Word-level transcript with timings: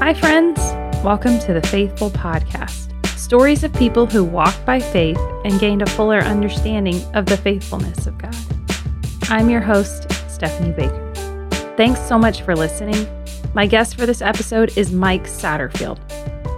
Hi, 0.00 0.14
friends. 0.14 0.60
Welcome 1.02 1.40
to 1.40 1.52
the 1.52 1.66
Faithful 1.66 2.08
Podcast 2.08 2.86
stories 3.18 3.64
of 3.64 3.74
people 3.74 4.06
who 4.06 4.22
walked 4.22 4.64
by 4.64 4.78
faith 4.78 5.18
and 5.44 5.58
gained 5.58 5.82
a 5.82 5.90
fuller 5.90 6.20
understanding 6.20 7.02
of 7.14 7.26
the 7.26 7.36
faithfulness 7.36 8.06
of 8.06 8.16
God. 8.16 8.34
I'm 9.22 9.50
your 9.50 9.60
host, 9.60 10.10
Stephanie 10.30 10.70
Baker. 10.70 11.12
Thanks 11.76 12.00
so 12.00 12.16
much 12.16 12.42
for 12.42 12.54
listening. 12.54 13.08
My 13.54 13.66
guest 13.66 13.98
for 13.98 14.06
this 14.06 14.22
episode 14.22 14.78
is 14.78 14.92
Mike 14.92 15.24
Satterfield. 15.24 15.98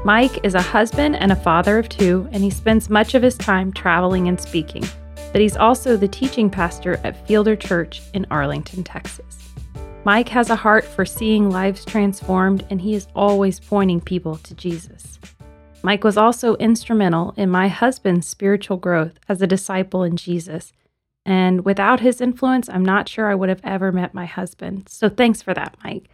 Mike 0.05 0.45
is 0.45 0.55
a 0.55 0.61
husband 0.61 1.17
and 1.17 1.33
a 1.33 1.37
father 1.37 1.79
of 1.79 1.89
two, 1.89 2.29
and 2.33 2.45
he 2.45 2.51
spends 2.51 2.91
much 2.91 3.15
of 3.15 3.23
his 3.23 3.39
time 3.39 3.73
traveling 3.73 4.29
and 4.29 4.39
speaking. 4.39 4.85
But 5.33 5.41
he's 5.41 5.57
also 5.57 5.97
the 5.97 6.09
teaching 6.09 6.51
pastor 6.51 7.01
at 7.05 7.27
Fielder 7.27 7.57
Church 7.57 8.03
in 8.13 8.27
Arlington, 8.31 8.85
Texas. 8.85 9.40
Mike 10.05 10.31
has 10.31 10.49
a 10.49 10.57
heart 10.57 10.85
for 10.85 11.05
seeing 11.05 11.51
lives 11.51 11.85
transformed, 11.85 12.67
and 12.71 12.81
he 12.81 12.95
is 12.95 13.07
always 13.15 13.61
pointing 13.61 14.01
people 14.01 14.37
to 14.37 14.55
Jesus. 14.55 15.19
Mike 15.83 16.05
was 16.05 16.17
also 16.17 16.57
instrumental 16.57 17.35
in 17.37 17.51
my 17.51 17.69
husband's 17.69 18.27
spiritual 18.27 18.79
growth 18.79 19.19
as 19.29 19.43
a 19.43 19.47
disciple 19.47 20.03
in 20.03 20.17
Jesus. 20.17 20.73
And 21.27 21.67
without 21.67 22.01
his 22.01 22.23
influence, 22.23 22.69
I'm 22.69 22.85
not 22.85 23.11
sure 23.11 23.31
I 23.31 23.35
would 23.35 23.51
have 23.51 23.61
ever 23.63 23.93
met 23.93 24.15
my 24.15 24.25
husband. 24.25 24.89
So 24.89 25.11
thanks 25.11 25.43
for 25.43 25.53
that, 25.53 25.77
Mike. 25.85 26.09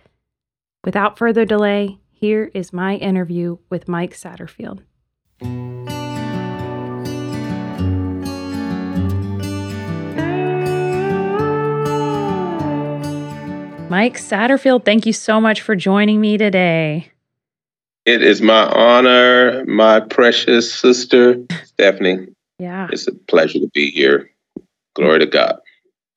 Without 0.85 1.17
further 1.17 1.45
delay, 1.45 1.99
here 2.11 2.51
is 2.55 2.73
my 2.73 2.97
interview 2.97 3.59
with 3.71 3.87
Mike 3.87 4.15
Satterfield. 4.15 4.83
Mike 13.89 14.19
Satterfield, 14.19 14.85
thank 14.85 15.07
you 15.07 15.13
so 15.13 15.41
much 15.41 15.61
for 15.61 15.77
joining 15.77 16.21
me 16.21 16.37
today. 16.37 17.13
It 18.05 18.21
is 18.21 18.43
my 18.43 18.65
honor, 18.67 19.65
my 19.67 20.01
precious 20.01 20.73
sister, 20.73 21.45
Stephanie. 21.65 22.27
Yeah. 22.59 22.89
It's 22.91 23.07
a 23.07 23.15
pleasure 23.15 23.61
to 23.61 23.69
be 23.69 23.91
here. 23.91 24.31
Glory 24.95 25.21
to 25.21 25.27
God. 25.27 25.61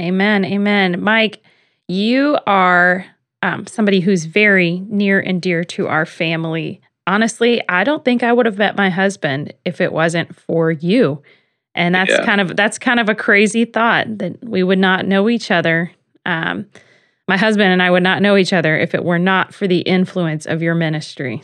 Amen. 0.02 0.46
Amen. 0.46 1.00
Mike, 1.02 1.44
you 1.88 2.40
are 2.48 3.06
um, 3.44 3.68
somebody 3.68 4.00
who's 4.00 4.26
very 4.26 4.80
near 4.88 5.20
and 5.20 5.40
dear 5.40 5.64
to 5.66 5.88
our 5.88 6.08
family. 6.08 6.82
Honestly, 7.06 7.62
I 7.70 7.84
don't 7.84 8.04
think 8.04 8.24
I 8.24 8.34
would 8.34 8.48
have 8.48 8.58
met 8.58 8.78
my 8.78 8.90
husband 8.90 9.54
if 9.64 9.80
it 9.80 9.94
wasn't 9.94 10.36
for 10.36 10.72
you. 10.72 11.22
And 11.76 11.94
that's 11.94 12.12
yeah. 12.12 12.26
kind 12.26 12.42
of 12.42 12.56
that's 12.56 12.80
kind 12.80 13.00
of 13.00 13.10
a 13.10 13.16
crazy 13.16 13.66
thought 13.66 14.18
that 14.18 14.44
we 14.44 14.64
would 14.64 14.80
not 14.80 15.06
know 15.06 15.30
each 15.30 15.52
other. 15.52 15.92
Um, 16.26 16.66
my 17.30 17.38
husband 17.38 17.72
and 17.72 17.82
I 17.82 17.92
would 17.92 18.02
not 18.02 18.24
know 18.24 18.36
each 18.36 18.52
other 18.52 18.76
if 18.76 18.96
it 18.96 19.06
were 19.06 19.20
not 19.20 19.54
for 19.54 19.68
the 19.68 19.82
influence 19.82 20.48
of 20.48 20.64
your 20.64 20.74
ministry. 20.74 21.44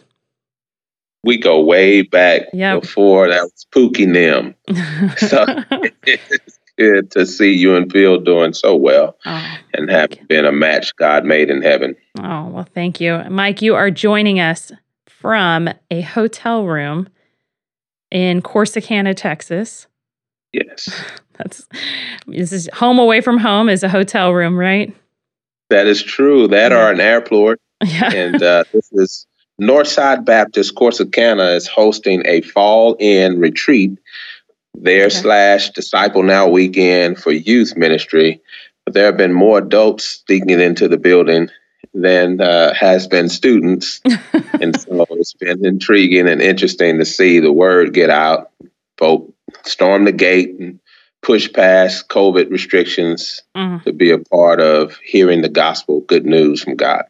We 1.23 1.37
go 1.37 1.61
way 1.61 2.01
back 2.01 2.47
yep. 2.53 2.81
before 2.81 3.29
that 3.29 3.43
was 3.43 3.67
Pookie 3.71 4.07
Nim. 4.07 4.55
so 5.17 5.45
it's 6.03 6.59
good 6.77 7.11
to 7.11 7.25
see 7.27 7.53
you 7.53 7.75
and 7.75 7.91
Phil 7.91 8.19
doing 8.19 8.53
so 8.53 8.75
well 8.75 9.15
oh, 9.25 9.57
and 9.75 9.89
have 9.91 10.09
been 10.27 10.45
a 10.45 10.51
match 10.51 10.95
God 10.95 11.23
made 11.23 11.51
in 11.51 11.61
heaven. 11.61 11.95
Oh, 12.19 12.47
well, 12.47 12.67
thank 12.73 12.99
you. 12.99 13.23
Mike, 13.29 13.61
you 13.61 13.75
are 13.75 13.91
joining 13.91 14.39
us 14.39 14.71
from 15.05 15.69
a 15.91 16.01
hotel 16.01 16.65
room 16.65 17.09
in 18.09 18.41
Corsicana, 18.41 19.15
Texas. 19.15 19.85
Yes. 20.51 20.89
That's 21.37 21.67
this 22.25 22.51
is 22.51 22.69
home 22.73 22.97
away 22.97 23.21
from 23.21 23.37
home 23.37 23.69
is 23.69 23.83
a 23.83 23.89
hotel 23.89 24.33
room, 24.33 24.57
right? 24.57 24.95
That 25.69 25.87
is 25.87 26.01
true. 26.01 26.47
That 26.47 26.71
are 26.71 26.91
an 26.91 26.99
airport. 26.99 27.59
Yeah. 27.83 28.11
and 28.13 28.41
uh, 28.41 28.63
this 28.73 28.89
is 28.93 29.27
Northside 29.61 30.25
Baptist 30.25 30.75
Corsicana 30.75 31.55
is 31.55 31.67
hosting 31.67 32.23
a 32.25 32.41
fall 32.41 32.95
in 32.99 33.39
retreat 33.39 33.97
there 34.73 35.05
okay. 35.05 35.15
slash 35.15 35.69
disciple 35.71 36.23
now 36.23 36.47
weekend 36.47 37.17
for 37.17 37.31
youth 37.31 37.75
ministry. 37.77 38.41
But 38.83 38.93
there 38.93 39.05
have 39.05 39.17
been 39.17 39.33
more 39.33 39.59
adults 39.59 40.23
sneaking 40.25 40.59
into 40.59 40.87
the 40.87 40.97
building 40.97 41.49
than 41.93 42.41
uh, 42.41 42.73
has 42.73 43.07
been 43.07 43.29
students. 43.29 44.01
and 44.61 44.79
so 44.79 45.05
it's 45.11 45.33
been 45.33 45.65
intriguing 45.65 46.27
and 46.27 46.41
interesting 46.41 46.99
to 46.99 47.05
see 47.05 47.39
the 47.39 47.53
word 47.53 47.93
get 47.93 48.09
out. 48.09 48.51
Folk 48.97 49.33
storm 49.63 50.05
the 50.05 50.11
gate 50.11 50.55
and 50.59 50.79
push 51.25 51.51
past 51.51 52.07
COVID 52.09 52.51
restrictions 52.51 53.41
mm. 53.55 53.83
to 53.83 53.91
be 53.91 54.11
a 54.11 54.19
part 54.19 54.61
of 54.61 54.95
hearing 55.03 55.41
the 55.41 55.49
gospel, 55.49 56.01
good 56.01 56.23
news 56.23 56.61
from 56.61 56.75
God. 56.75 57.03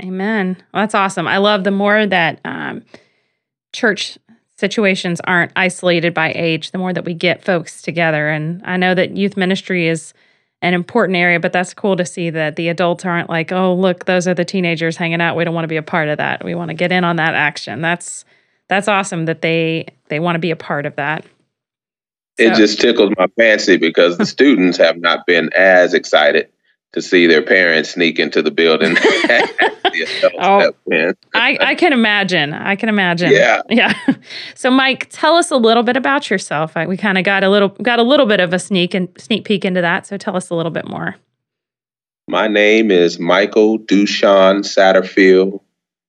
Amen. 0.00 0.56
Well, 0.72 0.84
that's 0.84 0.94
awesome. 0.94 1.26
I 1.26 1.38
love 1.38 1.64
the 1.64 1.72
more 1.72 2.06
that 2.06 2.38
um, 2.44 2.84
church 3.72 4.18
situations 4.56 5.20
aren't 5.24 5.50
isolated 5.56 6.14
by 6.14 6.32
age, 6.32 6.70
the 6.70 6.78
more 6.78 6.92
that 6.92 7.04
we 7.04 7.12
get 7.12 7.44
folks 7.44 7.82
together. 7.82 8.28
And 8.28 8.62
I 8.64 8.76
know 8.76 8.94
that 8.94 9.16
youth 9.16 9.36
ministry 9.36 9.88
is 9.88 10.14
an 10.62 10.72
important 10.72 11.16
area, 11.16 11.40
but 11.40 11.52
that's 11.52 11.74
cool 11.74 11.96
to 11.96 12.06
see 12.06 12.30
that 12.30 12.54
the 12.54 12.68
adults 12.68 13.04
aren't 13.04 13.28
like, 13.28 13.50
oh, 13.50 13.74
look, 13.74 14.04
those 14.04 14.28
are 14.28 14.34
the 14.34 14.44
teenagers 14.44 14.96
hanging 14.96 15.20
out. 15.20 15.36
We 15.36 15.42
don't 15.42 15.54
want 15.54 15.64
to 15.64 15.68
be 15.68 15.76
a 15.76 15.82
part 15.82 16.08
of 16.08 16.18
that. 16.18 16.44
We 16.44 16.54
want 16.54 16.68
to 16.68 16.74
get 16.74 16.92
in 16.92 17.02
on 17.02 17.16
that 17.16 17.34
action. 17.34 17.80
That's 17.80 18.24
that's 18.68 18.86
awesome 18.86 19.24
that 19.26 19.42
they 19.42 19.88
they 20.08 20.20
want 20.20 20.36
to 20.36 20.40
be 20.40 20.52
a 20.52 20.56
part 20.56 20.86
of 20.86 20.94
that. 20.96 21.26
It 22.38 22.54
so. 22.54 22.60
just 22.60 22.80
tickles 22.80 23.12
my 23.16 23.26
fancy 23.38 23.76
because 23.76 24.18
the 24.18 24.26
students 24.36 24.78
have 24.78 24.98
not 24.98 25.26
been 25.26 25.50
as 25.54 25.94
excited 25.94 26.48
to 26.92 27.02
see 27.02 27.26
their 27.26 27.42
parents 27.42 27.90
sneak 27.90 28.18
into 28.18 28.42
the 28.42 28.50
building. 28.50 28.94
the 28.94 30.32
oh, 30.40 30.72
I, 31.34 31.58
I 31.60 31.74
can 31.74 31.92
imagine. 31.92 32.52
I 32.52 32.76
can 32.76 32.88
imagine. 32.88 33.32
Yeah. 33.32 33.62
Yeah. 33.68 33.94
So 34.54 34.70
Mike, 34.70 35.08
tell 35.10 35.36
us 35.36 35.50
a 35.50 35.56
little 35.56 35.82
bit 35.82 35.96
about 35.96 36.30
yourself. 36.30 36.74
We 36.74 36.96
kind 36.96 37.18
of 37.18 37.24
got 37.24 37.44
a 37.44 37.50
little 37.50 37.68
got 37.68 37.98
a 37.98 38.02
little 38.02 38.26
bit 38.26 38.40
of 38.40 38.52
a 38.52 38.58
sneak 38.58 38.94
and 38.94 39.08
sneak 39.18 39.44
peek 39.44 39.64
into 39.64 39.82
that. 39.82 40.06
So 40.06 40.16
tell 40.16 40.34
us 40.34 40.50
a 40.50 40.54
little 40.54 40.72
bit 40.72 40.88
more. 40.88 41.14
My 42.26 42.48
name 42.48 42.90
is 42.90 43.20
Michael 43.20 43.78
Dushan 43.78 44.60
Satterfield. 44.60 45.60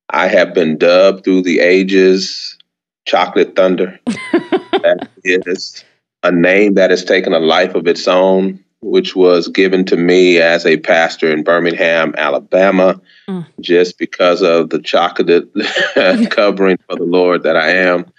I 0.08 0.26
have 0.28 0.54
been 0.54 0.78
dubbed 0.78 1.24
through 1.24 1.42
the 1.42 1.60
ages 1.60 2.56
Chocolate 3.04 3.54
Thunder. 3.54 4.00
that 4.06 5.08
is 5.22 5.84
a 6.22 6.32
name 6.32 6.74
that 6.74 6.90
has 6.90 7.04
taken 7.04 7.32
a 7.32 7.38
life 7.38 7.74
of 7.74 7.86
its 7.86 8.08
own, 8.08 8.62
which 8.80 9.14
was 9.14 9.48
given 9.48 9.84
to 9.86 9.96
me 9.96 10.38
as 10.38 10.66
a 10.66 10.76
pastor 10.78 11.30
in 11.30 11.44
Birmingham, 11.44 12.14
Alabama, 12.16 13.00
mm. 13.28 13.46
just 13.60 13.98
because 13.98 14.42
of 14.42 14.70
the 14.70 14.80
chocolate 14.80 15.48
covering 16.30 16.78
for 16.88 16.96
the 16.96 17.04
Lord 17.04 17.42
that 17.44 17.56
I 17.56 17.70
am 17.70 18.12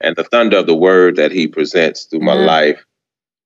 and 0.00 0.16
the 0.16 0.24
thunder 0.24 0.58
of 0.58 0.66
the 0.66 0.74
word 0.74 1.16
that 1.16 1.32
he 1.32 1.46
presents 1.46 2.04
through 2.04 2.20
my 2.20 2.34
mm. 2.34 2.46
life. 2.46 2.84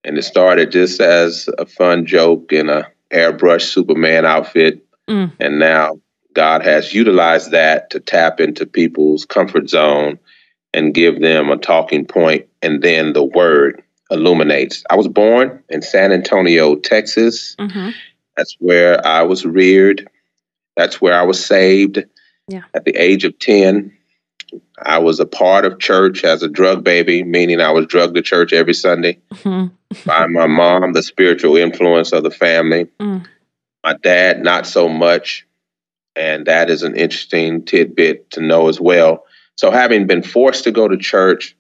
And 0.04 0.16
it 0.16 0.22
started 0.22 0.70
just 0.70 1.00
as 1.00 1.48
a 1.58 1.66
fun 1.66 2.06
joke 2.06 2.52
in 2.52 2.68
a 2.68 2.88
airbrush 3.10 3.62
Superman 3.62 4.24
outfit. 4.24 4.84
Mm. 5.08 5.32
And 5.40 5.58
now 5.58 6.00
God 6.32 6.62
has 6.64 6.94
utilized 6.94 7.50
that 7.50 7.90
to 7.90 8.00
tap 8.00 8.40
into 8.40 8.66
people's 8.66 9.24
comfort 9.24 9.68
zone 9.68 10.18
and 10.72 10.94
give 10.94 11.20
them 11.20 11.50
a 11.50 11.56
talking 11.56 12.04
point 12.04 12.46
and 12.60 12.82
then 12.82 13.12
the 13.12 13.24
word 13.24 13.82
illuminates. 14.10 14.84
I 14.90 14.96
was 14.96 15.08
born 15.08 15.62
in 15.68 15.82
San 15.82 16.12
Antonio, 16.12 16.76
Texas. 16.76 17.56
Mm-hmm. 17.58 17.90
That's 18.36 18.56
where 18.58 19.04
I 19.06 19.22
was 19.22 19.44
reared. 19.44 20.08
That's 20.76 21.00
where 21.00 21.18
I 21.18 21.22
was 21.22 21.44
saved. 21.44 22.04
Yeah. 22.48 22.62
At 22.74 22.84
the 22.84 22.94
age 22.94 23.24
of 23.24 23.38
10, 23.38 23.96
I 24.84 24.98
was 24.98 25.18
a 25.20 25.26
part 25.26 25.64
of 25.64 25.78
church 25.78 26.24
as 26.24 26.42
a 26.42 26.48
drug 26.48 26.84
baby, 26.84 27.24
meaning 27.24 27.60
I 27.60 27.70
was 27.70 27.86
drugged 27.86 28.14
to 28.16 28.22
church 28.22 28.52
every 28.52 28.74
Sunday 28.74 29.18
mm-hmm. 29.32 29.66
by 30.04 30.26
my 30.26 30.46
mom, 30.46 30.92
the 30.92 31.02
spiritual 31.02 31.56
influence 31.56 32.12
of 32.12 32.22
the 32.22 32.30
family. 32.30 32.86
Mm. 33.00 33.26
My 33.82 33.94
dad, 33.94 34.42
not 34.42 34.66
so 34.66 34.88
much. 34.88 35.46
And 36.14 36.46
that 36.46 36.70
is 36.70 36.82
an 36.82 36.96
interesting 36.96 37.64
tidbit 37.64 38.30
to 38.30 38.41
know 38.41 38.68
as 38.68 38.80
well. 38.80 39.24
So, 39.56 39.70
having 39.70 40.06
been 40.06 40.22
forced 40.22 40.64
to 40.64 40.72
go 40.72 40.88
to 40.88 40.97
church 40.97 41.56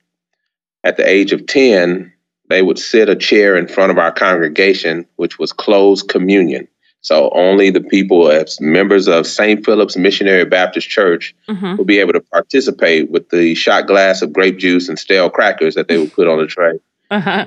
at 0.84 0.96
the 0.96 1.08
age 1.08 1.32
of 1.32 1.46
10, 1.46 2.12
they 2.48 2.62
would 2.62 2.78
sit 2.78 3.08
a 3.08 3.16
chair 3.16 3.56
in 3.56 3.66
front 3.68 3.90
of 3.90 3.98
our 3.98 4.12
congregation, 4.12 5.06
which 5.16 5.38
was 5.38 5.52
closed 5.52 6.08
communion. 6.08 6.68
So 7.00 7.30
only 7.30 7.70
the 7.70 7.80
people 7.80 8.30
as 8.30 8.60
members 8.60 9.06
of 9.06 9.28
St. 9.28 9.64
Philip's 9.64 9.96
Missionary 9.96 10.44
Baptist 10.44 10.88
Church 10.88 11.36
mm-hmm. 11.48 11.76
would 11.76 11.86
be 11.86 12.00
able 12.00 12.14
to 12.14 12.20
participate 12.20 13.10
with 13.10 13.28
the 13.28 13.54
shot 13.54 13.86
glass 13.86 14.22
of 14.22 14.32
grape 14.32 14.58
juice 14.58 14.88
and 14.88 14.98
stale 14.98 15.30
crackers 15.30 15.76
that 15.76 15.86
they 15.86 15.98
would 15.98 16.12
put 16.12 16.26
on 16.26 16.38
the 16.38 16.48
tray. 16.48 16.80
Uh-huh. 17.10 17.46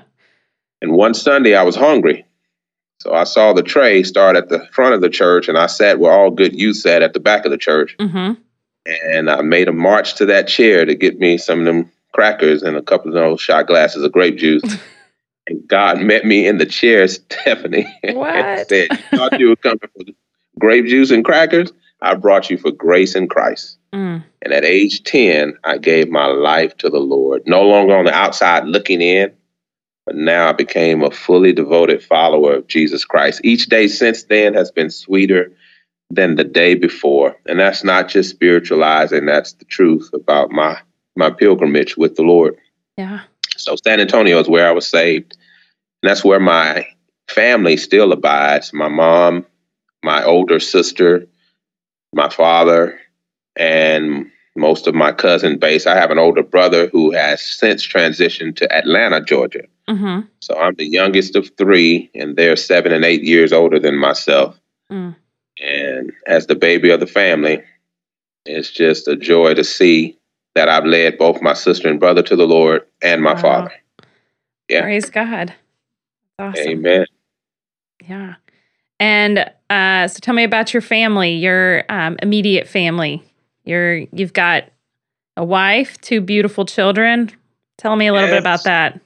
And 0.81 0.93
one 0.93 1.13
Sunday 1.13 1.55
I 1.55 1.63
was 1.63 1.75
hungry. 1.75 2.25
So 2.99 3.13
I 3.13 3.25
saw 3.25 3.51
the 3.51 3.63
tray 3.63 4.03
start 4.03 4.37
at 4.37 4.47
the 4.47 4.65
front 4.71 4.93
of 4.93 5.01
the 5.01 5.09
church 5.09 5.49
and 5.49 5.57
I 5.57 5.67
sat 5.67 5.99
where 5.99 6.13
all 6.13 6.31
good 6.31 6.57
youth 6.57 6.77
sat 6.77 7.01
at 7.01 7.13
the 7.13 7.19
back 7.19 7.43
of 7.43 7.51
the 7.51 7.57
church. 7.57 7.97
Mm-hmm. 7.99 8.41
And 9.11 9.29
I 9.29 9.41
made 9.41 9.67
a 9.67 9.73
march 9.73 10.15
to 10.15 10.27
that 10.27 10.47
chair 10.47 10.85
to 10.85 10.95
get 10.95 11.19
me 11.19 11.37
some 11.37 11.59
of 11.59 11.65
them 11.65 11.91
crackers 12.13 12.63
and 12.63 12.75
a 12.75 12.81
couple 12.81 13.09
of 13.09 13.13
those 13.13 13.41
shot 13.41 13.67
glasses 13.67 14.03
of 14.03 14.11
grape 14.11 14.37
juice. 14.37 14.63
and 15.47 15.67
God 15.67 16.01
met 16.01 16.25
me 16.25 16.47
in 16.47 16.57
the 16.57 16.65
chair, 16.65 17.07
Stephanie, 17.07 17.87
what? 18.03 18.33
and 18.33 18.67
said, 18.67 18.87
You 18.91 19.17
thought 19.17 19.39
you 19.39 19.49
were 19.49 19.55
coming 19.55 19.79
for 19.79 20.03
grape 20.57 20.85
juice 20.85 21.11
and 21.11 21.25
crackers? 21.25 21.71
I 22.01 22.15
brought 22.15 22.49
you 22.49 22.57
for 22.57 22.71
grace 22.71 23.15
in 23.15 23.27
Christ. 23.27 23.77
Mm. 23.93 24.23
And 24.41 24.53
at 24.53 24.63
age 24.63 25.03
10, 25.03 25.57
I 25.63 25.77
gave 25.77 26.09
my 26.09 26.27
life 26.27 26.77
to 26.77 26.89
the 26.89 26.99
Lord, 26.99 27.43
no 27.45 27.63
longer 27.63 27.95
on 27.95 28.05
the 28.05 28.13
outside 28.13 28.65
looking 28.65 29.01
in, 29.01 29.33
but 30.05 30.15
now 30.15 30.49
I 30.49 30.53
became 30.53 31.03
a 31.03 31.11
fully 31.11 31.51
devoted 31.51 32.01
follower 32.01 32.55
of 32.55 32.67
Jesus 32.67 33.03
Christ. 33.03 33.41
Each 33.43 33.67
day 33.67 33.87
since 33.87 34.23
then 34.23 34.53
has 34.53 34.71
been 34.71 34.89
sweeter 34.89 35.51
than 36.09 36.35
the 36.35 36.43
day 36.43 36.75
before. 36.75 37.35
And 37.45 37.59
that's 37.59 37.83
not 37.83 38.07
just 38.07 38.29
spiritualizing, 38.29 39.25
that's 39.25 39.53
the 39.53 39.65
truth 39.65 40.09
about 40.13 40.51
my 40.51 40.79
my 41.19 41.29
pilgrimage 41.29 41.97
with 41.97 42.15
the 42.15 42.23
Lord. 42.23 42.57
Yeah. 42.97 43.19
So 43.57 43.75
San 43.83 43.99
Antonio 43.99 44.39
is 44.39 44.49
where 44.49 44.67
I 44.67 44.71
was 44.71 44.87
saved. 44.87 45.37
And 46.01 46.09
that's 46.09 46.23
where 46.23 46.39
my 46.39 46.87
family 47.27 47.77
still 47.77 48.11
abides. 48.11 48.73
My 48.73 48.87
mom, 48.87 49.45
my 50.03 50.23
older 50.23 50.59
sister, 50.59 51.27
my 52.13 52.29
father, 52.29 52.99
and 53.55 54.31
most 54.55 54.87
of 54.87 54.95
my 54.95 55.11
cousin 55.11 55.57
base. 55.57 55.85
I 55.85 55.95
have 55.95 56.11
an 56.11 56.19
older 56.19 56.43
brother 56.43 56.87
who 56.87 57.11
has 57.11 57.41
since 57.41 57.85
transitioned 57.85 58.55
to 58.57 58.73
Atlanta, 58.73 59.21
Georgia. 59.21 59.63
Mm-hmm. 59.87 60.27
So 60.39 60.57
I'm 60.57 60.75
the 60.75 60.87
youngest 60.87 61.35
of 61.35 61.49
three, 61.57 62.09
and 62.15 62.35
they're 62.35 62.55
seven 62.55 62.91
and 62.91 63.05
eight 63.05 63.23
years 63.23 63.53
older 63.53 63.79
than 63.79 63.97
myself. 63.97 64.59
Mm. 64.91 65.15
And 65.61 66.13
as 66.27 66.47
the 66.47 66.55
baby 66.55 66.89
of 66.89 66.99
the 66.99 67.07
family, 67.07 67.61
it's 68.45 68.71
just 68.71 69.07
a 69.07 69.15
joy 69.15 69.53
to 69.53 69.63
see 69.63 70.18
that 70.55 70.69
I've 70.69 70.85
led 70.85 71.17
both 71.17 71.41
my 71.41 71.53
sister 71.53 71.89
and 71.89 71.99
brother 71.99 72.21
to 72.23 72.35
the 72.35 72.47
Lord 72.47 72.85
and 73.01 73.21
my 73.21 73.33
Wow. 73.33 73.41
father. 73.41 73.71
Yeah. 74.67 74.81
Praise 74.81 75.09
God. 75.09 75.53
Awesome. 76.37 76.67
Amen. 76.67 77.05
Yeah. 78.07 78.35
And 78.99 79.51
uh, 79.69 80.07
so 80.07 80.19
tell 80.19 80.33
me 80.33 80.43
about 80.43 80.73
your 80.73 80.81
family, 80.81 81.31
your 81.35 81.83
um, 81.89 82.17
immediate 82.21 82.67
family. 82.67 83.23
You're 83.63 84.05
you've 84.11 84.33
got 84.33 84.65
a 85.37 85.43
wife, 85.43 85.99
two 86.01 86.21
beautiful 86.21 86.65
children. 86.65 87.31
Tell 87.77 87.95
me 87.95 88.07
a 88.07 88.13
little 88.13 88.29
bit 88.29 88.39
about 88.39 88.63
that. 88.65 88.99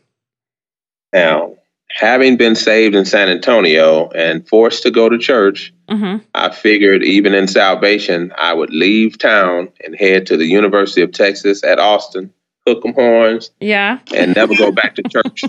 Now, 1.12 1.56
having 1.94 2.38
been 2.38 2.56
saved 2.56 2.95
in 2.95 3.06
San 3.06 3.30
Antonio 3.30 4.10
and 4.10 4.48
forced 4.48 4.84
to 4.84 4.92
go 4.92 5.10
to 5.10 5.18
church, 5.18 5.74
hmm 5.90 6.18
I 6.34 6.50
figured 6.50 7.04
even 7.04 7.34
in 7.34 7.48
salvation, 7.48 8.34
I 8.38 8.54
would 8.54 8.72
leave 8.72 9.18
town 9.18 9.69
and 9.84 9.95
head 9.95 10.25
to 10.28 10.38
the 10.38 10.45
University 10.45 11.01
of 11.01 11.12
Texas 11.12 11.63
at 11.63 11.80
Austin, 11.80 12.34
hook 12.66 12.84
'em 12.86 12.94
horns, 12.94 13.51
Yeah. 13.60 14.00
and 14.16 14.36
never 14.36 14.56
go 14.56 14.72
back 14.72 14.95
to 14.95 15.04
church. 15.10 15.44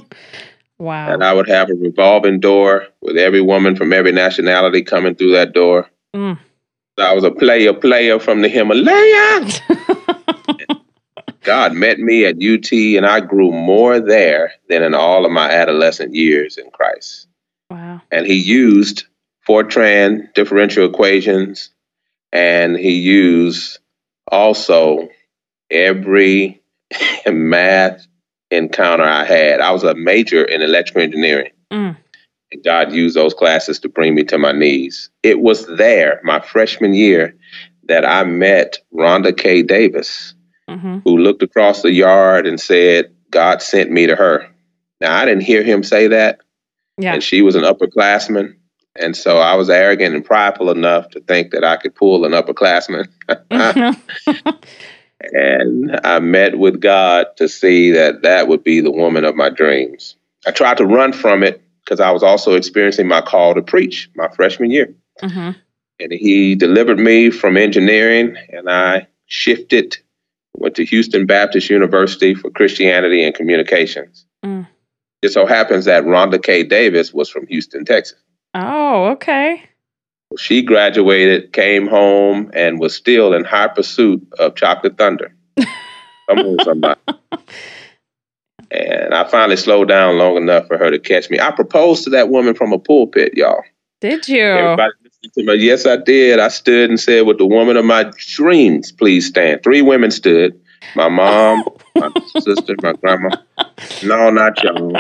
Wow. 0.79 1.13
And 1.13 1.23
I 1.25 1.33
would 1.33 1.49
have 1.49 1.71
a 1.71 1.75
revolving 1.75 2.41
door 2.41 2.87
with 3.01 3.17
every 3.17 3.41
woman 3.41 3.77
from 3.77 3.93
every 3.93 4.13
nationality 4.13 4.83
coming 4.83 5.15
through 5.15 5.33
that 5.33 5.53
door. 5.53 5.89
Mm. 6.15 6.39
I 6.99 7.15
was 7.15 7.25
a 7.25 7.31
player, 7.31 7.73
player 7.73 8.19
from 8.19 8.43
the 8.43 8.49
Himalaya. 8.49 9.49
God 11.45 11.75
met 11.75 11.99
me 11.99 12.25
at 12.25 12.43
UT, 12.43 12.73
and 12.73 13.07
I 13.07 13.21
grew 13.21 13.53
more 13.53 14.01
there 14.01 14.53
than 14.69 14.83
in 14.83 14.95
all 14.95 15.25
of 15.25 15.31
my 15.33 15.51
adolescent 15.51 16.15
years 16.15 16.57
in 16.59 16.71
Christ. 16.71 17.29
wow. 17.71 18.01
And 18.11 18.27
He 18.27 18.35
used 18.35 19.05
Fortran 19.47 20.33
differential 20.35 20.89
equations, 20.89 21.71
and 22.33 22.77
He 22.77 22.93
used 22.93 23.79
also 24.29 25.09
every 25.71 26.63
math 27.27 28.07
encounter 28.51 29.05
I 29.05 29.25
had. 29.25 29.61
I 29.61 29.71
was 29.71 29.85
a 29.85 29.95
major 29.95 30.45
in 30.45 30.63
electrical 30.63 31.03
engineering. 31.03 31.51
Mm. 31.73 31.97
And 32.53 32.65
God 32.65 32.93
used 32.93 33.17
those 33.17 33.35
classes 33.35 33.79
to 33.81 33.89
bring 33.89 34.15
me 34.15 34.25
to 34.25 34.39
my 34.39 34.53
knees. 34.53 35.11
It 35.23 35.41
was 35.41 35.67
there, 35.77 36.21
my 36.25 36.41
freshman 36.41 36.95
year, 36.95 37.37
that 37.85 38.05
I 38.09 38.25
met 38.25 38.79
Rhonda 38.95 39.37
K. 39.37 39.63
Davis, 39.63 40.34
hmm 40.69 40.99
who 41.05 41.19
looked 41.19 41.43
across 41.43 41.83
the 41.83 41.93
yard 41.93 42.47
and 42.47 42.59
said, 42.59 43.15
God 43.31 43.61
sent 43.61 43.91
me 43.91 44.07
to 44.07 44.17
her. 44.17 44.49
Now, 45.01 45.15
I 45.17 45.25
didn't 45.25 45.43
hear 45.43 45.63
him 45.63 45.83
say 45.83 46.07
that, 46.09 46.41
Yeah. 46.99 47.15
and 47.15 47.23
she 47.23 47.43
was 47.43 47.57
an 47.57 47.65
upperclassman. 47.65 48.57
And 48.97 49.17
so 49.17 49.39
I 49.39 49.55
was 49.57 49.69
arrogant 49.69 50.15
and 50.15 50.25
prideful 50.25 50.71
enough 50.71 51.11
to 51.11 51.21
think 51.21 51.51
that 51.51 51.65
I 51.65 51.77
could 51.77 51.95
pull 51.95 52.25
an 52.25 52.33
upperclassman. 52.33 53.09
and 55.33 56.01
I 56.05 56.19
met 56.21 56.59
with 56.59 56.81
God 56.81 57.27
to 57.37 57.49
see 57.49 57.91
that 57.91 58.23
that 58.23 58.49
would 58.49 58.63
be 58.63 58.81
the 58.81 58.91
woman 58.91 59.25
of 59.25 59.35
my 59.37 59.51
dreams. 59.51 60.17
I 60.47 60.51
tried 60.51 60.77
to 60.79 60.87
run 60.87 61.13
from 61.13 61.43
it 61.43 61.63
because 61.85 62.01
I 62.01 62.11
was 62.11 62.23
also 62.23 62.55
experiencing 62.55 63.09
my 63.09 63.21
call 63.21 63.55
to 63.55 63.63
preach 63.63 64.11
my 64.15 64.29
freshman 64.29 64.71
year. 64.71 64.95
hmm 65.21 65.51
And 66.01 66.13
he 66.13 66.55
delivered 66.55 66.99
me 66.99 67.31
from 67.31 67.57
engineering, 67.57 68.37
and 68.51 68.71
I 68.71 69.07
shifted, 69.27 69.99
went 70.57 70.75
to 70.77 70.85
Houston 70.85 71.27
Baptist 71.27 71.71
University 71.71 72.35
for 72.35 72.51
Christianity 72.51 73.23
and 73.23 73.35
Communications. 73.35 74.27
Mm. 74.45 74.67
It 75.23 75.33
so 75.33 75.47
happens 75.47 75.87
that 75.87 76.05
Rhonda 76.05 76.43
K. 76.43 76.63
Davis 76.63 77.13
was 77.15 77.31
from 77.31 77.47
Houston, 77.47 77.85
Texas. 77.85 78.19
Oh, 78.55 79.07
okay. 79.07 79.63
She 80.39 80.63
graduated, 80.63 81.53
came 81.53 81.87
home, 81.87 82.51
and 82.55 82.79
was 82.79 82.95
still 82.95 83.35
in 83.35 83.45
high 83.45 83.69
pursuit 83.69 84.27
of 84.39 84.55
Chocolate 84.55 84.99
Thunder. 84.99 85.35
Somebody. 86.63 87.01
And 88.71 89.15
I 89.15 89.29
finally 89.29 89.57
slowed 89.57 89.89
down 89.89 90.19
long 90.19 90.37
enough 90.37 90.67
for 90.67 90.77
her 90.77 90.91
to 90.91 90.99
catch 90.99 91.31
me. 91.31 91.39
I 91.39 91.51
proposed 91.53 92.05
to 92.05 92.11
that 92.11 92.29
woman 92.29 92.55
from 92.55 92.73
a 92.73 92.79
pulpit, 92.79 93.35
y'all. 93.37 93.63
Did 94.01 94.29
you? 94.29 94.43
Everybody 94.43 94.93
listening 95.04 95.04
to 95.04 95.04
me. 95.04 95.04
Yes, 95.37 95.87
I 95.87 95.97
did. 95.97 96.39
I 96.39 96.49
stood 96.49 96.91
and 96.91 97.01
said, 97.01 97.27
With 97.27 97.39
the 97.39 97.47
woman 97.47 97.77
of 97.77 97.85
my 97.85 98.11
dreams, 98.19 98.93
please 98.93 99.27
stand. 99.27 99.63
Three 99.63 99.83
women 99.83 100.11
stood 100.11 100.59
my 100.95 101.09
mom, 101.09 101.65
my 101.97 102.11
sister, 102.41 102.77
my 102.83 102.93
grandma. 102.95 103.31
No, 104.03 104.31
not 104.31 104.63
y'all. 104.63 104.97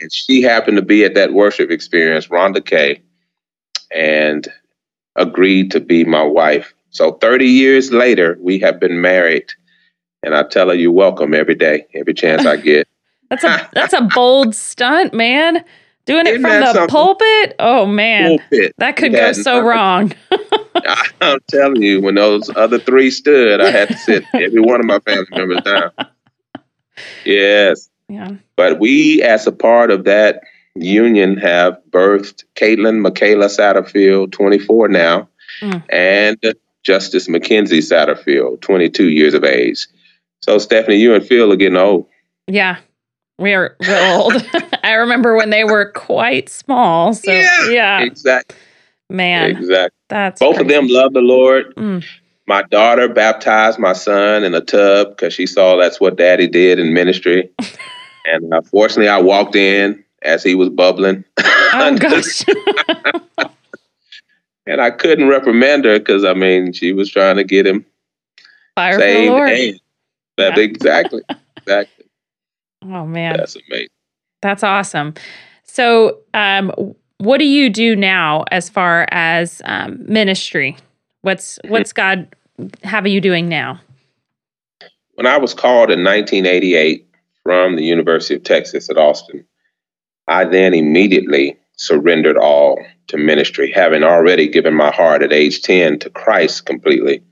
And 0.00 0.12
she 0.12 0.42
happened 0.42 0.76
to 0.76 0.82
be 0.82 1.04
at 1.04 1.14
that 1.14 1.32
worship 1.32 1.70
experience, 1.70 2.28
Rhonda 2.28 2.64
K, 2.64 3.02
and 3.90 4.46
agreed 5.16 5.70
to 5.72 5.80
be 5.80 6.04
my 6.04 6.22
wife. 6.22 6.74
So 6.90 7.12
30 7.12 7.46
years 7.46 7.92
later, 7.92 8.38
we 8.40 8.58
have 8.60 8.80
been 8.80 9.00
married. 9.00 9.50
And 10.22 10.34
I 10.34 10.44
tell 10.44 10.68
her, 10.68 10.74
You're 10.74 10.92
welcome 10.92 11.34
every 11.34 11.54
day, 11.54 11.86
every 11.94 12.14
chance 12.14 12.46
I 12.46 12.56
get. 12.56 12.88
That's 13.30 13.42
a 13.42 13.70
that's 13.72 13.92
a 13.94 14.02
bold 14.14 14.54
stunt, 14.54 15.12
man. 15.12 15.64
Doing 16.06 16.26
it 16.26 16.34
Isn't 16.34 16.42
from 16.42 16.60
the 16.60 16.66
something? 16.72 16.88
pulpit. 16.88 17.54
Oh 17.58 17.86
man, 17.86 18.38
Pulpit. 18.38 18.74
that 18.78 18.96
could 18.96 19.12
We 19.12 19.18
go 19.18 19.32
so 19.32 19.52
nothing. 19.62 19.66
wrong. 19.66 20.12
I'm 21.22 21.38
telling 21.48 21.82
you, 21.82 22.00
when 22.02 22.16
those 22.16 22.50
other 22.56 22.78
three 22.78 23.10
stood, 23.10 23.60
I 23.62 23.70
had 23.70 23.88
to 23.88 23.96
sit 23.96 24.24
every 24.34 24.60
one 24.60 24.80
of 24.80 24.86
my 24.86 24.98
family 25.00 25.26
members 25.30 25.62
down. 25.62 25.90
Yes. 27.24 27.88
Yeah. 28.08 28.32
But 28.56 28.78
we, 28.80 29.22
as 29.22 29.46
a 29.46 29.52
part 29.52 29.90
of 29.90 30.04
that 30.04 30.42
union, 30.74 31.36
have 31.38 31.78
birthed 31.90 32.44
Caitlin 32.54 33.00
Michaela 33.00 33.46
Satterfield, 33.46 34.32
24 34.32 34.88
now, 34.88 35.28
Mm. 35.62 35.82
and 35.88 36.54
Justice 36.82 37.28
Mackenzie 37.28 37.78
Satterfield, 37.78 38.60
22 38.60 39.08
years 39.08 39.34
of 39.34 39.44
age. 39.44 39.86
So, 40.40 40.58
Stephanie, 40.58 40.96
you 40.98 41.14
and 41.14 41.24
Phil 41.24 41.50
are 41.52 41.56
getting 41.56 41.78
old. 41.78 42.06
Yeah. 42.48 42.76
We're 43.38 43.76
we're 43.80 44.12
old. 44.16 44.34
I 44.84 44.92
remember 44.94 45.36
when 45.36 45.50
they 45.50 45.64
were 45.64 45.90
quite 45.92 46.48
small. 46.48 47.12
So 47.14 47.32
Yeah. 47.32 47.68
yeah, 47.70 48.00
Exactly. 48.02 48.56
man, 49.10 49.50
Exactly. 49.56 49.96
that's 50.08 50.40
Both 50.40 50.60
of 50.60 50.68
them 50.68 50.86
love 50.88 51.12
the 51.12 51.20
Lord. 51.20 51.74
Mm. 51.76 52.04
My 52.46 52.62
daughter 52.62 53.08
baptized 53.08 53.78
my 53.78 53.94
son 53.94 54.44
in 54.44 54.54
a 54.54 54.60
tub 54.60 55.10
because 55.10 55.32
she 55.32 55.46
saw 55.46 55.76
that's 55.76 55.98
what 56.00 56.16
daddy 56.16 56.46
did 56.46 56.78
in 56.78 56.92
ministry. 56.92 57.50
and 58.26 58.52
uh, 58.52 58.60
fortunately, 58.62 59.08
I 59.08 59.18
walked 59.20 59.56
in 59.56 60.04
as 60.22 60.42
he 60.42 60.54
was 60.54 60.68
bubbling. 60.68 61.24
Oh 61.38 61.96
gosh. 61.98 62.44
and 64.66 64.80
I 64.80 64.90
couldn't 64.90 65.28
reprimand 65.28 65.84
her 65.86 65.98
because, 65.98 66.24
I 66.24 66.34
mean, 66.34 66.72
she 66.72 66.92
was 66.92 67.10
trying 67.10 67.36
to 67.36 67.44
get 67.44 67.66
him 67.66 67.84
Fire 68.76 68.92
for 68.94 68.98
the 68.98 69.02
saved. 69.04 69.30
Lord. 69.30 69.50
And 69.50 69.80
that, 70.36 70.56
Yeah. 70.56 70.62
Exactly. 70.64 71.22
Exactly. 71.56 71.93
Oh 72.84 73.06
man. 73.06 73.36
That's 73.36 73.56
amazing. 73.56 73.88
That's 74.42 74.62
awesome. 74.62 75.14
So, 75.62 76.18
um, 76.34 76.72
what 77.18 77.38
do 77.38 77.46
you 77.46 77.70
do 77.70 77.96
now 77.96 78.44
as 78.50 78.68
far 78.68 79.06
as 79.10 79.62
um, 79.64 80.04
ministry? 80.06 80.76
What's 81.22 81.58
what's 81.66 81.92
God 81.94 82.34
have 82.82 83.06
you 83.06 83.20
doing 83.20 83.48
now? 83.48 83.80
When 85.14 85.26
I 85.26 85.38
was 85.38 85.54
called 85.54 85.90
in 85.90 86.04
1988 86.04 87.08
from 87.42 87.76
the 87.76 87.84
University 87.84 88.34
of 88.34 88.42
Texas 88.42 88.90
at 88.90 88.98
Austin, 88.98 89.44
I 90.26 90.44
then 90.44 90.74
immediately 90.74 91.56
surrendered 91.76 92.36
all 92.36 92.78
to 93.08 93.16
ministry, 93.16 93.70
having 93.70 94.02
already 94.02 94.48
given 94.48 94.74
my 94.74 94.90
heart 94.90 95.22
at 95.22 95.32
age 95.32 95.62
10 95.62 96.00
to 96.00 96.10
Christ 96.10 96.66
completely. 96.66 97.22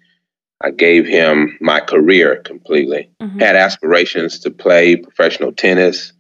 I 0.63 0.71
gave 0.71 1.07
him 1.07 1.59
my 1.61 1.81
career 1.81 2.37
completely. 2.37 3.11
Mhm. 3.21 3.41
Had 3.41 3.57
aspirations 3.57 4.39
to 4.41 4.51
play 4.51 4.97
professional 4.97 5.53
tennis, 5.53 6.13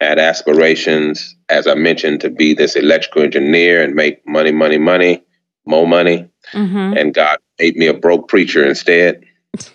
had 0.00 0.18
aspirations, 0.18 1.34
as 1.48 1.66
I 1.66 1.74
mentioned, 1.74 2.20
to 2.20 2.30
be 2.30 2.52
this 2.52 2.76
electrical 2.76 3.22
engineer 3.22 3.82
and 3.82 3.94
make 3.94 4.26
money, 4.26 4.52
money, 4.52 4.78
money, 4.78 5.22
more 5.64 5.88
money. 5.88 6.28
Mhm. 6.52 7.00
And 7.00 7.14
God 7.14 7.38
made 7.58 7.76
me 7.76 7.86
a 7.86 7.94
broke 7.94 8.28
preacher 8.28 8.64
instead. 8.64 9.24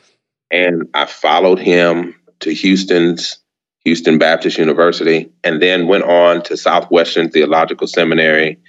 And 0.52 0.90
I 0.94 1.06
followed 1.06 1.60
him 1.60 2.14
to 2.42 2.54
Houston's 2.54 3.40
Houston 3.86 4.18
Baptist 4.18 4.58
University, 4.58 5.32
and 5.44 5.62
then 5.62 5.88
went 5.88 6.04
on 6.04 6.44
to 6.44 6.58
Southwestern 6.58 7.30
Theological 7.30 7.88
Seminary 7.88 8.60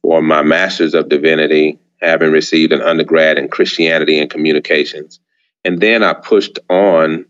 for 0.00 0.22
my 0.22 0.42
Master's 0.42 0.94
of 0.94 1.08
Divinity, 1.08 1.78
having 2.00 2.30
received 2.32 2.72
an 2.72 2.80
undergrad 2.80 3.38
in 3.38 3.48
Christianity 3.48 4.18
and 4.18 4.30
Communications. 4.30 5.20
And 5.64 5.80
then 5.80 6.02
I 6.02 6.14
pushed 6.14 6.58
on 6.70 7.26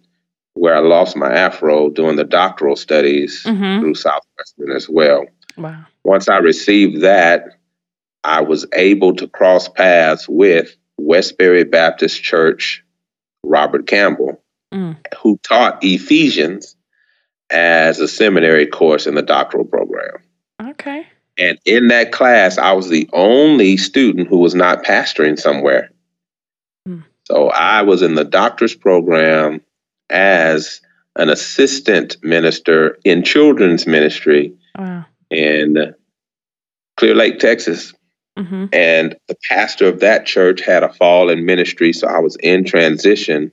where 0.55 0.75
I 0.75 0.81
lost 0.81 1.17
my 1.17 1.33
afro 1.33 1.89
doing 1.89 2.17
the 2.17 2.25
doctoral 2.25 2.77
studies 2.77 3.45
Mhm. 3.45 3.81
through 3.81 3.95
Southwestern 3.95 4.73
as 4.73 4.89
well. 4.89 5.25
Wow. 5.57 5.85
Once 6.05 6.29
I 6.29 6.39
received 6.39 7.01
that, 7.03 7.59
I 8.25 8.41
was 8.43 8.67
able 8.75 9.15
to 9.17 9.29
cross 9.29 9.69
paths 9.69 10.29
with 10.29 10.77
Westbury 10.99 11.65
Baptist 11.65 12.23
Church, 12.23 12.85
Robert 13.45 13.87
Campbell, 13.87 14.43
Mm. 14.75 14.97
who 15.23 15.39
taught 15.45 15.83
Ephesians 15.83 16.77
as 17.51 18.01
a 18.01 18.09
seminary 18.09 18.67
course 18.67 19.07
in 19.07 19.15
the 19.15 19.23
doctoral 19.23 19.65
program. 19.65 20.17
Okay. 20.61 21.07
And 21.38 21.59
in 21.64 21.88
that 21.88 22.11
class, 22.12 22.59
I 22.59 22.73
was 22.73 22.88
the 22.88 23.09
only 23.12 23.76
student 23.76 24.28
who 24.28 24.38
was 24.38 24.54
not 24.54 24.85
pastoring 24.85 25.38
somewhere. 25.38 25.90
Hmm. 26.85 27.00
So 27.25 27.50
I 27.50 27.83
was 27.83 28.02
in 28.02 28.14
the 28.16 28.25
doctor's 28.25 28.75
program 28.75 29.61
as 30.11 30.80
an 31.16 31.28
assistant 31.28 32.16
minister 32.23 32.99
in 33.04 33.23
children's 33.23 33.87
ministry 33.87 34.54
Wow. 34.78 35.04
in 35.30 35.95
Clear 36.97 37.14
Lake, 37.14 37.38
Texas. 37.38 37.95
hmm 38.37 38.66
And 38.73 39.16
the 39.28 39.37
pastor 39.49 39.88
of 39.88 40.00
that 40.00 40.26
church 40.26 40.61
had 40.61 40.83
a 40.83 40.92
fall 40.92 41.28
in 41.30 41.45
ministry. 41.45 41.92
So 41.92 42.09
I 42.09 42.18
was 42.18 42.37
in 42.37 42.64
transition, 42.64 43.52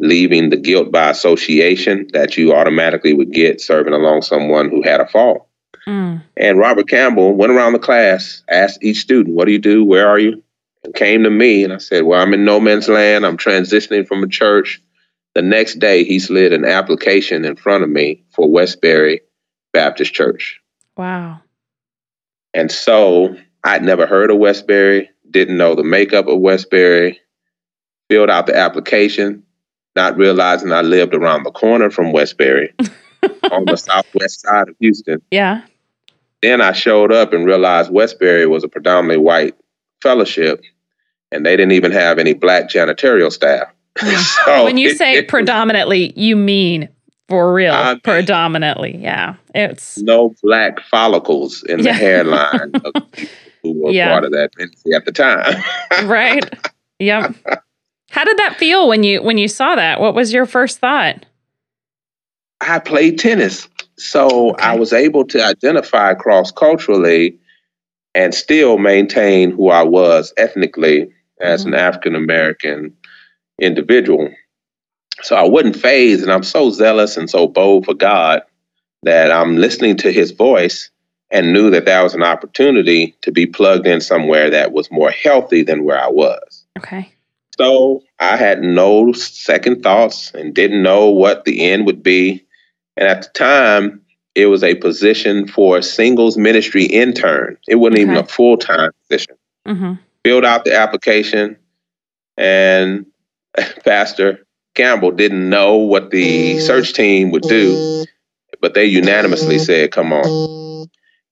leaving 0.00 0.50
the 0.50 0.56
guilt 0.56 0.90
by 0.92 1.10
association 1.10 2.08
that 2.12 2.36
you 2.36 2.54
automatically 2.54 3.14
would 3.14 3.32
get 3.32 3.60
serving 3.60 3.94
along 3.94 4.22
someone 4.22 4.68
who 4.68 4.82
had 4.82 5.00
a 5.00 5.06
fall. 5.06 5.45
Mm. 5.88 6.22
And 6.36 6.58
Robert 6.58 6.88
Campbell 6.88 7.34
went 7.34 7.52
around 7.52 7.72
the 7.72 7.78
class, 7.78 8.42
asked 8.48 8.82
each 8.82 8.98
student, 8.98 9.34
What 9.34 9.46
do 9.46 9.52
you 9.52 9.58
do? 9.58 9.84
Where 9.84 10.08
are 10.08 10.18
you? 10.18 10.42
And 10.84 10.94
came 10.94 11.22
to 11.22 11.30
me. 11.30 11.64
And 11.64 11.72
I 11.72 11.78
said, 11.78 12.04
Well, 12.04 12.20
I'm 12.20 12.34
in 12.34 12.44
no 12.44 12.60
man's 12.60 12.88
land. 12.88 13.24
I'm 13.24 13.36
transitioning 13.36 14.06
from 14.06 14.22
a 14.22 14.28
church. 14.28 14.82
The 15.34 15.42
next 15.42 15.78
day, 15.78 16.02
he 16.02 16.18
slid 16.18 16.52
an 16.52 16.64
application 16.64 17.44
in 17.44 17.56
front 17.56 17.84
of 17.84 17.90
me 17.90 18.24
for 18.30 18.50
Westbury 18.50 19.20
Baptist 19.72 20.14
Church. 20.14 20.60
Wow. 20.96 21.40
And 22.54 22.72
so 22.72 23.36
I'd 23.62 23.82
never 23.84 24.06
heard 24.06 24.30
of 24.30 24.38
Westbury, 24.38 25.10
didn't 25.30 25.58
know 25.58 25.74
the 25.74 25.84
makeup 25.84 26.26
of 26.26 26.40
Westbury, 26.40 27.20
filled 28.08 28.30
out 28.30 28.46
the 28.46 28.56
application, 28.56 29.42
not 29.94 30.16
realizing 30.16 30.72
I 30.72 30.80
lived 30.80 31.14
around 31.14 31.42
the 31.42 31.50
corner 31.50 31.90
from 31.90 32.12
Westbury 32.12 32.72
on 33.52 33.66
the 33.66 33.76
southwest 33.76 34.40
side 34.40 34.70
of 34.70 34.76
Houston. 34.80 35.20
Yeah. 35.30 35.62
Then 36.46 36.60
I 36.60 36.70
showed 36.70 37.10
up 37.10 37.32
and 37.32 37.44
realized 37.44 37.90
Westbury 37.90 38.46
was 38.46 38.62
a 38.62 38.68
predominantly 38.68 39.16
white 39.16 39.56
fellowship, 40.00 40.62
and 41.32 41.44
they 41.44 41.56
didn't 41.56 41.72
even 41.72 41.90
have 41.90 42.20
any 42.20 42.34
black 42.34 42.68
janitorial 42.68 43.32
staff. 43.32 43.66
so 44.44 44.62
when 44.62 44.78
you 44.78 44.94
say 44.94 45.22
predominantly, 45.24 46.12
you 46.16 46.36
mean 46.36 46.88
for 47.28 47.52
real, 47.52 47.74
I 47.74 47.98
predominantly. 47.98 48.96
Yeah. 48.96 49.34
It's 49.56 49.98
no 49.98 50.36
black 50.40 50.78
follicles 50.88 51.64
in 51.64 51.78
the 51.78 51.86
Yeah. 51.86 51.92
hairline 51.94 52.70
of 52.76 52.92
the 52.92 53.00
people 53.10 53.34
who 53.64 53.72
were 53.82 53.90
Yeah. 53.90 54.10
part 54.12 54.22
of 54.24 54.30
that 54.30 54.50
ministry 54.56 54.94
at 54.94 55.04
the 55.04 55.10
time. 55.10 55.60
right. 56.08 56.48
Yep. 57.00 57.34
How 58.10 58.22
did 58.22 58.38
that 58.38 58.54
feel 58.56 58.86
when 58.86 59.02
you 59.02 59.20
when 59.20 59.36
you 59.36 59.48
saw 59.48 59.74
that? 59.74 59.98
What 60.00 60.14
was 60.14 60.32
your 60.32 60.46
first 60.46 60.78
thought? 60.78 61.26
I 62.60 62.78
played 62.78 63.18
tennis. 63.18 63.66
So 63.98 64.50
Okay. 64.50 64.64
I 64.64 64.76
was 64.76 64.92
able 64.92 65.24
to 65.26 65.44
identify 65.44 66.14
cross 66.14 66.50
culturally 66.50 67.38
and 68.14 68.34
still 68.34 68.78
maintain 68.78 69.50
who 69.50 69.68
I 69.68 69.82
was 69.82 70.32
ethnically 70.36 71.10
as 71.40 71.64
an 71.64 71.72
mm-hmm. 71.72 71.80
African 71.80 72.14
American 72.14 72.96
individual. 73.60 74.30
So 75.22 75.34
I 75.34 75.44
wasn't 75.44 75.76
phased, 75.76 76.22
and 76.22 76.32
I'm 76.32 76.42
so 76.42 76.70
zealous 76.70 77.16
and 77.16 77.28
so 77.28 77.46
bold 77.46 77.86
for 77.86 77.94
God 77.94 78.42
that 79.02 79.30
I'm 79.30 79.56
listening 79.56 79.96
to 79.98 80.12
his 80.12 80.30
voice 80.30 80.90
and 81.30 81.52
knew 81.52 81.70
that 81.70 81.86
that 81.86 82.02
was 82.02 82.14
an 82.14 82.22
opportunity 82.22 83.16
to 83.22 83.32
be 83.32 83.46
plugged 83.46 83.86
in 83.86 84.00
somewhere 84.00 84.50
that 84.50 84.72
was 84.72 84.90
more 84.90 85.10
healthy 85.10 85.62
than 85.62 85.84
where 85.84 86.00
I 86.00 86.08
was. 86.08 86.64
Okay. 86.78 87.12
So 87.58 88.02
I 88.20 88.36
had 88.36 88.62
no 88.62 89.12
second 89.12 89.82
thoughts 89.82 90.32
and 90.34 90.54
didn't 90.54 90.82
know 90.82 91.08
what 91.08 91.44
the 91.44 91.64
end 91.64 91.86
would 91.86 92.02
be. 92.02 92.45
And 92.96 93.08
at 93.08 93.22
the 93.22 93.28
time, 93.30 94.00
it 94.34 94.46
was 94.46 94.62
a 94.62 94.74
position 94.74 95.46
for 95.48 95.78
a 95.78 95.82
singles 95.82 96.36
ministry 96.36 96.84
intern. 96.84 97.58
It 97.68 97.76
wasn't 97.76 98.00
even 98.00 98.16
a 98.16 98.26
full 98.26 98.56
time 98.56 98.90
position. 99.08 99.36
hmm 99.66 99.94
Filled 100.24 100.44
out 100.44 100.64
the 100.64 100.74
application, 100.74 101.56
and 102.36 103.06
Pastor 103.84 104.44
Campbell 104.74 105.12
didn't 105.12 105.48
know 105.48 105.76
what 105.76 106.10
the 106.10 106.58
search 106.58 106.94
team 106.94 107.30
would 107.30 107.42
do, 107.42 108.04
but 108.60 108.74
they 108.74 108.86
unanimously 108.86 109.58
said, 109.58 109.92
Come 109.92 110.12
on, 110.12 110.88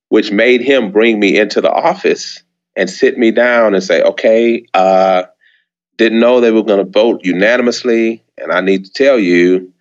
which 0.09 0.31
made 0.31 0.61
him 0.61 0.91
bring 0.91 1.19
me 1.19 1.37
into 1.37 1.59
the 1.59 1.69
office 1.71 2.41
and 2.77 2.89
sit 2.89 3.17
me 3.17 3.31
down 3.31 3.75
and 3.75 3.83
say, 3.83 4.01
Okay, 4.01 4.65
uh, 4.73 5.23
didn't 5.97 6.19
know 6.19 6.39
they 6.39 6.51
were 6.51 6.63
going 6.63 6.83
to 6.83 6.89
vote 6.91 7.23
unanimously. 7.23 8.23
And 8.37 8.51
I 8.51 8.61
need 8.61 8.85
to 8.85 8.91
tell 8.91 9.19
you 9.19 9.73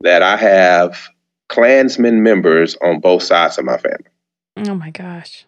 that 0.00 0.22
I 0.22 0.36
have 0.36 1.08
Klansmen 1.48 2.22
members 2.22 2.76
on 2.82 3.00
both 3.00 3.22
sides 3.22 3.58
of 3.58 3.64
my 3.64 3.78
family. 3.78 4.04
Oh 4.58 4.74
my 4.74 4.90
gosh. 4.90 5.46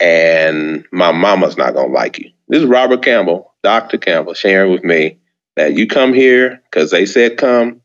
And 0.00 0.84
my 0.90 1.12
mama's 1.12 1.56
not 1.56 1.74
going 1.74 1.88
to 1.88 1.94
like 1.94 2.18
you. 2.18 2.30
This 2.48 2.62
is 2.62 2.68
Robert 2.68 3.02
Campbell, 3.02 3.54
Dr. 3.62 3.98
Campbell, 3.98 4.34
sharing 4.34 4.72
with 4.72 4.82
me 4.84 5.18
that 5.56 5.74
you 5.74 5.86
come 5.86 6.12
here 6.12 6.60
because 6.70 6.90
they 6.90 7.06
said 7.06 7.38
come. 7.38 7.80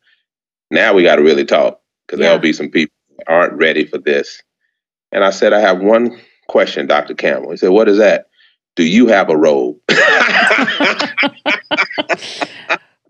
Now 0.71 0.93
we 0.93 1.03
got 1.03 1.17
to 1.17 1.21
really 1.23 1.45
talk 1.45 1.79
because 2.07 2.19
Yeah. 2.19 2.27
there'll 2.27 2.39
be 2.41 2.53
some 2.53 2.69
people 2.69 2.93
that 3.17 3.29
aren't 3.31 3.53
ready 3.53 3.85
for 3.85 3.97
this. 3.99 4.41
And 5.11 5.23
I 5.23 5.29
said, 5.29 5.53
I 5.53 5.59
have 5.59 5.79
one 5.79 6.19
question, 6.47 6.87
Dr. 6.87 7.13
Campbell. 7.13 7.51
He 7.51 7.57
said, 7.57 7.69
What 7.69 7.87
is 7.87 7.99
that? 7.99 8.27
Do 8.75 8.83
you 8.83 9.07
have 9.07 9.29
a 9.29 9.37
robe? 9.37 9.77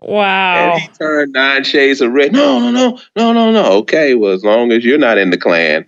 Wow. 0.08 0.72
And 0.72 0.80
he 0.80 0.88
turned 0.88 1.32
nine 1.32 1.64
shades 1.64 2.00
of 2.00 2.12
red. 2.12 2.32
No, 2.32 2.58
no, 2.58 2.70
no, 2.70 2.98
no, 3.14 3.32
no, 3.32 3.52
no. 3.52 3.72
Okay, 3.78 4.14
well, 4.14 4.32
as 4.32 4.42
long 4.42 4.72
as 4.72 4.84
you're 4.84 4.98
not 4.98 5.18
in 5.18 5.30
the 5.30 5.36
Klan, 5.36 5.86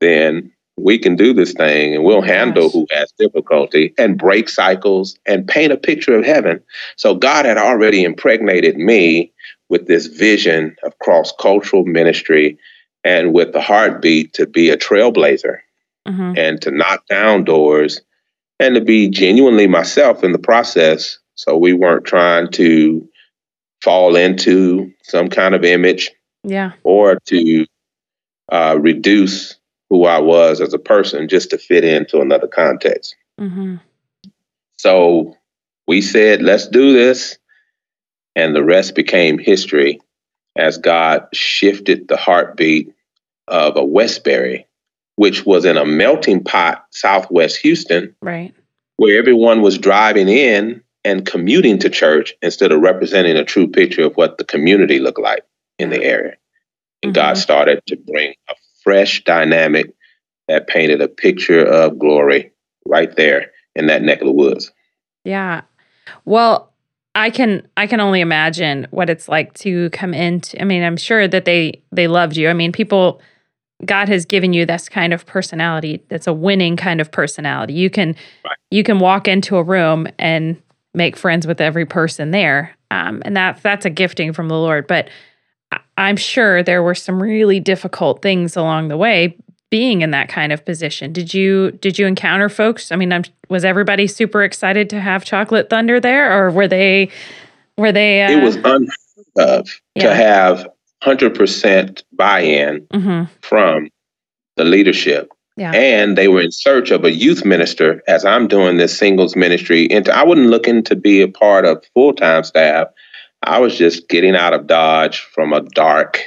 then 0.00 0.52
we 0.76 0.98
can 0.98 1.16
do 1.16 1.32
this 1.32 1.54
thing 1.54 1.94
and 1.94 2.04
we'll 2.04 2.20
handle 2.20 2.68
who 2.68 2.86
has 2.90 3.10
difficulty 3.18 3.94
and 3.96 4.18
break 4.18 4.48
cycles 4.50 5.18
and 5.24 5.48
paint 5.48 5.72
a 5.72 5.76
picture 5.76 6.14
of 6.14 6.24
heaven. 6.24 6.62
So 6.96 7.14
God 7.14 7.46
had 7.46 7.56
already 7.56 8.04
impregnated 8.04 8.76
me 8.76 9.32
with 9.70 9.86
this 9.86 10.06
vision 10.06 10.76
of 10.84 10.98
cross 10.98 11.32
cultural 11.40 11.86
ministry 11.86 12.58
and 13.04 13.32
with 13.32 13.52
the 13.52 13.60
heartbeat 13.60 14.34
to 14.34 14.46
be 14.46 14.70
a 14.70 14.76
trailblazer 14.76 15.58
hmm 16.06 16.34
and 16.36 16.60
to 16.62 16.70
knock 16.70 17.06
down 17.08 17.42
doors 17.42 18.00
and 18.60 18.74
to 18.74 18.80
be 18.80 19.08
genuinely 19.08 19.66
myself 19.66 20.22
in 20.22 20.32
the 20.32 20.38
process. 20.38 21.18
So 21.34 21.56
we 21.56 21.72
weren't 21.72 22.04
trying 22.04 22.50
to 22.52 23.08
fall 23.82 24.16
into 24.16 24.92
some 25.02 25.28
kind 25.28 25.54
of 25.54 25.64
image 25.64 26.10
Yeah. 26.44 26.72
or 26.82 27.18
to 27.26 27.66
uh, 28.50 28.76
reduce 28.80 29.56
who 29.90 30.04
I 30.04 30.18
was 30.18 30.60
as 30.60 30.74
a 30.74 30.78
person 30.78 31.28
just 31.28 31.50
to 31.50 31.58
fit 31.58 31.84
into 31.84 32.20
another 32.20 32.48
context. 32.48 33.14
mm-hmm. 33.40 33.76
So 34.78 35.36
we 35.86 36.02
said, 36.02 36.42
let's 36.42 36.68
do 36.68 36.92
this. 36.92 37.38
And 38.34 38.54
the 38.54 38.62
rest 38.64 38.94
became 38.94 39.38
history 39.38 40.00
as 40.56 40.76
God 40.78 41.26
shifted 41.32 42.08
the 42.08 42.16
heartbeat 42.16 42.92
of 43.48 43.76
a 43.76 43.84
Westbury, 43.84 44.66
which 45.16 45.46
was 45.46 45.64
in 45.64 45.76
a 45.76 45.86
melting 45.86 46.44
pot, 46.44 46.84
Southwest 46.90 47.56
Houston, 47.58 48.14
Right. 48.20 48.54
where 48.96 49.18
everyone 49.18 49.62
was 49.62 49.78
driving 49.78 50.28
in 50.28 50.82
and 51.06 51.24
commuting 51.24 51.78
to 51.78 51.88
church 51.88 52.34
instead 52.42 52.72
of 52.72 52.80
representing 52.80 53.36
a 53.36 53.44
true 53.44 53.68
picture 53.68 54.02
of 54.02 54.16
what 54.16 54.38
the 54.38 54.44
community 54.44 54.98
looked 54.98 55.20
like 55.20 55.44
in 55.78 55.90
the 55.90 56.02
area. 56.02 56.34
And 57.04 57.14
God 57.14 57.36
Mhm. 57.36 57.40
started 57.40 57.80
to 57.86 57.96
bring 57.96 58.34
a 58.50 58.54
fresh 58.82 59.22
dynamic 59.22 59.92
that 60.48 60.66
painted 60.66 61.00
a 61.00 61.06
picture 61.06 61.64
of 61.64 61.96
glory 62.00 62.50
right 62.86 63.14
there 63.14 63.52
in 63.76 63.86
that 63.86 64.02
neck 64.02 64.20
of 64.20 64.26
the 64.26 64.32
woods. 64.32 64.72
Yeah. 65.24 65.60
Well, 66.24 66.72
I 67.14 67.30
can 67.30 67.68
I 67.76 67.86
can 67.86 68.00
only 68.00 68.20
imagine 68.20 68.88
what 68.90 69.08
it's 69.08 69.28
like 69.28 69.54
to 69.54 69.88
come 69.90 70.12
into 70.12 70.60
I 70.60 70.64
mean, 70.64 70.82
I'm 70.82 70.96
sure 70.96 71.28
that 71.28 71.44
they 71.44 71.82
they 71.92 72.08
loved 72.08 72.36
you. 72.36 72.48
I 72.48 72.52
mean, 72.52 72.72
people 72.72 73.22
God 73.84 74.08
has 74.08 74.24
given 74.24 74.52
you 74.52 74.66
this 74.66 74.88
kind 74.88 75.12
of 75.12 75.24
personality 75.24 76.02
that's 76.08 76.26
a 76.26 76.32
winning 76.32 76.76
kind 76.76 77.00
of 77.00 77.12
personality. 77.12 77.74
You 77.74 77.90
can 77.90 78.16
Right. 78.44 78.56
you 78.72 78.82
can 78.82 78.98
walk 78.98 79.28
into 79.28 79.56
a 79.56 79.62
room 79.62 80.08
and 80.18 80.60
make 80.96 81.16
friends 81.16 81.46
with 81.46 81.60
every 81.60 81.86
person 81.86 82.30
there. 82.32 82.74
Um, 82.90 83.22
and 83.24 83.36
that's 83.36 83.62
that's 83.62 83.84
a 83.84 83.90
gifting 83.90 84.32
from 84.32 84.48
the 84.48 84.56
Lord. 84.56 84.86
But 84.86 85.08
I'm 85.96 86.16
sure 86.16 86.62
there 86.62 86.82
were 86.82 86.94
some 86.94 87.22
really 87.22 87.60
difficult 87.60 88.22
things 88.22 88.56
along 88.56 88.88
the 88.88 88.96
way 88.96 89.36
being 89.70 90.02
in 90.02 90.10
that 90.12 90.28
kind 90.28 90.52
of 90.52 90.64
position. 90.64 91.12
Did 91.12 91.34
you 91.34 91.72
did 91.72 91.98
you 91.98 92.06
encounter 92.06 92.48
folks? 92.48 92.92
I 92.92 92.96
mean, 92.96 93.12
I'm, 93.12 93.24
was 93.48 93.64
everybody 93.64 94.06
super 94.06 94.42
excited 94.42 94.88
to 94.90 95.00
have 95.00 95.24
Chocolate 95.24 95.68
Thunder 95.68 96.00
there, 96.00 96.32
or 96.32 96.50
were 96.50 96.68
they 96.68 97.10
were 97.76 97.92
they? 97.92 98.22
Uh, 98.22 98.30
it 98.30 98.42
was 98.42 98.56
unheard 98.56 98.88
of 99.36 99.68
yeah. 99.94 100.02
to 100.04 100.14
have 100.14 100.68
hundred 101.02 101.34
percent 101.34 102.04
buy-in 102.12 102.86
mm-hmm. 102.86 103.24
from 103.42 103.88
the 104.56 104.64
leadership. 104.64 105.30
Yeah. 105.56 105.72
And 105.72 106.18
they 106.18 106.28
were 106.28 106.42
in 106.42 106.52
search 106.52 106.90
of 106.90 107.04
a 107.04 107.12
youth 107.12 107.44
minister 107.44 108.02
as 108.06 108.24
I'm 108.24 108.46
doing 108.46 108.76
this 108.76 108.96
singles 108.96 109.34
ministry. 109.34 109.90
And 109.90 110.06
I 110.10 110.22
wasn't 110.22 110.48
looking 110.48 110.82
to 110.84 110.96
be 110.96 111.22
a 111.22 111.28
part 111.28 111.64
of 111.64 111.84
full 111.94 112.12
time 112.12 112.44
staff. 112.44 112.88
I 113.42 113.58
was 113.58 113.76
just 113.76 114.08
getting 114.08 114.36
out 114.36 114.52
of 114.52 114.66
Dodge 114.66 115.20
from 115.20 115.52
a 115.52 115.62
dark 115.62 116.20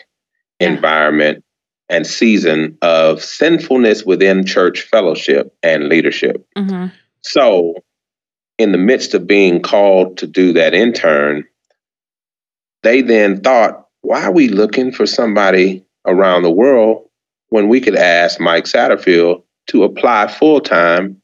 yeah. 0.59 0.69
environment 0.69 1.43
and 1.89 2.05
season 2.05 2.77
of 2.81 3.21
sinfulness 3.21 4.03
within 4.03 4.45
church 4.45 4.81
fellowship 4.81 5.55
and 5.61 5.89
leadership. 5.89 6.47
Mm-hmm. 6.55 6.87
So, 7.21 7.75
in 8.57 8.71
the 8.71 8.77
midst 8.77 9.13
of 9.13 9.27
being 9.27 9.61
called 9.61 10.17
to 10.19 10.27
do 10.27 10.53
that 10.53 10.73
intern, 10.73 11.45
they 12.83 13.01
then 13.01 13.41
thought, 13.41 13.87
why 14.01 14.23
are 14.23 14.31
we 14.31 14.47
looking 14.47 14.91
for 14.91 15.05
somebody 15.05 15.85
around 16.05 16.43
the 16.43 16.51
world 16.51 17.08
when 17.49 17.67
we 17.67 17.81
could 17.81 17.95
ask 17.95 18.39
Mike 18.39 18.65
Satterfield 18.65 19.43
to 19.67 19.83
apply 19.83 20.27
full 20.27 20.61
time 20.61 21.21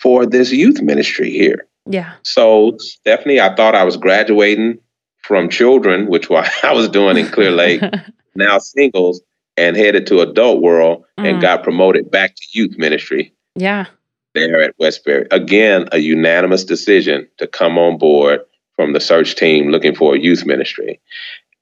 for 0.00 0.26
this 0.26 0.52
youth 0.52 0.80
ministry 0.80 1.30
here? 1.30 1.66
Yeah. 1.86 2.12
So, 2.22 2.76
Stephanie, 2.78 3.40
I 3.40 3.54
thought 3.54 3.74
I 3.74 3.84
was 3.84 3.96
graduating 3.96 4.78
from 5.22 5.48
children, 5.48 6.06
which 6.06 6.30
I 6.62 6.72
was 6.72 6.88
doing 6.88 7.16
in 7.16 7.26
Clear 7.28 7.50
Lake, 7.50 7.82
now 8.34 8.58
singles 8.58 9.20
and 9.56 9.76
headed 9.76 10.06
to 10.06 10.20
adult 10.20 10.62
world 10.62 11.04
mm. 11.18 11.28
and 11.28 11.42
got 11.42 11.64
promoted 11.64 12.10
back 12.10 12.34
to 12.36 12.42
youth 12.52 12.78
ministry. 12.78 13.34
Yeah. 13.56 13.86
There 14.34 14.62
at 14.62 14.74
Westbury. 14.78 15.26
Again, 15.32 15.88
a 15.90 15.98
unanimous 15.98 16.64
decision 16.64 17.26
to 17.38 17.46
come 17.46 17.76
on 17.76 17.98
board 17.98 18.40
from 18.76 18.92
the 18.92 19.00
search 19.00 19.34
team 19.34 19.70
looking 19.70 19.96
for 19.96 20.14
a 20.14 20.18
youth 20.18 20.46
ministry. 20.46 21.00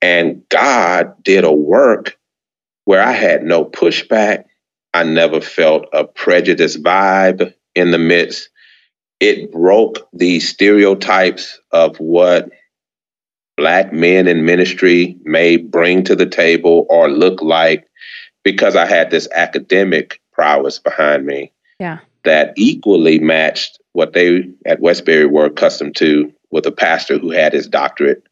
And 0.03 0.47
God 0.51 1.15
did 1.23 1.45
a 1.45 1.53
work 1.53 2.19
where 2.87 3.03
I 3.03 3.13
had 3.13 3.43
no 3.43 3.65
pushback. 3.65 4.45
I 4.95 5.03
never 5.05 5.43
felt 5.43 5.87
a 5.93 6.05
prejudice 6.05 6.79
vibe 6.79 7.53
in 7.75 7.91
the 7.91 7.99
midst. 7.99 8.49
It 9.21 9.53
broke 9.53 10.09
the 10.13 10.41
stereotypes 10.41 11.61
of 11.73 11.97
what 11.99 12.49
black 13.57 13.93
men 13.93 14.29
in 14.29 14.45
ministry 14.45 15.19
may 15.25 15.57
bring 15.57 16.05
to 16.05 16.15
the 16.15 16.27
table 16.27 16.87
or 16.89 17.09
look 17.09 17.43
like 17.43 17.87
because 18.45 18.77
I 18.77 18.87
had 18.87 19.11
this 19.11 19.29
academic 19.35 20.21
prowess 20.33 20.79
behind 20.79 21.27
me. 21.27 21.53
Yeah. 21.81 21.99
That 22.25 22.53
equally 22.57 23.19
matched 23.19 23.79
what 23.93 24.13
they 24.13 24.49
at 24.65 24.81
Westbury 24.81 25.27
were 25.27 25.47
accustomed 25.47 25.97
to 25.97 26.33
with 26.51 26.67
a 26.67 26.73
pastor 26.73 27.19
who 27.19 27.31
had 27.31 27.53
his 27.53 27.67
doctorate 27.67 28.23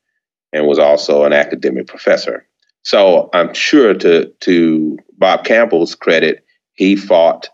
and 0.53 0.67
was 0.67 0.79
also 0.79 1.25
an 1.25 1.33
academic 1.33 1.87
professor. 1.87 2.47
So 2.85 3.29
I'm 3.33 3.53
sure 3.55 3.95
to 3.95 4.27
to 4.27 4.99
Bob 5.19 5.45
Campbell's 5.45 5.95
credit, 5.95 6.45
he 6.75 6.97
fought 6.97 7.49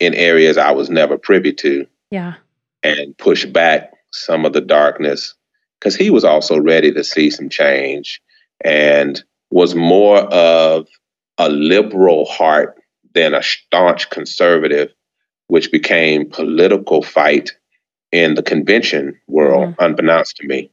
in 0.00 0.14
areas 0.14 0.56
I 0.56 0.72
was 0.72 0.90
never 0.90 1.18
privy 1.18 1.52
to. 1.54 1.86
Yeah. 2.10 2.34
And 2.82 3.16
pushed 3.18 3.52
back 3.52 3.92
some 4.10 4.44
of 4.44 4.52
the 4.52 4.60
darkness 4.60 5.34
because 5.78 5.96
he 5.96 6.10
was 6.10 6.24
also 6.24 6.58
ready 6.58 6.92
to 6.92 7.04
see 7.04 7.30
some 7.30 7.48
change 7.48 8.20
and 8.64 9.22
was 9.50 9.74
more 9.74 10.18
of 10.32 10.86
a 11.38 11.48
liberal 11.48 12.24
heart 12.26 12.76
than 13.14 13.34
a 13.34 13.42
staunch 13.42 14.10
conservative, 14.10 14.92
which 15.48 15.70
became 15.70 16.28
political 16.28 17.02
fight 17.02 17.50
in 18.10 18.34
the 18.34 18.42
convention 18.42 19.18
world, 19.26 19.70
mm-hmm. 19.70 19.84
unbeknownst 19.84 20.36
to 20.36 20.46
me. 20.46 20.70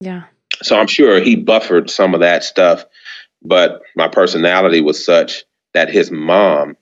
Yeah. 0.00 0.24
So 0.62 0.78
I'm 0.78 0.86
sure 0.86 1.20
he 1.20 1.36
buffered 1.36 1.90
some 1.90 2.14
of 2.14 2.20
that 2.20 2.44
stuff, 2.44 2.84
but 3.42 3.82
my 3.94 4.08
personality 4.08 4.80
was 4.80 5.04
such 5.04 5.44
that 5.74 5.88
his 5.88 6.10
mom 6.10 6.76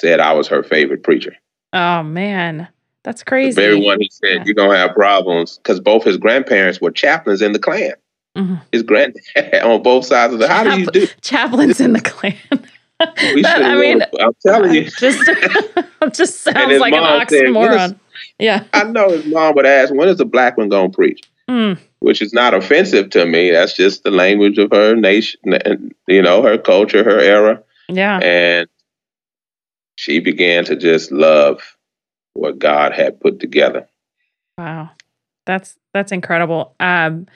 said 0.00 0.20
I 0.20 0.32
was 0.32 0.48
her 0.48 0.62
favorite 0.62 1.02
preacher. 1.02 1.36
Oh 1.72 2.02
man. 2.02 2.68
That's 3.02 3.22
crazy. 3.22 3.54
The 3.54 3.60
very 3.60 3.80
one 3.80 4.00
he 4.00 4.10
said 4.12 4.36
yeah. 4.36 4.42
you're 4.44 4.54
gonna 4.54 4.76
have 4.76 4.94
problems 4.94 5.58
because 5.58 5.80
both 5.80 6.04
his 6.04 6.16
grandparents 6.16 6.80
were 6.80 6.90
chaplains 6.90 7.40
in 7.40 7.52
the 7.52 7.58
Klan. 7.58 7.94
Mm-hmm. 8.36 8.56
His 8.72 8.82
granddad 8.82 9.22
on 9.62 9.82
both 9.82 10.06
sides 10.06 10.32
of 10.34 10.38
the. 10.38 10.48
How 10.48 10.64
do 10.64 10.78
you 10.78 10.86
do 10.86 11.06
chaplains 11.20 11.80
in 11.80 11.92
the 11.92 12.00
Klan? 12.00 12.34
that, 13.00 13.62
I 13.62 13.76
mean, 13.76 14.02
I'm 14.20 14.34
telling 14.46 14.74
you, 14.74 14.90
just 14.90 15.18
just 16.12 16.42
sounds 16.42 16.80
like 16.80 16.92
an 16.92 17.02
oxymoron. 17.02 17.88
Said, 17.88 18.00
yeah, 18.38 18.64
I 18.74 18.84
know 18.84 19.10
his 19.10 19.24
mom 19.26 19.54
would 19.54 19.66
ask, 19.66 19.92
"When 19.94 20.08
is 20.08 20.18
the 20.18 20.26
black 20.26 20.58
one 20.58 20.68
gonna 20.68 20.90
preach?" 20.90 21.22
Mm. 21.48 21.78
Which 22.00 22.22
is 22.22 22.32
not 22.32 22.54
offensive 22.54 23.10
to 23.10 23.26
me. 23.26 23.50
That's 23.50 23.74
just 23.74 24.04
the 24.04 24.10
language 24.10 24.58
of 24.58 24.70
her 24.70 24.94
nation, 24.94 25.40
and 25.44 25.94
you 26.08 26.22
know, 26.22 26.42
her 26.42 26.58
culture, 26.58 27.04
her 27.04 27.20
era. 27.20 27.62
Yeah, 27.88 28.18
and 28.18 28.68
she 29.96 30.18
began 30.18 30.64
to 30.64 30.76
just 30.76 31.12
love 31.12 31.76
what 32.32 32.58
God 32.58 32.92
had 32.92 33.20
put 33.20 33.38
together. 33.38 33.86
Wow. 34.56 34.90
That's 35.46 35.76
that's 35.92 36.12
incredible. 36.12 36.74
Um 36.80 37.26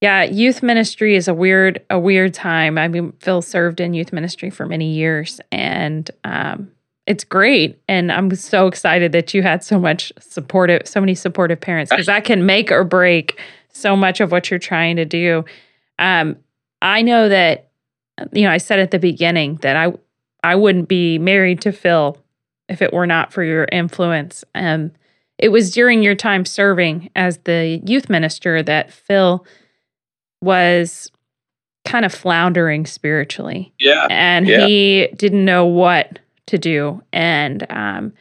yeah, 0.00 0.22
youth 0.22 0.62
ministry 0.62 1.16
is 1.16 1.28
a 1.28 1.34
weird 1.34 1.84
a 1.90 1.98
weird 1.98 2.32
time. 2.32 2.78
I 2.78 2.88
mean, 2.88 3.12
Phil 3.20 3.42
served 3.42 3.80
in 3.80 3.92
youth 3.92 4.12
ministry 4.12 4.48
for 4.48 4.64
many 4.64 4.94
years 4.94 5.40
and 5.52 6.10
um 6.24 6.72
it's 7.10 7.24
great 7.24 7.80
and 7.88 8.12
I'm 8.12 8.32
so 8.36 8.68
excited 8.68 9.10
that 9.12 9.34
you 9.34 9.42
had 9.42 9.64
so 9.64 9.80
much 9.80 10.12
supportive 10.20 10.86
so 10.86 11.00
many 11.00 11.16
supportive 11.16 11.60
parents 11.60 11.90
because 11.90 12.06
that 12.06 12.24
can 12.24 12.46
make 12.46 12.70
or 12.70 12.84
break 12.84 13.40
so 13.72 13.96
much 13.96 14.20
of 14.20 14.30
what 14.30 14.50
you're 14.50 14.60
trying 14.60 14.96
to 14.96 15.04
do. 15.04 15.44
Um 15.98 16.36
I 16.80 17.02
know 17.02 17.28
that 17.28 17.70
you 18.32 18.42
know, 18.42 18.50
I 18.50 18.58
said 18.58 18.78
at 18.78 18.92
the 18.92 18.98
beginning 18.98 19.56
that 19.62 19.76
I 19.76 19.92
I 20.44 20.54
wouldn't 20.54 20.88
be 20.88 21.18
married 21.18 21.60
to 21.62 21.72
Phil 21.72 22.16
if 22.68 22.80
it 22.80 22.92
were 22.92 23.06
not 23.06 23.32
for 23.32 23.42
your 23.42 23.66
influence. 23.72 24.44
Um, 24.54 24.92
it 25.38 25.48
was 25.48 25.72
during 25.72 26.02
your 26.02 26.14
time 26.14 26.44
serving 26.44 27.10
as 27.16 27.38
the 27.38 27.82
youth 27.84 28.08
minister 28.08 28.62
that 28.62 28.92
Phil 28.92 29.44
was 30.40 31.10
kind 31.84 32.04
of 32.04 32.14
floundering 32.14 32.86
spiritually. 32.86 33.72
Yeah. 33.78 34.06
And 34.08 34.46
yeah. 34.46 34.66
he 34.66 35.08
didn't 35.16 35.44
know 35.44 35.66
what 35.66 36.19
to 36.50 36.58
do. 36.58 37.02
And 37.12 37.66
um, 37.70 38.12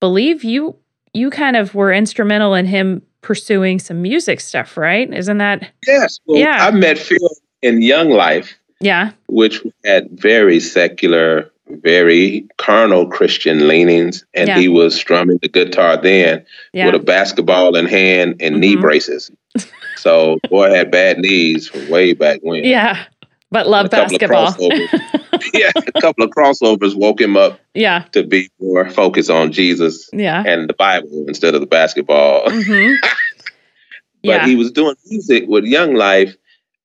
believe 0.00 0.44
you 0.44 0.76
you 1.14 1.30
kind 1.30 1.56
of 1.56 1.74
were 1.74 1.92
instrumental 1.92 2.54
in 2.54 2.66
him 2.66 3.02
pursuing 3.22 3.78
some 3.78 4.00
music 4.00 4.40
stuff, 4.40 4.76
right? 4.76 5.12
Isn't 5.12 5.38
that 5.38 5.70
Yes. 5.86 6.20
Well, 6.26 6.38
yeah. 6.38 6.66
I 6.66 6.70
met 6.70 6.98
Phil 6.98 7.18
in 7.62 7.82
Young 7.82 8.10
Life. 8.10 8.58
Yeah. 8.80 9.10
Which 9.26 9.60
had 9.84 10.08
very 10.12 10.60
secular 10.60 11.50
very 11.70 12.46
carnal 12.56 13.06
Christian 13.08 13.68
leanings, 13.68 14.24
and 14.34 14.48
yeah. 14.48 14.58
he 14.58 14.68
was 14.68 14.94
strumming 14.94 15.38
the 15.42 15.48
guitar 15.48 15.96
then 15.96 16.44
yeah. 16.72 16.86
with 16.86 16.94
a 16.94 16.98
basketball 16.98 17.76
in 17.76 17.86
hand 17.86 18.36
and 18.40 18.54
mm-hmm. 18.54 18.60
knee 18.60 18.76
braces. 18.76 19.30
so 19.96 20.38
boy 20.48 20.72
had 20.72 20.90
bad 20.90 21.18
knees 21.18 21.68
from 21.68 21.88
way 21.88 22.12
back 22.14 22.40
when. 22.42 22.64
Yeah, 22.68 23.04
but 23.50 23.66
love 23.66 23.90
basketball. 23.90 24.54
yeah, 25.54 25.70
a 25.74 26.00
couple 26.00 26.24
of 26.24 26.30
crossovers 26.30 26.94
woke 26.94 27.20
him 27.20 27.36
up. 27.36 27.58
Yeah, 27.74 28.04
to 28.12 28.24
be 28.24 28.50
more 28.60 28.88
focused 28.90 29.30
on 29.30 29.52
Jesus. 29.52 30.08
Yeah, 30.12 30.42
and 30.46 30.68
the 30.68 30.74
Bible 30.74 31.24
instead 31.28 31.54
of 31.54 31.60
the 31.60 31.66
basketball. 31.66 32.46
Mm-hmm. 32.46 32.94
but 34.22 34.28
yeah. 34.28 34.46
he 34.46 34.56
was 34.56 34.70
doing 34.72 34.96
music 35.06 35.44
with 35.46 35.64
Young 35.64 35.94
Life, 35.94 36.36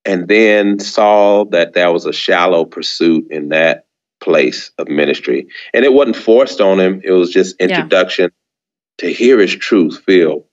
and 0.06 0.28
then 0.28 0.80
saw 0.80 1.46
that 1.46 1.74
there 1.74 1.92
was 1.92 2.06
a 2.06 2.14
shallow 2.14 2.66
pursuit 2.66 3.28
in 3.30 3.50
that 3.50 3.86
place 4.24 4.72
of 4.78 4.88
ministry. 4.88 5.48
And 5.74 5.84
it 5.84 5.94
wasn't 5.94 6.16
forced 6.16 6.62
on 6.62 6.80
him, 6.80 7.02
it 7.04 7.12
was 7.12 7.30
just 7.30 7.60
introduction 7.60 8.32
yeah. 8.32 9.08
to 9.08 9.14
hear 9.14 9.40
his 9.40 9.56
truth 9.56 10.02
feel. 10.06 10.46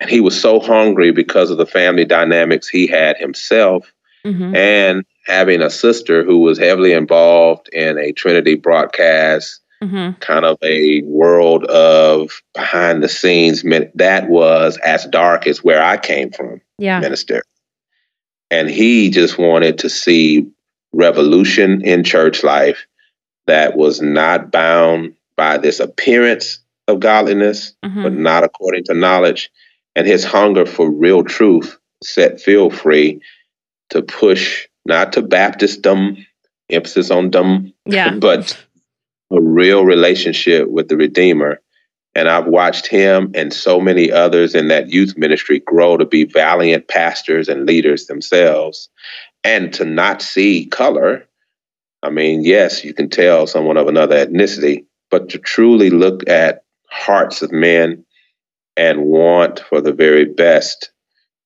And 0.00 0.10
he 0.10 0.20
was 0.20 0.38
so 0.38 0.60
hungry 0.60 1.10
because 1.10 1.50
of 1.50 1.56
the 1.56 1.66
family 1.66 2.04
dynamics 2.04 2.68
he 2.68 2.86
had 2.86 3.16
himself 3.16 3.92
mm-hmm. 4.24 4.54
and 4.54 5.04
having 5.24 5.62
a 5.62 5.70
sister 5.70 6.22
who 6.24 6.38
was 6.38 6.58
heavily 6.58 6.92
involved 6.92 7.68
in 7.72 7.98
a 7.98 8.12
Trinity 8.12 8.54
broadcast. 8.54 9.60
Mm-hmm. 9.82 10.18
Kind 10.20 10.44
of 10.46 10.56
a 10.62 11.02
world 11.02 11.64
of 11.64 12.42
behind 12.54 13.02
the 13.02 13.08
scenes. 13.08 13.62
That 13.94 14.28
was 14.28 14.78
as 14.78 15.04
dark 15.06 15.46
as 15.46 15.62
where 15.62 15.82
I 15.82 15.98
came 15.98 16.30
from, 16.30 16.62
yeah. 16.78 17.00
minister. 17.00 17.42
And 18.50 18.70
he 18.70 19.10
just 19.10 19.36
wanted 19.36 19.78
to 19.80 19.90
see 19.90 20.46
revolution 20.92 21.82
in 21.82 22.04
church 22.04 22.42
life 22.44 22.86
that 23.46 23.76
was 23.76 24.00
not 24.00 24.50
bound 24.50 25.14
by 25.36 25.58
this 25.58 25.80
appearance 25.80 26.60
of 26.88 27.00
godliness, 27.00 27.74
mm-hmm. 27.84 28.04
but 28.04 28.12
not 28.12 28.44
according 28.44 28.84
to 28.84 28.94
knowledge. 28.94 29.50
and 29.96 30.06
his 30.06 30.24
hunger 30.24 30.66
for 30.66 30.90
real 30.90 31.22
truth 31.22 31.78
set 32.02 32.40
Phil 32.40 32.70
free 32.70 33.20
to 33.90 34.02
push 34.02 34.66
not 34.84 35.12
to 35.14 35.22
Baptistdom, 35.22 36.24
emphasis 36.70 37.10
on 37.10 37.30
dumb, 37.30 37.72
Yeah. 37.86 38.14
but 38.18 38.58
a 39.30 39.40
real 39.40 39.84
relationship 39.84 40.68
with 40.68 40.88
the 40.88 40.96
Redeemer. 40.96 41.60
And 42.14 42.28
I've 42.28 42.46
watched 42.46 42.86
him 42.86 43.32
and 43.34 43.52
so 43.52 43.80
many 43.80 44.12
others 44.12 44.54
in 44.54 44.68
that 44.68 44.88
youth 44.88 45.18
ministry 45.18 45.58
grow 45.58 45.96
to 45.96 46.04
be 46.04 46.24
valiant 46.24 46.86
pastors 46.86 47.48
and 47.48 47.66
leaders 47.66 48.06
themselves. 48.06 48.88
And 49.42 49.74
to 49.74 49.84
not 49.84 50.22
see 50.22 50.66
color, 50.66 51.26
I 52.02 52.10
mean, 52.10 52.44
yes, 52.44 52.84
you 52.84 52.94
can 52.94 53.10
tell 53.10 53.46
someone 53.46 53.76
of 53.76 53.88
another 53.88 54.24
ethnicity, 54.24 54.84
but 55.10 55.30
to 55.30 55.38
truly 55.38 55.90
look 55.90 56.28
at 56.28 56.62
hearts 56.88 57.42
of 57.42 57.50
men 57.50 58.04
and 58.76 59.04
want 59.04 59.60
for 59.60 59.80
the 59.80 59.92
very 59.92 60.24
best 60.24 60.90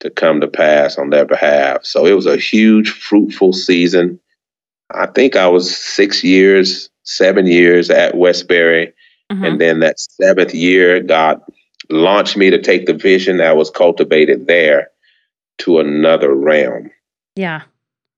to 0.00 0.10
come 0.10 0.40
to 0.40 0.48
pass 0.48 0.98
on 0.98 1.10
their 1.10 1.24
behalf. 1.24 1.84
So 1.84 2.06
it 2.06 2.12
was 2.12 2.26
a 2.26 2.36
huge, 2.36 2.90
fruitful 2.90 3.52
season. 3.52 4.20
I 4.90 5.06
think 5.06 5.36
I 5.36 5.48
was 5.48 5.76
six 5.76 6.22
years, 6.22 6.88
seven 7.02 7.46
years 7.46 7.90
at 7.90 8.16
Westbury. 8.16 8.92
Mhm. 9.32 9.46
And 9.46 9.60
then 9.60 9.80
that 9.80 9.98
seventh 9.98 10.54
year, 10.54 11.00
God 11.00 11.40
launched 11.90 12.36
me 12.36 12.50
to 12.50 12.60
take 12.60 12.86
the 12.86 12.94
vision 12.94 13.38
that 13.38 13.56
was 13.56 13.70
cultivated 13.70 14.46
there 14.46 14.90
to 15.58 15.80
another 15.80 16.34
realm 16.34 16.90
yeah. 17.36 17.62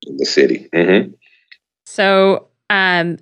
in 0.06 0.16
the 0.16 0.26
city. 0.26 0.68
hmm 0.72 1.12
So, 1.86 2.48
um, 2.68 3.18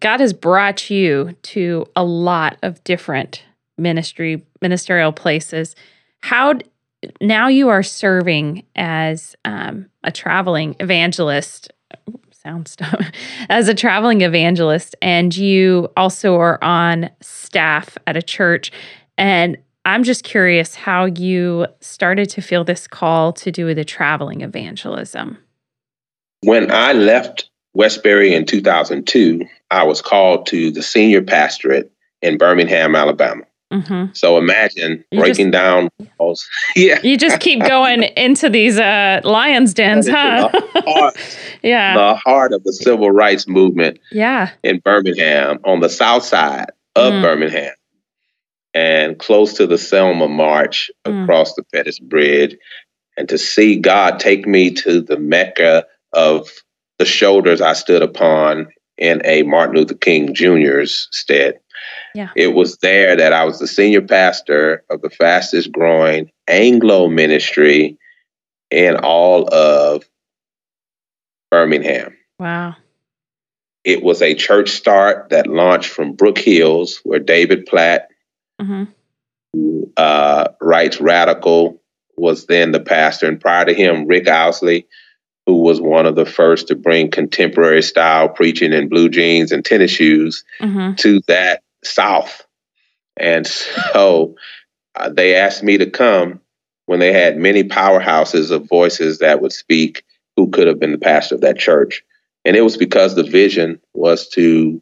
God 0.00 0.20
has 0.20 0.32
brought 0.32 0.90
you 0.90 1.36
to 1.42 1.86
a 1.94 2.04
lot 2.04 2.58
of 2.62 2.82
different 2.84 3.42
ministry 3.78 4.44
ministerial 4.62 5.12
places. 5.12 5.74
How 6.20 6.54
now 7.20 7.48
you 7.48 7.68
are 7.68 7.82
serving 7.82 8.64
as 8.74 9.36
um, 9.44 9.86
a 10.04 10.10
traveling 10.10 10.76
evangelist. 10.80 11.72
Sounds 12.32 12.76
as 13.48 13.68
a 13.68 13.74
traveling 13.74 14.20
evangelist, 14.20 14.94
and 15.02 15.36
you 15.36 15.88
also 15.96 16.36
are 16.36 16.62
on 16.62 17.10
staff 17.20 17.96
at 18.06 18.16
a 18.16 18.22
church. 18.22 18.70
And 19.18 19.56
I'm 19.84 20.02
just 20.02 20.24
curious 20.24 20.74
how 20.74 21.06
you 21.06 21.66
started 21.80 22.28
to 22.30 22.42
feel 22.42 22.64
this 22.64 22.86
call 22.86 23.32
to 23.34 23.50
do 23.50 23.72
the 23.74 23.84
traveling 23.84 24.40
evangelism. 24.40 25.38
When 26.42 26.70
I 26.70 26.92
left 26.92 27.50
Westbury 27.74 28.34
in 28.34 28.46
2002, 28.46 29.42
I 29.70 29.84
was 29.84 30.02
called 30.02 30.46
to 30.46 30.70
the 30.70 30.82
senior 30.82 31.22
pastorate 31.22 31.90
in 32.22 32.38
Birmingham, 32.38 32.94
Alabama. 32.94 33.44
Hmm 33.72 34.06
So 34.12 34.38
imagine 34.38 35.04
You 35.10 35.20
breaking 35.20 35.50
down 35.50 35.88
walls. 36.18 36.46
yeah. 36.76 37.00
You 37.02 37.16
just 37.16 37.40
keep 37.40 37.62
going 37.62 38.02
into 38.02 38.48
these 38.48 38.78
uh, 38.78 39.20
lions 39.24 39.74
dens, 39.74 40.08
huh? 40.08 40.50
The 40.52 40.82
heart, 40.86 41.38
yeah, 41.62 41.94
the 41.96 42.14
heart 42.14 42.52
of 42.52 42.62
the 42.64 42.72
civil 42.72 43.10
rights 43.10 43.48
movement 43.48 43.98
yeah, 44.12 44.50
in 44.62 44.78
Birmingham 44.80 45.58
on 45.64 45.80
the 45.80 45.88
south 45.88 46.24
side 46.24 46.70
of 46.94 47.12
Mm. 47.12 47.22
Birmingham 47.22 47.74
and 48.72 49.18
close 49.18 49.54
to 49.54 49.66
the 49.66 49.78
Selma 49.78 50.28
March 50.28 50.90
Mm. 51.06 51.24
across 51.24 51.54
the 51.54 51.62
Pettus 51.74 51.98
Bridge. 51.98 52.56
And 53.18 53.28
to 53.30 53.38
see 53.38 53.76
God 53.76 54.20
take 54.20 54.46
me 54.46 54.70
to 54.72 55.00
the 55.00 55.18
Mecca 55.18 55.86
of 56.12 56.50
the 56.98 57.04
shoulders 57.06 57.60
I 57.60 57.72
stood 57.72 58.02
upon 58.02 58.68
in 58.98 59.20
a 59.24 59.42
Martin 59.42 59.76
Luther 59.76 59.94
King 59.94 60.34
Jr.'s 60.34 61.08
stead. 61.12 61.58
Yeah. 62.16 62.30
It 62.34 62.54
was 62.54 62.78
there 62.78 63.14
that 63.14 63.34
I 63.34 63.44
was 63.44 63.58
the 63.58 63.66
senior 63.66 64.00
pastor 64.00 64.82
of 64.88 65.02
the 65.02 65.10
fastest 65.10 65.70
growing 65.70 66.30
Anglo 66.48 67.08
ministry 67.08 67.98
in 68.70 68.96
all 68.96 69.52
of 69.52 70.02
Birmingham. 71.50 72.16
wow, 72.38 72.74
It 73.84 74.02
was 74.02 74.22
a 74.22 74.34
church 74.34 74.70
start 74.70 75.28
that 75.28 75.46
launched 75.46 75.90
from 75.90 76.14
Brook 76.14 76.38
Hills, 76.38 77.00
where 77.04 77.20
David 77.20 77.66
Platt, 77.66 78.08
hmm 78.60 78.84
uh, 79.98 80.48
Rights 80.60 81.00
Radical, 81.00 81.82
was 82.16 82.46
then 82.46 82.72
the 82.72 82.80
pastor. 82.80 83.28
And 83.28 83.40
prior 83.40 83.66
to 83.66 83.74
him, 83.74 84.06
Rick 84.06 84.24
Ousley, 84.24 84.86
who 85.46 85.56
was 85.62 85.80
one 85.82 86.06
of 86.06 86.16
the 86.16 86.26
first 86.26 86.68
to 86.68 86.74
bring 86.74 87.10
contemporary 87.10 87.82
style 87.82 88.28
preaching 88.28 88.72
in 88.72 88.88
blue 88.88 89.10
jeans 89.10 89.52
and 89.52 89.62
tennis 89.62 89.90
shoes 89.90 90.44
hmm 90.60 90.94
to 90.94 91.20
that 91.28 91.62
South. 91.84 92.46
And 93.16 93.46
so 93.46 94.36
uh, 94.94 95.08
they 95.08 95.34
asked 95.34 95.62
me 95.62 95.78
to 95.78 95.90
come 95.90 96.40
when 96.86 97.00
they 97.00 97.12
had 97.12 97.36
many 97.36 97.64
powerhouses 97.64 98.50
of 98.50 98.68
voices 98.68 99.18
that 99.18 99.40
would 99.40 99.52
speak 99.52 100.04
who 100.36 100.50
could 100.50 100.66
have 100.66 100.78
been 100.78 100.92
the 100.92 100.98
pastor 100.98 101.34
of 101.34 101.40
that 101.40 101.58
church. 101.58 102.02
And 102.44 102.56
it 102.56 102.62
was 102.62 102.76
because 102.76 103.14
the 103.14 103.24
vision 103.24 103.80
was 103.94 104.28
to 104.30 104.80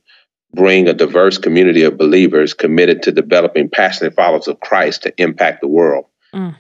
bring 0.53 0.89
a 0.89 0.95
diverse 0.95 1.39
community 1.39 1.83
of 1.83 1.99
believers 1.99 2.55
committed 2.55 3.03
to 3.03 3.13
developing 3.13 3.69
passionate 3.69 4.15
followers 4.15 4.49
of 4.49 4.61
Christ 4.61 5.03
to 5.03 5.15
impact 5.21 5.61
the 5.61 5.69
world. 5.69 6.07
Mm. 6.35 6.55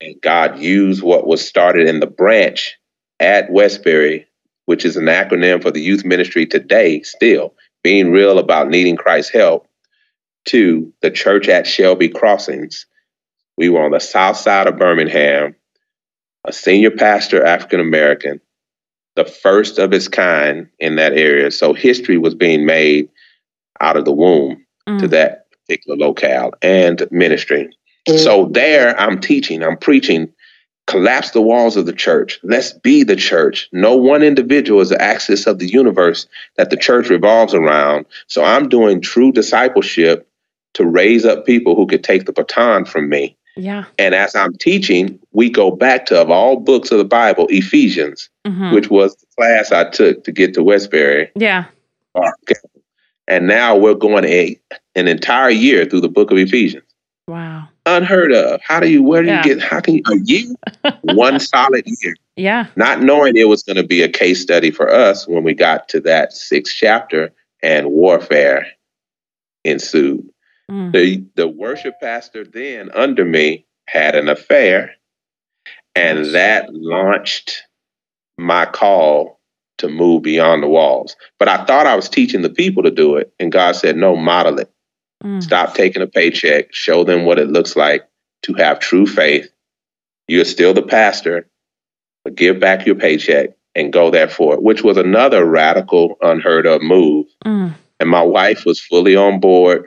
And 0.00 0.20
God 0.20 0.58
used 0.58 1.02
what 1.02 1.26
was 1.26 1.46
started 1.46 1.88
in 1.88 2.00
the 2.00 2.06
branch 2.06 2.76
at 3.20 3.50
Westbury, 3.50 4.26
which 4.66 4.84
is 4.84 4.96
an 4.96 5.06
acronym 5.06 5.62
for 5.62 5.70
the 5.70 5.80
youth 5.80 6.04
ministry 6.04 6.46
today, 6.46 7.02
still 7.02 7.54
being 7.82 8.10
real 8.10 8.38
about 8.38 8.68
needing 8.68 8.96
Christ's 8.96 9.32
help, 9.32 9.68
to 10.46 10.92
the 11.02 11.10
church 11.10 11.48
at 11.48 11.66
Shelby 11.66 12.08
Crossings. 12.08 12.86
We 13.56 13.68
were 13.68 13.84
on 13.84 13.90
the 13.92 14.00
south 14.00 14.36
side 14.36 14.66
of 14.66 14.78
Birmingham, 14.78 15.54
a 16.44 16.52
senior 16.52 16.90
pastor, 16.90 17.44
African 17.44 17.80
American, 17.80 18.40
the 19.16 19.24
first 19.24 19.78
of 19.78 19.92
its 19.92 20.08
kind 20.08 20.68
in 20.78 20.96
that 20.96 21.12
area. 21.12 21.50
So 21.50 21.72
history 21.72 22.18
was 22.18 22.34
being 22.34 22.66
made 22.66 23.08
out 23.80 23.96
of 23.96 24.04
the 24.04 24.12
womb 24.12 24.64
to 24.86 24.92
Mm. 24.92 25.10
that 25.10 25.46
particular 25.50 25.96
locale 25.98 26.52
and 26.62 27.06
ministry. 27.10 27.68
So 28.18 28.48
there 28.52 28.98
I'm 29.00 29.20
teaching, 29.20 29.64
I'm 29.64 29.76
preaching, 29.76 30.32
collapse 30.86 31.32
the 31.32 31.40
walls 31.40 31.76
of 31.76 31.86
the 31.86 31.92
church. 31.92 32.38
Let's 32.44 32.72
be 32.72 33.02
the 33.02 33.16
church. 33.16 33.68
No 33.72 33.96
one 33.96 34.22
individual 34.22 34.80
is 34.80 34.90
the 34.90 35.02
axis 35.02 35.48
of 35.48 35.58
the 35.58 35.66
universe 35.66 36.28
that 36.56 36.70
the 36.70 36.76
church 36.76 37.08
revolves 37.08 37.52
around. 37.52 38.06
So 38.28 38.44
I'm 38.44 38.68
doing 38.68 39.00
true 39.00 39.32
discipleship 39.32 40.28
to 40.76 40.84
raise 40.86 41.24
up 41.24 41.46
people 41.46 41.74
who 41.74 41.86
could 41.86 42.04
take 42.04 42.26
the 42.26 42.32
baton 42.32 42.84
from 42.84 43.08
me. 43.08 43.34
yeah, 43.56 43.84
And 43.98 44.14
as 44.14 44.34
I'm 44.36 44.52
teaching, 44.54 45.18
we 45.32 45.48
go 45.48 45.70
back 45.70 46.04
to 46.06 46.20
of 46.20 46.30
all 46.30 46.58
books 46.60 46.90
of 46.92 46.98
the 46.98 47.04
Bible, 47.04 47.46
Ephesians, 47.48 48.28
hmm 48.46 48.72
which 48.74 48.90
was 48.90 49.16
the 49.16 49.26
class 49.36 49.72
I 49.72 49.88
took 49.90 50.24
to 50.24 50.32
get 50.32 50.52
to 50.54 50.62
Westbury. 50.62 51.30
yeah, 51.34 51.64
And 53.28 53.46
now 53.46 53.76
we're 53.76 53.94
going 53.94 54.24
a, 54.24 54.58
an 54.94 55.08
entire 55.08 55.50
year 55.50 55.84
through 55.86 56.00
the 56.02 56.08
book 56.08 56.30
of 56.30 56.38
Ephesians. 56.38 56.84
wow, 57.26 57.68
Unheard 57.86 58.32
of. 58.32 58.60
How 58.62 58.78
do 58.80 58.88
you, 58.90 59.02
where 59.02 59.22
do 59.22 59.28
Yeah. 59.28 59.36
you 59.46 59.54
get, 59.54 59.62
how 59.62 59.80
can 59.80 59.94
you, 59.94 60.02
a 60.06 60.16
year? 60.24 60.54
One 61.02 61.40
solid 61.40 61.84
year. 62.02 62.14
yeah, 62.36 62.66
Not 62.76 63.00
knowing 63.00 63.36
it 63.36 63.48
was 63.48 63.62
going 63.62 63.76
to 63.76 63.86
be 63.86 64.02
a 64.02 64.08
case 64.08 64.42
study 64.42 64.70
for 64.70 64.90
us 64.92 65.26
when 65.26 65.42
we 65.44 65.54
got 65.54 65.88
to 65.90 66.00
that 66.00 66.32
sixth 66.34 66.74
chapter 66.76 67.32
and 67.62 67.86
warfare 67.90 68.66
ensued. 69.64 70.28
Mm. 70.70 70.92
The, 70.92 71.24
the 71.36 71.48
worship 71.48 71.94
pastor 72.00 72.44
then 72.44 72.90
under 72.94 73.24
me 73.24 73.66
had 73.86 74.14
an 74.14 74.28
affair, 74.28 74.94
and 75.94 76.34
that 76.34 76.74
launched 76.74 77.62
my 78.38 78.66
call 78.66 79.40
to 79.78 79.88
move 79.88 80.22
beyond 80.22 80.62
the 80.62 80.68
walls. 80.68 81.16
But 81.38 81.48
I 81.48 81.64
thought 81.64 81.86
I 81.86 81.96
was 81.96 82.08
teaching 82.08 82.42
the 82.42 82.50
people 82.50 82.82
to 82.82 82.90
do 82.90 83.16
it, 83.16 83.32
and 83.38 83.52
God 83.52 83.76
said, 83.76 83.96
No, 83.96 84.16
model 84.16 84.58
it. 84.58 84.70
Mm. 85.24 85.42
Stop 85.42 85.74
taking 85.74 86.02
a 86.02 86.06
paycheck. 86.06 86.74
Show 86.74 87.04
them 87.04 87.24
what 87.24 87.38
it 87.38 87.48
looks 87.48 87.76
like 87.76 88.08
to 88.42 88.54
have 88.54 88.80
true 88.80 89.06
faith. 89.06 89.48
You're 90.28 90.44
still 90.44 90.74
the 90.74 90.82
pastor, 90.82 91.48
but 92.24 92.34
give 92.34 92.58
back 92.58 92.86
your 92.86 92.96
paycheck 92.96 93.50
and 93.74 93.92
go 93.92 94.10
there 94.10 94.28
for 94.28 94.54
it, 94.54 94.62
which 94.62 94.82
was 94.82 94.96
another 94.96 95.44
radical, 95.44 96.16
unheard 96.22 96.66
of 96.66 96.82
move. 96.82 97.26
Mm. 97.44 97.74
And 98.00 98.10
my 98.10 98.22
wife 98.22 98.64
was 98.66 98.80
fully 98.80 99.16
on 99.16 99.40
board. 99.40 99.86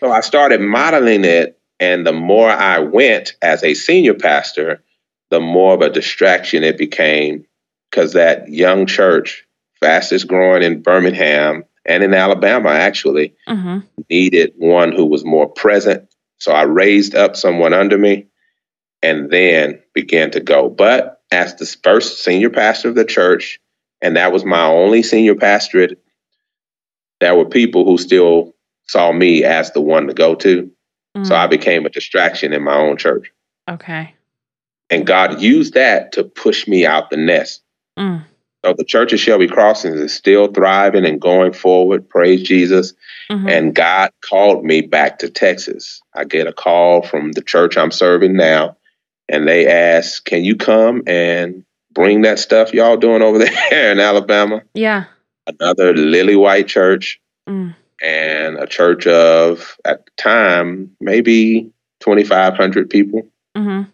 So 0.00 0.10
I 0.10 0.20
started 0.20 0.60
modeling 0.60 1.24
it. 1.24 1.56
And 1.78 2.06
the 2.06 2.12
more 2.12 2.50
I 2.50 2.78
went 2.78 3.36
as 3.40 3.64
a 3.64 3.72
senior 3.72 4.12
pastor, 4.12 4.82
the 5.30 5.40
more 5.40 5.72
of 5.72 5.80
a 5.80 5.88
distraction 5.88 6.62
it 6.62 6.76
became 6.76 7.46
because 7.90 8.12
that 8.12 8.48
young 8.48 8.84
church, 8.84 9.46
fastest 9.80 10.28
growing 10.28 10.62
in 10.62 10.82
Birmingham 10.82 11.64
and 11.86 12.02
in 12.02 12.12
Alabama, 12.12 12.70
actually, 12.70 13.34
hmm 13.46 13.78
needed 14.08 14.52
one 14.56 14.92
who 14.92 15.04
was 15.06 15.24
more 15.24 15.48
present. 15.48 16.08
So 16.38 16.52
I 16.52 16.62
raised 16.62 17.14
up 17.14 17.36
someone 17.36 17.72
under 17.72 17.96
me 17.96 18.26
and 19.02 19.30
then 19.30 19.80
began 19.94 20.30
to 20.32 20.40
go. 20.40 20.68
But 20.68 21.20
as 21.30 21.54
the 21.54 21.66
first 21.84 22.24
senior 22.24 22.50
pastor 22.50 22.88
of 22.88 22.94
the 22.96 23.04
church, 23.04 23.60
and 24.00 24.16
that 24.16 24.32
was 24.32 24.44
my 24.44 24.64
only 24.64 25.02
senior 25.02 25.34
pastorate, 25.34 26.02
there 27.20 27.36
were 27.36 27.44
people 27.44 27.84
who 27.84 27.98
still 27.98 28.54
saw 28.90 29.12
me 29.12 29.44
as 29.44 29.70
the 29.70 29.80
one 29.80 30.08
to 30.08 30.14
go 30.14 30.34
to. 30.34 30.68
Mm. 31.16 31.26
So 31.26 31.36
I 31.36 31.46
became 31.46 31.86
a 31.86 31.90
distraction 31.90 32.52
in 32.52 32.64
my 32.64 32.74
own 32.74 32.96
church. 32.96 33.32
Okay. 33.68 34.14
And 34.90 35.06
God 35.06 35.40
used 35.40 35.74
that 35.74 36.10
to 36.12 36.24
push 36.24 36.66
me 36.66 36.84
out 36.84 37.10
the 37.10 37.16
nest. 37.16 37.62
Mm. 37.96 38.24
So 38.64 38.74
the 38.76 38.84
Church 38.84 39.12
of 39.12 39.20
Shelby 39.20 39.46
Crossings 39.46 40.00
is 40.00 40.12
still 40.12 40.48
thriving 40.48 41.06
and 41.06 41.20
going 41.20 41.52
forward. 41.52 42.08
Praise 42.08 42.42
Jesus. 42.42 42.92
Mm-hmm. 43.30 43.48
And 43.48 43.74
God 43.74 44.10
called 44.22 44.64
me 44.64 44.80
back 44.82 45.20
to 45.20 45.30
Texas. 45.30 46.02
I 46.14 46.24
get 46.24 46.48
a 46.48 46.52
call 46.52 47.02
from 47.02 47.32
the 47.32 47.42
church 47.42 47.78
I'm 47.78 47.92
serving 47.92 48.36
now, 48.36 48.76
and 49.28 49.48
they 49.48 49.66
ask, 49.66 50.24
Can 50.24 50.44
you 50.44 50.56
come 50.56 51.02
and 51.06 51.64
bring 51.94 52.22
that 52.22 52.38
stuff 52.38 52.74
y'all 52.74 52.96
doing 52.96 53.22
over 53.22 53.38
there 53.70 53.92
in 53.92 54.00
Alabama? 54.00 54.62
Yeah. 54.74 55.04
Another 55.46 55.94
lily 55.94 56.36
white 56.36 56.66
church. 56.66 57.20
Mm. 57.48 57.74
And 58.02 58.56
a 58.56 58.66
church 58.66 59.06
of, 59.06 59.76
at 59.84 60.06
the 60.06 60.12
time, 60.16 60.96
maybe 61.00 61.70
2,500 62.00 62.88
people. 62.88 63.26
Mm-hmm. 63.56 63.90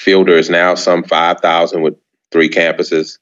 Fielder 0.00 0.36
is 0.36 0.50
now 0.50 0.74
some 0.74 1.02
5,000 1.02 1.82
with 1.82 1.96
three 2.30 2.50
campuses. 2.50 3.18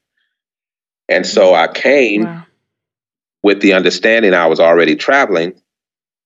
And 1.08 1.26
so 1.26 1.54
I 1.54 1.68
came 1.68 2.24
wow. 2.24 2.44
with 3.42 3.60
the 3.60 3.74
understanding 3.74 4.34
I 4.34 4.46
was 4.46 4.58
already 4.58 4.96
traveling 4.96 5.54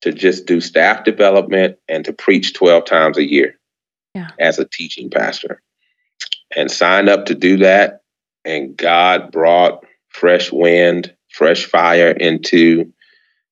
to 0.02 0.12
just 0.12 0.46
do 0.46 0.60
staff 0.60 1.04
development 1.04 1.78
and 1.88 2.04
to 2.04 2.12
preach 2.12 2.54
12 2.54 2.84
times 2.84 3.18
a 3.18 3.28
year 3.28 3.58
yeah. 4.14 4.30
as 4.38 4.58
a 4.58 4.64
teaching 4.64 5.10
pastor. 5.10 5.60
And 6.56 6.70
signed 6.70 7.08
up 7.08 7.26
to 7.26 7.34
do 7.34 7.58
that. 7.58 8.02
And 8.44 8.76
God 8.76 9.32
brought 9.32 9.84
fresh 10.08 10.52
wind, 10.52 11.14
fresh 11.28 11.66
fire 11.66 12.10
into 12.10 12.92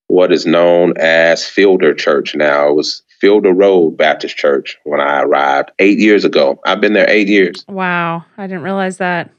what 0.08 0.32
is 0.32 0.46
known 0.46 0.94
as 0.96 1.46
Fielder 1.46 1.94
Church 1.94 2.34
now. 2.34 2.68
It 2.68 2.74
was 2.74 3.02
Fielder 3.20 3.52
Road 3.52 3.96
Baptist 3.96 4.36
Church 4.36 4.76
when 4.84 5.00
I 5.00 5.22
arrived 5.22 5.70
eight 5.78 5.98
years 5.98 6.24
ago. 6.24 6.60
I've 6.64 6.80
been 6.80 6.92
there 6.92 7.08
eight 7.08 7.28
years. 7.28 7.64
Wow. 7.68 8.24
I 8.36 8.46
didn't 8.46 8.62
realize 8.62 8.98
that. 8.98 9.30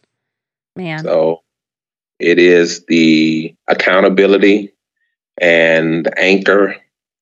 Man. 0.76 1.04
So 1.04 1.44
it 2.20 2.40
is 2.40 2.86
the 2.86 3.56
accountability 3.68 4.74
and 5.38 6.10
anchor. 6.18 6.76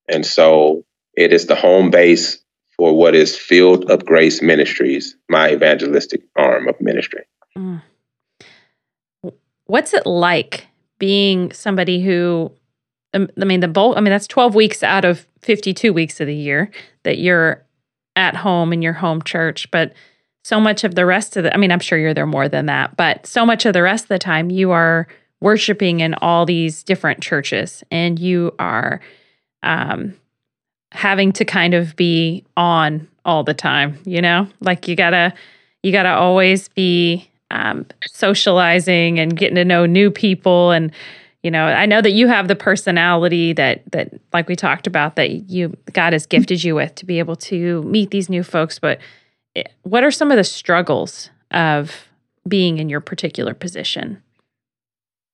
And 0.07 0.25
so 0.25 0.85
it 1.15 1.33
is 1.33 1.45
the 1.47 1.55
home 1.55 1.91
base 1.91 2.39
for 2.77 2.97
what 2.97 3.15
is 3.15 3.37
Field 3.37 3.89
of 3.91 4.05
Grace 4.05 4.41
Ministries, 4.41 5.15
my 5.29 5.51
evangelistic 5.51 6.21
arm 6.35 6.67
of 6.67 6.79
ministry. 6.81 7.25
Mm. 7.57 7.81
What's 9.65 9.93
it 9.93 10.05
like 10.05 10.67
being 10.97 11.51
somebody 11.51 12.01
who, 12.01 12.51
I 13.13 13.45
mean, 13.45 13.59
the 13.59 13.67
bulk, 13.67 13.97
I 13.97 14.01
mean, 14.01 14.11
that's 14.11 14.27
12 14.27 14.55
weeks 14.55 14.83
out 14.83 15.05
of 15.05 15.27
52 15.41 15.93
weeks 15.93 16.19
of 16.19 16.27
the 16.27 16.35
year 16.35 16.71
that 17.03 17.17
you're 17.19 17.63
at 18.15 18.35
home 18.35 18.73
in 18.73 18.81
your 18.81 18.93
home 18.93 19.21
church, 19.21 19.69
but 19.71 19.93
so 20.43 20.59
much 20.59 20.83
of 20.83 20.95
the 20.95 21.05
rest 21.05 21.37
of 21.37 21.43
the, 21.43 21.53
I 21.53 21.57
mean, 21.57 21.71
I'm 21.71 21.79
sure 21.79 21.97
you're 21.97 22.13
there 22.13 22.25
more 22.25 22.49
than 22.49 22.65
that, 22.65 22.97
but 22.97 23.25
so 23.25 23.45
much 23.45 23.65
of 23.65 23.73
the 23.73 23.81
rest 23.81 24.05
of 24.05 24.09
the 24.09 24.19
time 24.19 24.49
you 24.49 24.71
are 24.71 25.07
worshiping 25.41 25.99
in 25.99 26.13
all 26.15 26.45
these 26.45 26.83
different 26.83 27.21
churches 27.21 27.83
and 27.91 28.19
you 28.19 28.53
are 28.59 28.99
um, 29.61 30.15
having 30.91 31.31
to 31.33 31.45
kind 31.45 31.73
of 31.73 31.95
be 31.95 32.45
on 32.57 33.07
all 33.25 33.43
the 33.43 33.53
time, 33.53 33.99
you 34.05 34.21
know, 34.21 34.47
like 34.59 34.87
you 34.87 34.95
gotta, 34.95 35.33
you 35.81 35.91
gotta 35.91 36.13
always 36.13 36.67
be 36.69 37.29
um, 37.51 37.85
socializing 38.05 39.19
and 39.19 39.37
getting 39.37 39.55
to 39.55 39.65
know 39.65 39.85
new 39.85 40.11
people 40.11 40.71
and, 40.71 40.91
you 41.43 41.51
know 41.51 41.65
i 41.65 41.85
know 41.85 42.01
that 42.01 42.11
you 42.11 42.27
have 42.27 42.47
the 42.47 42.55
personality 42.55 43.53
that 43.53 43.83
that 43.91 44.11
like 44.31 44.47
we 44.47 44.55
talked 44.55 44.87
about 44.87 45.15
that 45.15 45.49
you 45.49 45.75
god 45.91 46.13
has 46.13 46.25
gifted 46.25 46.63
you 46.63 46.73
with 46.73 46.95
to 46.95 47.05
be 47.05 47.19
able 47.19 47.35
to 47.35 47.83
meet 47.83 48.09
these 48.11 48.29
new 48.29 48.43
folks 48.43 48.79
but 48.79 48.99
eh, 49.55 49.63
what 49.83 50.03
are 50.03 50.11
some 50.11 50.31
of 50.31 50.37
the 50.37 50.43
struggles 50.43 51.29
of 51.51 52.07
being 52.47 52.79
in 52.79 52.89
your 52.89 53.01
particular 53.01 53.53
position? 53.53 54.21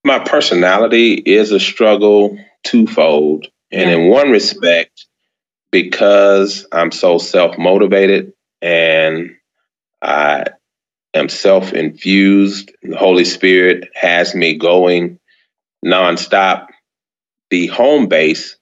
My 0.04 0.20
personality 0.20 1.14
is 1.14 1.52
a 1.52 1.60
struggle 1.60 2.38
twofold. 2.64 3.48
And 3.72 3.90
yeah. 3.90 3.98
in 3.98 4.10
one 4.10 4.32
respect, 4.32 5.06
because 5.72 6.66
I'm 6.72 6.92
so 6.92 7.18
self 7.18 7.58
motivated 7.58 8.34
and 8.62 9.32
I 10.02 10.46
am 11.14 11.30
self 11.30 11.74
infused, 11.74 12.72
the 12.82 12.98
Holy 12.98 13.26
Spirit 13.26 13.90
has 13.94 14.34
me 14.34 14.58
going 14.58 15.19
nonstop. 15.86 16.68
The 17.50 17.68
home 17.68 18.08
base 18.08 18.58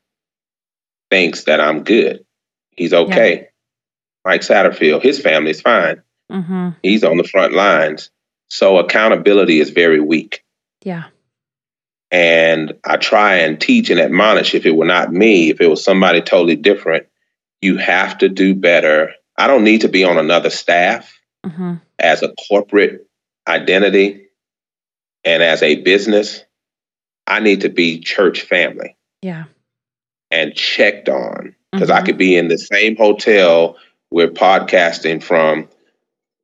thinks 1.10 1.46
that 1.46 1.60
I'm 1.60 1.84
good. 1.84 2.26
He's 2.72 2.94
okay. 2.94 3.36
Yeah. 3.36 3.44
Mike 4.26 4.42
Satterfield, 4.42 5.04
his 5.04 5.20
family's 5.20 5.62
fine. 5.62 6.02
Mm-hmm. 6.32 6.70
He's 6.84 7.04
on 7.04 7.18
the 7.18 7.24
front 7.24 7.54
lines. 7.54 8.10
So 8.50 8.78
accountability 8.78 9.60
is 9.60 9.72
very 9.72 10.00
weak. 10.00 10.44
Yeah. 10.84 11.06
And 12.12 12.74
I 12.86 12.98
try 12.98 13.36
and 13.38 13.60
teach 13.60 13.90
and 13.90 14.00
admonish 14.00 14.56
if 14.56 14.66
it 14.66 14.76
were 14.76 14.86
not 14.86 15.12
me, 15.12 15.50
if 15.50 15.60
it 15.60 15.68
was 15.68 15.84
somebody 15.84 16.22
totally 16.22 16.56
different, 16.56 17.08
you 17.62 17.78
have 17.78 18.18
to 18.20 18.30
do 18.30 18.56
better. 18.56 19.14
I 19.38 19.48
don't 19.48 19.64
need 19.64 19.82
to 19.82 19.90
be 19.90 20.04
on 20.04 20.18
another 20.18 20.50
staff 20.50 21.14
mm-hmm. 21.46 21.76
as 22.00 22.24
a 22.24 22.34
corporate 22.48 23.08
identity 23.48 24.28
and 25.24 25.44
as 25.44 25.62
a 25.64 25.76
business. 25.82 26.44
I 27.28 27.40
need 27.42 27.62
to 27.62 27.70
be 27.70 28.00
church 28.00 28.42
family. 28.42 28.96
Yeah. 29.22 29.46
And 30.32 30.56
checked 30.56 31.10
on 31.10 31.56
because 31.72 31.90
mm-hmm. 31.90 31.98
I 31.98 32.06
could 32.06 32.18
be 32.18 32.36
in 32.36 32.48
the 32.48 32.58
same 32.58 32.96
hotel 32.96 33.78
we're 34.10 34.30
podcasting 34.30 35.22
from 35.22 35.68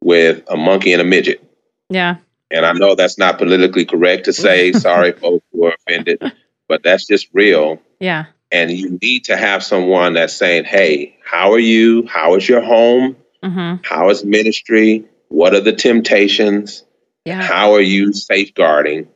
with 0.01 0.43
a 0.49 0.57
monkey 0.57 0.93
and 0.93 1.01
a 1.01 1.05
midget. 1.05 1.43
Yeah. 1.89 2.17
And 2.51 2.65
I 2.65 2.73
know 2.73 2.95
that's 2.95 3.17
not 3.17 3.37
politically 3.37 3.85
correct 3.85 4.25
to 4.25 4.33
say, 4.33 4.71
sorry, 4.73 5.13
folks 5.13 5.45
who 5.51 5.65
are 5.65 5.75
offended, 5.75 6.21
but 6.67 6.83
that's 6.83 7.07
just 7.07 7.27
real. 7.33 7.81
Yeah. 7.99 8.25
And 8.51 8.69
you 8.69 8.99
need 9.01 9.25
to 9.25 9.37
have 9.37 9.63
someone 9.63 10.13
that's 10.13 10.35
saying, 10.35 10.65
hey, 10.65 11.17
how 11.23 11.53
are 11.53 11.59
you? 11.59 12.05
How 12.05 12.35
is 12.35 12.47
your 12.47 12.61
home? 12.61 13.15
Mm-hmm. 13.43 13.83
How 13.83 14.09
is 14.09 14.23
ministry? 14.23 15.05
What 15.29 15.55
are 15.55 15.61
the 15.61 15.73
temptations? 15.73 16.83
Yeah. 17.25 17.41
How 17.41 17.73
are 17.73 17.81
you 17.81 18.13
safeguarding? 18.13 19.07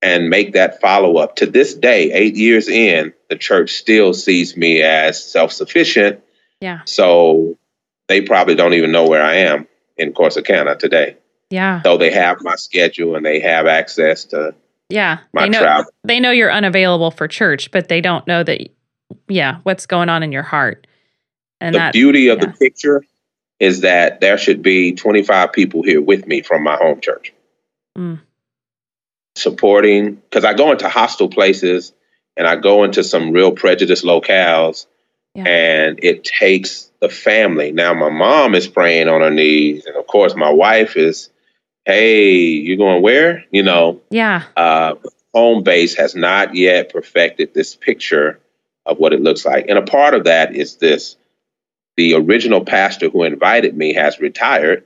And 0.00 0.30
make 0.30 0.52
that 0.52 0.80
follow 0.80 1.16
up. 1.16 1.36
To 1.36 1.46
this 1.46 1.74
day, 1.74 2.12
eight 2.12 2.36
years 2.36 2.68
in, 2.68 3.12
the 3.28 3.36
church 3.36 3.72
still 3.72 4.14
sees 4.14 4.56
me 4.56 4.80
as 4.80 5.22
self 5.22 5.50
sufficient. 5.50 6.20
Yeah. 6.60 6.80
So 6.84 7.58
they 8.06 8.20
probably 8.22 8.54
don't 8.54 8.74
even 8.74 8.92
know 8.92 9.06
where 9.06 9.24
I 9.24 9.34
am 9.34 9.66
in 9.96 10.12
Corsicana 10.12 10.78
today. 10.78 11.16
Yeah. 11.50 11.82
So 11.82 11.96
they 11.96 12.12
have 12.12 12.38
my 12.42 12.56
schedule 12.56 13.16
and 13.16 13.24
they 13.24 13.40
have 13.40 13.66
access 13.66 14.24
to 14.26 14.54
yeah 14.88 15.18
my 15.32 15.42
they 15.42 15.48
know, 15.50 15.62
travel. 15.62 15.92
They 16.04 16.20
know 16.20 16.30
you're 16.30 16.52
unavailable 16.52 17.10
for 17.10 17.28
church, 17.28 17.70
but 17.70 17.88
they 17.88 18.00
don't 18.00 18.26
know 18.26 18.42
that 18.42 18.68
yeah 19.28 19.58
what's 19.62 19.86
going 19.86 20.08
on 20.08 20.22
in 20.22 20.32
your 20.32 20.42
heart. 20.42 20.86
And 21.60 21.74
the 21.74 21.78
that, 21.78 21.92
beauty 21.92 22.28
of 22.28 22.38
yeah. 22.38 22.46
the 22.46 22.52
picture 22.52 23.04
is 23.58 23.80
that 23.80 24.20
there 24.20 24.38
should 24.38 24.62
be 24.62 24.92
25 24.92 25.52
people 25.52 25.82
here 25.82 26.00
with 26.00 26.26
me 26.26 26.42
from 26.42 26.62
my 26.62 26.76
home 26.76 27.00
church. 27.00 27.32
Mm. 27.96 28.20
Supporting 29.38 30.16
because 30.16 30.44
I 30.44 30.54
go 30.54 30.72
into 30.72 30.88
hostile 30.88 31.28
places 31.28 31.92
and 32.36 32.46
I 32.46 32.56
go 32.56 32.84
into 32.84 33.04
some 33.04 33.32
real 33.32 33.52
prejudiced 33.52 34.04
locales 34.04 34.86
yeah. 35.34 35.44
and 35.46 36.00
it 36.02 36.24
takes 36.24 36.90
the 37.00 37.08
family. 37.08 37.70
Now, 37.70 37.94
my 37.94 38.10
mom 38.10 38.54
is 38.54 38.66
praying 38.66 39.08
on 39.08 39.20
her 39.20 39.30
knees, 39.30 39.86
and 39.86 39.96
of 39.96 40.06
course, 40.06 40.34
my 40.34 40.50
wife 40.50 40.96
is, 40.96 41.30
"Hey, 41.84 42.32
you 42.32 42.76
going 42.76 43.02
where?" 43.02 43.44
You 43.50 43.62
know. 43.62 44.00
Yeah. 44.10 44.42
Uh, 44.56 44.94
home 45.34 45.62
base 45.62 45.94
has 45.96 46.16
not 46.16 46.54
yet 46.54 46.92
perfected 46.92 47.54
this 47.54 47.76
picture 47.76 48.40
of 48.86 48.98
what 48.98 49.12
it 49.12 49.20
looks 49.20 49.44
like, 49.44 49.66
and 49.68 49.78
a 49.78 49.82
part 49.82 50.14
of 50.14 50.24
that 50.24 50.56
is 50.56 50.76
this: 50.76 51.16
the 51.96 52.14
original 52.14 52.64
pastor 52.64 53.08
who 53.08 53.22
invited 53.22 53.76
me 53.76 53.92
has 53.94 54.18
retired, 54.18 54.84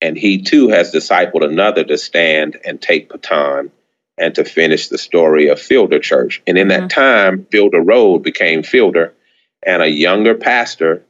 and 0.00 0.16
he 0.16 0.42
too 0.42 0.68
has 0.68 0.92
discipled 0.92 1.44
another 1.44 1.84
to 1.84 1.98
stand 1.98 2.58
and 2.64 2.80
take 2.80 3.08
baton 3.08 3.70
and 4.16 4.34
to 4.34 4.44
finish 4.44 4.88
the 4.88 4.98
story 4.98 5.48
of 5.48 5.60
Fielder 5.60 5.98
Church. 5.98 6.42
And 6.46 6.58
in 6.58 6.68
mm-hmm. 6.68 6.82
that 6.82 6.90
time, 6.90 7.46
Fielder 7.50 7.80
Road 7.80 8.20
became 8.20 8.62
Fielder, 8.62 9.14
and 9.62 9.82
a 9.82 9.88
younger 9.88 10.34
pastor 10.34 11.04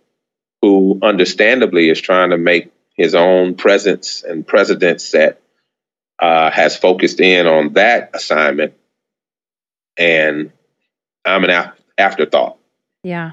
who 0.62 0.98
understandably 1.03 1.88
is 1.88 2.01
trying 2.01 2.31
to 2.31 2.38
make 2.38 2.70
his 2.96 3.14
own 3.14 3.55
presence 3.55 4.24
and 4.24 4.46
president 4.46 5.01
set, 5.01 5.40
uh, 6.18 6.51
has 6.51 6.77
focused 6.77 7.20
in 7.20 7.46
on 7.46 7.74
that 7.74 8.11
assignment. 8.12 8.74
And 9.96 10.53
I'm 11.24 11.44
an 11.44 11.51
af- 11.51 11.81
afterthought. 11.96 12.59
Yeah. 13.05 13.33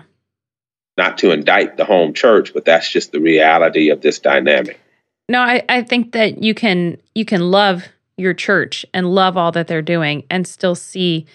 Not 0.97 1.17
to 1.19 1.31
indict 1.31 1.77
the 1.77 1.85
home 1.85 2.13
church, 2.13 2.53
but 2.53 2.65
that's 2.65 2.89
just 2.89 3.11
the 3.11 3.19
reality 3.19 3.89
of 3.89 4.01
this 4.01 4.19
dynamic. 4.19 4.79
No, 5.27 5.41
I, 5.41 5.63
I 5.67 5.81
think 5.81 6.11
that 6.11 6.43
you 6.43 6.53
can 6.53 6.97
you 7.13 7.25
can 7.25 7.51
love 7.51 7.85
your 8.17 8.33
church 8.33 8.85
and 8.93 9.13
love 9.13 9.37
all 9.37 9.51
that 9.51 9.67
they're 9.67 9.81
doing 9.81 10.23
and 10.29 10.47
still 10.47 10.75
see 10.75 11.25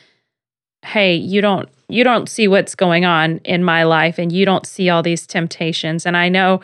hey, 0.87 1.14
you 1.14 1.40
don't 1.40 1.68
you 1.88 2.05
don't 2.05 2.29
see 2.29 2.48
what's 2.48 2.74
going 2.74 3.05
on 3.05 3.38
in 3.38 3.64
my 3.64 3.83
life 3.83 4.18
and 4.18 4.33
you 4.33 4.44
don't 4.44 4.66
see 4.66 4.88
all 4.88 5.03
these 5.03 5.26
temptations 5.26 6.07
and 6.07 6.16
I 6.16 6.29
know 6.29 6.61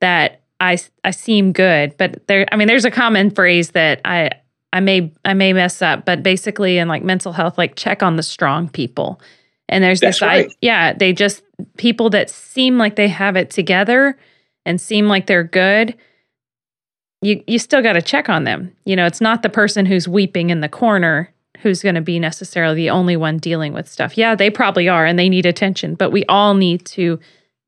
that 0.00 0.40
I 0.60 0.78
I 1.04 1.12
seem 1.12 1.52
good, 1.52 1.96
but 1.96 2.26
there 2.26 2.46
I 2.50 2.56
mean 2.56 2.68
there's 2.68 2.84
a 2.84 2.90
common 2.90 3.30
phrase 3.30 3.70
that 3.70 4.00
I 4.04 4.30
I 4.72 4.80
may 4.80 5.12
I 5.24 5.34
may 5.34 5.52
mess 5.52 5.80
up, 5.80 6.04
but 6.04 6.22
basically 6.22 6.78
in 6.78 6.88
like 6.88 7.04
mental 7.04 7.32
health 7.32 7.56
like 7.56 7.76
check 7.76 8.02
on 8.02 8.16
the 8.16 8.22
strong 8.22 8.68
people. 8.68 9.20
And 9.68 9.82
there's 9.82 10.00
That's 10.00 10.18
this 10.18 10.22
right. 10.22 10.50
I 10.50 10.54
yeah, 10.60 10.92
they 10.92 11.12
just 11.12 11.42
people 11.76 12.10
that 12.10 12.28
seem 12.28 12.76
like 12.76 12.96
they 12.96 13.08
have 13.08 13.36
it 13.36 13.50
together 13.50 14.18
and 14.66 14.80
seem 14.80 15.06
like 15.06 15.26
they're 15.26 15.44
good 15.44 15.94
you 17.24 17.42
you 17.46 17.58
still 17.58 17.82
got 17.82 17.94
to 17.94 18.02
check 18.02 18.28
on 18.28 18.44
them. 18.44 18.70
You 18.84 18.94
know, 18.96 19.06
it's 19.06 19.20
not 19.20 19.42
the 19.42 19.48
person 19.48 19.86
who's 19.86 20.06
weeping 20.06 20.50
in 20.50 20.60
the 20.60 20.68
corner 20.68 21.30
who's 21.62 21.82
going 21.82 21.94
to 21.94 22.02
be 22.02 22.18
necessarily 22.18 22.74
the 22.76 22.90
only 22.90 23.16
one 23.16 23.38
dealing 23.38 23.72
with 23.72 23.88
stuff. 23.88 24.18
Yeah, 24.18 24.34
they 24.34 24.50
probably 24.50 24.88
are 24.88 25.06
and 25.06 25.18
they 25.18 25.30
need 25.30 25.46
attention, 25.46 25.94
but 25.94 26.10
we 26.10 26.24
all 26.26 26.52
need 26.54 26.84
to 26.86 27.18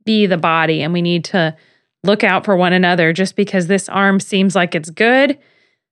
be 0.04 0.26
the 0.26 0.36
body 0.36 0.82
and 0.82 0.92
we 0.92 1.00
need 1.00 1.24
to 1.26 1.56
look 2.04 2.22
out 2.22 2.44
for 2.44 2.56
one 2.56 2.74
another 2.74 3.12
just 3.14 3.34
because 3.36 3.66
this 3.66 3.88
arm 3.88 4.20
seems 4.20 4.54
like 4.54 4.74
it's 4.74 4.90
good, 4.90 5.38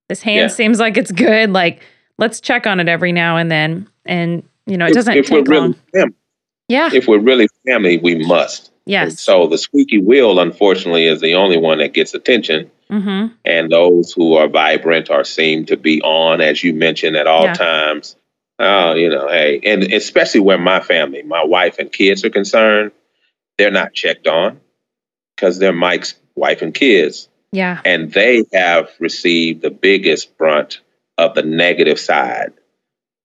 this 0.09 0.21
hand 0.21 0.37
Yeah. 0.39 0.47
seems 0.49 0.79
like 0.79 0.99
it's 0.99 1.11
good, 1.13 1.51
like 1.51 1.81
let's 2.19 2.41
check 2.41 2.67
on 2.67 2.79
it 2.79 2.89
every 2.89 3.11
now 3.13 3.39
and 3.39 3.51
then 3.51 3.89
and 4.05 4.43
you 4.67 4.77
know, 4.77 4.85
it 4.85 4.91
If- 4.91 4.95
doesn't 4.97 5.17
if, 5.17 5.31
we're 5.31 5.39
take 5.39 5.49
really 5.49 5.61
long. 5.69 5.75
family, 5.95 6.15
Yeah. 6.69 6.91
if 6.93 7.09
we're 7.09 7.19
really 7.19 7.49
family, 7.67 7.97
we 7.97 8.17
must. 8.27 8.69
And 8.87 8.93
yes. 8.93 9.21
so 9.21 9.47
the 9.47 9.57
squeaky 9.57 9.99
wheel, 9.99 10.39
unfortunately, 10.41 11.07
is 11.07 11.23
the 11.23 11.35
only 11.37 11.57
one 11.57 11.79
that 11.79 11.95
gets 11.95 12.13
attention. 12.13 12.71
Mhm. 12.91 13.33
And 13.45 13.71
those 13.71 14.13
who 14.13 14.35
are 14.35 14.49
vibrant 14.49 15.11
or 15.11 15.25
seem 15.25 15.67
to 15.67 15.77
be 15.77 16.03
on, 16.03 16.41
as 16.41 16.63
you 16.63 16.75
mentioned, 16.75 17.17
at 17.17 17.27
all 17.27 17.45
Yeah. 17.45 17.55
times. 17.55 18.17
Oh, 18.59 18.95
you 18.95 19.09
know, 19.09 19.29
hey, 19.29 19.61
and 19.65 19.83
especially 19.93 20.41
where 20.41 20.59
my 20.59 20.81
family, 20.81 21.23
my 21.23 21.43
wife 21.45 21.79
and 21.79 21.91
kids 21.91 22.25
are 22.25 22.31
concerned, 22.31 22.93
they're 23.59 23.71
not 23.73 23.95
checked 23.95 24.29
on 24.29 24.61
because 25.35 25.59
they're 25.59 25.73
Mike's 25.73 26.15
wife 26.37 26.63
and 26.63 26.73
kids. 26.73 27.29
Yeah. 27.53 27.81
And 27.85 28.13
they 28.13 28.45
have 28.53 28.91
received 29.01 29.63
the 29.63 29.71
biggest 29.71 30.37
brunt 30.37 30.81
of 31.19 31.35
the 31.35 31.43
negative 31.43 31.99
side 31.99 32.53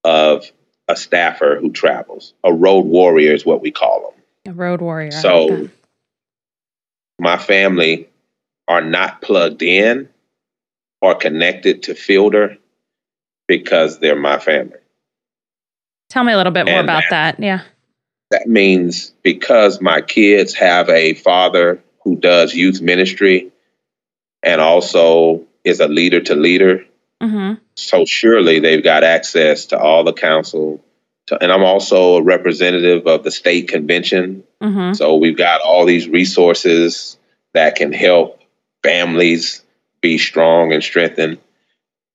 of 0.03 0.51
a 0.87 0.95
staffer 0.95 1.57
who 1.59 1.71
travels. 1.71 2.33
A 2.43 2.53
road 2.53 2.85
warrior 2.85 3.33
is 3.33 3.45
what 3.45 3.61
we 3.61 3.71
call 3.71 4.13
them. 4.45 4.53
A 4.53 4.55
road 4.55 4.81
warrior. 4.81 5.11
I 5.11 5.15
like 5.15 5.21
So 5.21 5.69
my 7.19 7.37
family 7.37 8.07
are 8.69 8.81
not 8.81 9.21
plugged 9.21 9.61
in 9.63 10.07
or 11.01 11.15
connected 11.15 11.83
to 11.83 11.95
Fielder 11.95 12.57
because 13.47 13.99
they're 13.99 14.15
my 14.15 14.39
family. 14.39 14.77
tell 16.09 16.23
me 16.23 16.33
a 16.33 16.37
little 16.37 16.51
bit 16.51 16.65
more 16.65 16.79
and 16.79 16.89
about 16.89 17.03
that. 17.11 17.39
Yeah. 17.39 17.61
That 18.31 18.47
means 18.47 19.13
because 19.21 19.79
my 19.79 20.01
kids 20.01 20.55
have 20.55 20.89
a 20.89 21.13
father 21.13 21.83
who 22.03 22.15
does 22.15 22.55
youth 22.55 22.81
ministry 22.81 23.51
and 24.41 24.59
also 24.59 25.45
is 25.63 25.79
a 25.79 25.87
leader 25.87 26.19
to 26.21 26.35
leader, 26.35 26.83
Mhm. 27.21 27.59
so 27.75 28.05
surely 28.05 28.59
they've 28.59 28.83
got 28.83 29.03
access 29.03 29.67
to 29.67 29.77
all 29.79 30.03
the 30.03 30.13
council. 30.13 30.83
To, 31.27 31.37
and 31.43 31.51
I'm 31.51 31.63
also 31.63 32.15
a 32.15 32.23
representative 32.23 33.05
of 33.05 33.23
the 33.23 33.29
state 33.31 33.67
convention 33.67 34.43
Mhm. 34.63 34.95
So 34.95 35.15
we've 35.15 35.37
got 35.37 35.61
all 35.61 35.85
these 35.85 36.07
resources 36.09 37.17
that 37.53 37.75
can 37.75 37.93
help 37.93 38.38
families 38.83 39.63
be 40.01 40.17
strong 40.17 40.73
and 40.73 40.83
strengthened. 40.83 41.39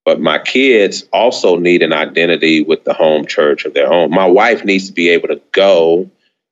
But 0.05 0.21
my 0.21 0.39
kids 0.39 1.05
also 1.13 1.57
need 1.57 1.83
an 1.83 1.93
identity 1.93 2.63
with 2.63 2.85
the 2.85 2.93
home 2.93 3.27
church 3.27 3.65
of 3.65 3.75
their 3.75 3.91
own. 3.91 4.11
My 4.11 4.27
wife 4.27 4.65
needs 4.65 4.89
to 4.89 4.93
be 4.93 5.09
able 5.09 5.29
to 5.29 5.41
go 5.53 6.11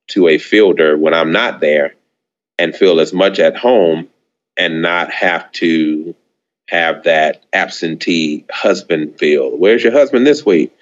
to 0.08 0.28
a 0.28 0.38
fielder 0.38 0.96
when 0.96 1.14
I'm 1.14 1.32
not 1.32 1.60
there 1.60 1.94
and 2.58 2.74
feel 2.74 3.00
as 3.00 3.12
much 3.12 3.38
at 3.38 3.56
home 3.56 4.08
and 4.56 4.82
not 4.82 5.10
have 5.10 5.50
to 5.52 6.14
have 6.68 7.04
that 7.04 7.44
absentee 7.52 8.44
husband 8.50 9.18
feel. 9.18 9.50
Where's 9.56 9.82
your 9.82 9.92
husband 9.92 10.26
this 10.26 10.44
week? 10.46 10.74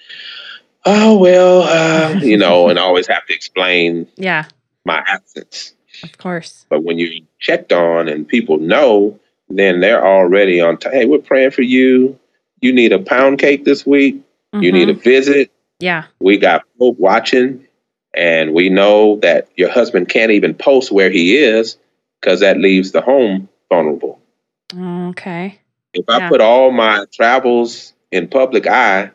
Oh, 0.85 1.19
well, 1.19 1.63
uh, 1.63 2.21
you 2.21 2.37
know, 2.37 2.69
and 2.69 2.79
always 2.79 3.07
have 3.09 3.27
to 3.27 3.35
explain 3.35 4.07
Yeah, 4.17 4.47
my 4.85 5.03
absence. 5.07 5.75
Of 6.03 6.19
course. 6.19 6.67
But 6.69 6.85
when 6.85 6.99
you're 6.99 7.13
checked 7.39 7.73
on 7.73 8.09
and 8.09 8.27
people 8.27 8.59
know, 8.59 9.19
then 9.49 9.81
they're 9.81 10.05
already 10.05 10.61
on 10.61 10.77
time. 10.79 10.93
Hey, 10.93 11.07
we're 11.07 11.19
praying 11.19 11.51
for 11.51 11.63
you. 11.63 12.19
You 12.61 12.73
need 12.73 12.93
a 12.93 12.99
pound 12.99 13.39
cake 13.39 13.65
this 13.65 13.87
week. 13.87 14.21
You 14.53 14.71
Mhm. 14.71 14.73
need 14.73 14.89
a 14.91 14.95
visit. 14.95 15.51
Yeah. 15.79 16.05
We 16.21 16.37
got 16.37 16.65
Pope 16.79 16.99
watching, 16.99 17.67
and 18.15 18.53
we 18.53 18.69
know 18.69 19.17
that 19.23 19.49
your 19.57 19.71
husband 19.71 20.09
can't 20.09 20.33
even 20.33 20.55
post 20.55 20.93
where 20.93 21.11
he 21.11 21.37
is 21.37 21.79
because 22.21 22.41
that 22.41 22.59
leaves 22.59 22.93
the 22.93 23.01
home 23.01 23.49
vulnerable. 23.69 24.21
Okay. 24.79 25.59
If 25.95 26.05
I 26.09 26.19
Yeah. 26.19 26.29
put 26.29 26.41
all 26.41 26.71
my 26.71 27.07
travels 27.13 27.95
in 28.13 28.29
public 28.29 28.67
eye, 28.67 29.11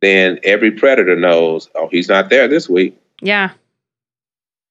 then 0.00 0.38
every 0.42 0.70
predator 0.70 1.16
knows, 1.16 1.70
oh, 1.74 1.88
he's 1.88 2.08
not 2.08 2.28
there 2.28 2.46
this 2.46 2.68
week. 2.68 2.96
Yeah. 3.20 3.50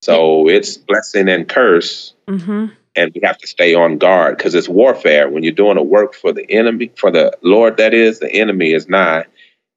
So 0.04 0.50
it's 0.50 0.76
blessing 0.78 1.30
and 1.30 1.48
curse 1.48 2.14
Mm-hmm. 2.28 2.68
and 2.96 3.12
we 3.14 3.22
have 3.24 3.38
to 3.38 3.48
stay 3.48 3.74
on 3.74 3.98
guard 3.98 4.38
because 4.38 4.54
it's 4.56 4.68
warfare. 4.70 5.30
When 5.30 5.44
you're 5.44 5.52
doing 5.54 5.78
a 5.78 5.84
work 5.84 6.14
for 6.14 6.32
the 6.32 6.50
enemy, 6.52 6.92
for 6.96 7.10
the 7.12 7.38
Lord, 7.42 7.78
that 7.78 7.94
is, 7.94 8.20
the 8.20 8.32
enemy 8.32 8.74
is 8.74 8.88
nigh, 8.88 9.26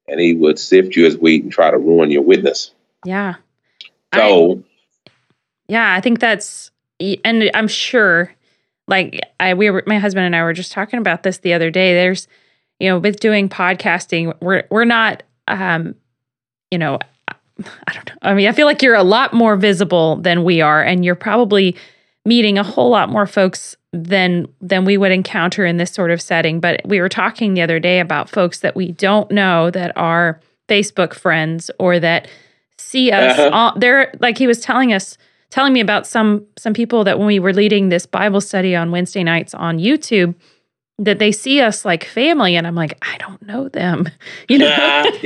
and 0.07 0.19
he 0.19 0.33
would 0.33 0.57
sift 0.59 0.95
you 0.95 1.05
as 1.05 1.17
wheat 1.17 1.43
and 1.43 1.51
try 1.51 1.71
to 1.71 1.77
ruin 1.77 2.09
your 2.11 2.21
witness. 2.23 2.71
Yeah. 3.05 3.35
I- 4.13 4.17
So, 4.17 4.63
Yeah, 5.67 5.93
I 5.93 5.99
think 6.01 6.19
that's, 6.19 6.71
and 7.25 7.49
I'm 7.53 7.67
sure, 7.67 8.33
like 8.87 9.19
I, 9.39 9.53
we 9.53 9.69
were, 9.69 9.83
my 9.85 9.99
husband 9.99 10.25
and 10.25 10.35
I 10.35 10.43
were 10.43 10.53
just 10.53 10.71
talking 10.71 10.99
about 10.99 11.23
this 11.23 11.39
the 11.39 11.53
other 11.53 11.69
day. 11.69 11.93
There's, 11.93 12.27
you 12.79 12.89
know, 12.89 12.99
with 12.99 13.19
doing 13.19 13.49
podcasting, 13.49 14.33
we're 14.41 14.63
we're 14.71 14.85
not, 14.85 15.23
um, 15.49 15.95
you 16.71 16.77
know, 16.77 16.99
I 17.87 17.93
don't 17.93 18.07
know. 18.07 18.15
I 18.21 18.33
mean, 18.33 18.47
I 18.47 18.51
feel 18.51 18.67
like 18.67 18.81
you're 18.81 18.95
a 18.95 19.03
lot 19.03 19.33
more 19.33 19.55
visible 19.55 20.17
than 20.17 20.43
we 20.43 20.61
are, 20.61 20.81
and 20.81 21.03
you're 21.03 21.15
probably 21.15 21.75
meeting 22.25 22.57
a 22.57 22.63
whole 22.63 22.89
lot 22.89 23.09
more 23.09 23.25
folks 23.25 23.75
than 23.93 24.47
than 24.61 24.85
we 24.85 24.97
would 24.97 25.11
encounter 25.11 25.65
in 25.65 25.77
this 25.77 25.91
sort 25.91 26.11
of 26.11 26.21
setting. 26.21 26.59
But 26.59 26.81
we 26.85 26.99
were 26.99 27.09
talking 27.09 27.53
the 27.53 27.61
other 27.61 27.79
day 27.79 27.99
about 27.99 28.29
folks 28.29 28.59
that 28.59 28.75
we 28.75 28.91
don't 28.91 29.31
know 29.31 29.71
that 29.71 29.95
are 29.95 30.39
Facebook 30.67 31.13
friends 31.13 31.71
or 31.79 31.99
that 31.99 32.27
see 32.77 33.11
us. 33.11 33.37
Uh-huh. 33.39 33.55
on, 33.55 33.79
they're 33.79 34.13
like 34.19 34.37
he 34.37 34.47
was 34.47 34.59
telling 34.59 34.93
us, 34.93 35.17
telling 35.49 35.73
me 35.73 35.79
about 35.79 36.05
some 36.05 36.45
some 36.57 36.73
people 36.73 37.03
that 37.05 37.17
when 37.17 37.27
we 37.27 37.39
were 37.39 37.53
leading 37.53 37.89
this 37.89 38.05
Bible 38.05 38.41
study 38.41 38.75
on 38.75 38.91
Wednesday 38.91 39.23
nights 39.23 39.53
on 39.53 39.79
YouTube. 39.79 40.35
That 40.99 41.19
they 41.19 41.31
see 41.31 41.61
us 41.61 41.85
like 41.85 42.03
family, 42.05 42.55
and 42.55 42.65
I'm 42.65 42.73
like, 42.73 42.97
I 43.03 43.17
don't 43.19 43.41
know 43.45 43.69
them, 43.69 44.09
you 44.49 44.57
know, 44.57 44.65
Yeah. 44.65 45.03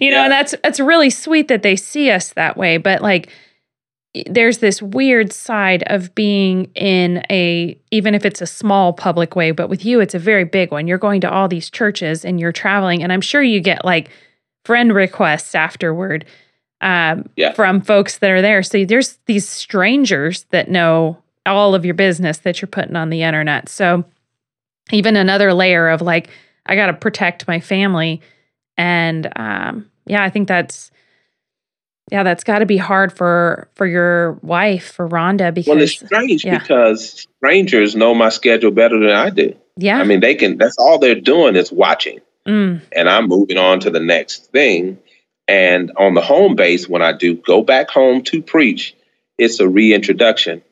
you 0.00 0.10
know, 0.10 0.16
Yeah. 0.18 0.22
and 0.24 0.32
that's 0.32 0.54
that's 0.62 0.80
really 0.80 1.10
sweet 1.10 1.48
that 1.48 1.62
they 1.62 1.76
see 1.76 2.10
us 2.10 2.32
that 2.32 2.56
way. 2.56 2.78
But 2.78 3.00
like, 3.00 3.28
there's 4.26 4.58
this 4.58 4.80
weird 4.82 5.32
side 5.32 5.82
of 5.86 6.14
being 6.14 6.64
in 6.74 7.22
a 7.30 7.78
even 7.90 8.14
if 8.14 8.24
it's 8.24 8.40
a 8.40 8.46
small 8.46 8.92
public 8.92 9.34
way 9.34 9.50
but 9.50 9.68
with 9.68 9.84
you 9.84 9.98
it's 9.98 10.14
a 10.14 10.20
very 10.20 10.44
big 10.44 10.70
one 10.70 10.86
you're 10.86 10.98
going 10.98 11.20
to 11.20 11.28
all 11.28 11.48
these 11.48 11.68
churches 11.68 12.24
and 12.24 12.38
you're 12.38 12.52
traveling 12.52 13.02
and 13.02 13.12
i'm 13.12 13.20
sure 13.20 13.42
you 13.42 13.58
get 13.58 13.84
like 13.84 14.10
friend 14.64 14.92
requests 14.94 15.52
afterward 15.56 16.24
um, 16.80 17.28
Yeah. 17.34 17.54
from 17.54 17.80
folks 17.80 18.18
that 18.18 18.30
are 18.30 18.40
there 18.40 18.62
so 18.62 18.84
there's 18.84 19.18
these 19.26 19.48
strangers 19.48 20.44
that 20.50 20.70
know 20.70 21.18
all 21.44 21.74
of 21.74 21.84
your 21.84 21.94
business 21.94 22.38
that 22.38 22.62
you're 22.62 22.68
putting 22.68 22.94
on 22.94 23.10
the 23.10 23.22
internet 23.24 23.68
so 23.68 24.04
even 24.92 25.16
another 25.16 25.52
layer 25.54 25.88
of 25.88 26.02
like 26.02 26.28
i 26.66 26.74
got 26.74 26.86
to 26.86 26.92
protect 26.92 27.48
my 27.48 27.60
family 27.60 28.20
and 28.76 29.30
um, 29.36 29.90
yeah 30.06 30.22
i 30.22 30.30
think 30.30 30.48
that's 30.48 30.90
yeah, 32.10 32.22
that's 32.22 32.44
got 32.44 32.58
to 32.58 32.66
be 32.66 32.76
hard 32.76 33.12
for 33.12 33.68
for 33.74 33.86
your 33.86 34.32
wife, 34.42 34.92
for 34.92 35.08
Rhonda, 35.08 35.52
because 35.54 35.68
well, 35.68 35.82
it's 35.82 35.98
strange 35.98 36.44
yeah. 36.44 36.58
because 36.58 37.26
strangers 37.38 37.96
know 37.96 38.14
my 38.14 38.28
schedule 38.28 38.70
better 38.70 38.98
than 38.98 39.10
I 39.10 39.30
do. 39.30 39.56
yeah, 39.76 39.98
I 39.98 40.04
mean, 40.04 40.20
they 40.20 40.34
can, 40.34 40.58
that's 40.58 40.76
all 40.78 40.98
they're 40.98 41.20
doing 41.20 41.56
is 41.56 41.72
watching. 41.72 42.20
mm, 42.46 42.80
and 42.92 43.08
I'm 43.08 43.26
moving 43.26 43.56
on 43.56 43.80
to 43.80 43.90
the 43.90 44.00
next 44.00 44.50
thing. 44.52 44.98
And 45.46 45.92
on 45.96 46.14
the 46.14 46.22
home 46.22 46.56
base, 46.56 46.88
when 46.88 47.02
I 47.02 47.12
do 47.12 47.34
go 47.34 47.62
back 47.62 47.90
home 47.90 48.22
to 48.24 48.42
preach, 48.42 48.94
it's 49.36 49.60
a 49.60 49.68
reintroduction 49.68 50.62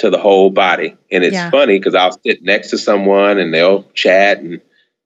to 0.00 0.10
the 0.10 0.18
whole 0.18 0.50
body. 0.50 0.96
And 1.10 1.22
it's 1.24 1.34
Yeah. 1.34 1.50
funny 1.50 1.78
because 1.78 1.94
I'll 1.94 2.18
sit 2.24 2.42
next 2.42 2.70
to 2.70 2.78
someone 2.78 3.38
and 3.38 3.52
they'll 3.52 3.82
chat 3.94 4.38
and, 4.38 4.60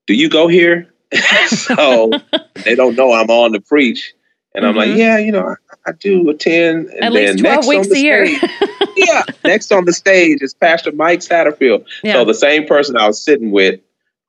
do 0.07 0.13
you 0.13 0.29
go 0.29 0.47
here? 0.47 0.87
so 1.47 2.19
they 2.65 2.75
don't 2.75 2.95
know 2.95 3.11
I'm 3.13 3.29
on 3.29 3.51
to 3.53 3.59
preach. 3.61 4.13
And 4.53 4.65
I'm 4.65 4.75
like, 4.75 4.89
Mhm. 4.91 4.97
yeah, 4.97 5.17
you 5.17 5.31
know, 5.33 5.45
I, 5.47 5.55
I 5.89 5.91
do 5.99 6.29
attend. 6.29 6.87
And 6.89 7.03
at 7.05 7.13
then 7.13 7.33
least 7.33 7.39
twelve 7.39 7.55
next 7.57 7.67
weeks 7.67 7.87
on 7.91 7.97
a 7.97 7.99
year. 7.99 8.25
yeah, 8.95 9.23
next 9.43 9.71
on 9.73 9.83
the 9.85 9.91
stage 9.93 10.37
is 10.41 10.53
Pastor 10.53 10.93
Mike 10.93 11.19
Satterfield. 11.19 11.85
yeah. 12.03 12.13
So 12.13 12.25
the 12.25 12.33
same 12.33 12.65
person 12.65 12.95
I 12.95 13.07
was 13.07 13.21
sitting 13.21 13.51
with 13.51 13.81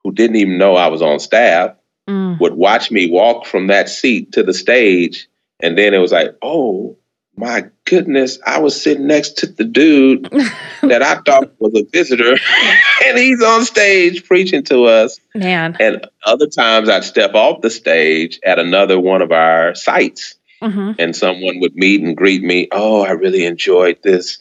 who 0.03 0.11
didn't 0.13 0.37
even 0.37 0.59
know 0.59 0.75
I 0.77 0.89
was 0.89 1.03
on 1.03 1.19
staff 1.21 1.75
Mm, 2.09 2.39
would 2.39 2.55
watch 2.55 2.91
me 2.93 3.11
walk 3.11 3.47
from 3.47 3.67
that 3.67 3.89
seat 3.89 4.31
to 4.33 4.43
the 4.45 4.55
stage 4.55 5.27
And 5.61 5.77
then 5.79 5.93
it 5.95 5.99
was 5.99 6.13
like, 6.13 6.37
oh 6.43 6.97
my 7.37 7.67
goodness, 7.85 8.39
I 8.47 8.59
was 8.61 8.81
sitting 8.81 9.07
next 9.07 9.39
to 9.39 9.47
the 9.47 9.65
dude 9.65 10.25
that 10.83 11.03
I 11.03 11.17
thought 11.17 11.53
was 11.59 11.75
a 11.75 11.85
visitor, 11.85 12.37
and 13.05 13.19
he's 13.19 13.43
on 13.43 13.65
stage 13.65 14.25
preaching 14.25 14.63
to 14.65 14.85
us. 14.85 15.21
Man. 15.35 15.77
And 15.79 16.07
other 16.25 16.47
times 16.47 16.89
I'd 16.89 17.05
step 17.05 17.35
off 17.35 17.61
the 17.61 17.71
stage 17.71 18.41
at 18.45 18.59
another 18.59 18.99
one 18.99 19.23
of 19.23 19.33
our 19.33 19.75
sites, 19.75 20.35
mm-hmm. 20.63 20.93
and 20.99 21.15
someone 21.15 21.61
would 21.61 21.77
meet 21.77 22.03
and 22.03 22.17
greet 22.17 22.43
me. 22.43 22.69
Oh, 22.73 23.05
I 23.05 23.11
really 23.11 23.45
enjoyed 23.45 24.03
this. 24.03 24.39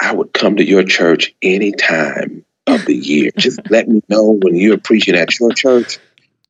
I 0.00 0.12
would 0.12 0.32
come 0.32 0.56
to 0.56 0.64
your 0.64 0.84
church 0.84 1.34
anytime 1.42 2.44
of 2.68 2.84
the 2.86 2.94
year. 2.94 3.30
Just 3.36 3.60
let 3.70 3.88
me 3.88 4.02
know 4.08 4.38
when 4.42 4.56
you're 4.56 4.78
preaching 4.78 5.16
at 5.16 5.38
your 5.40 5.50
church. 5.52 5.98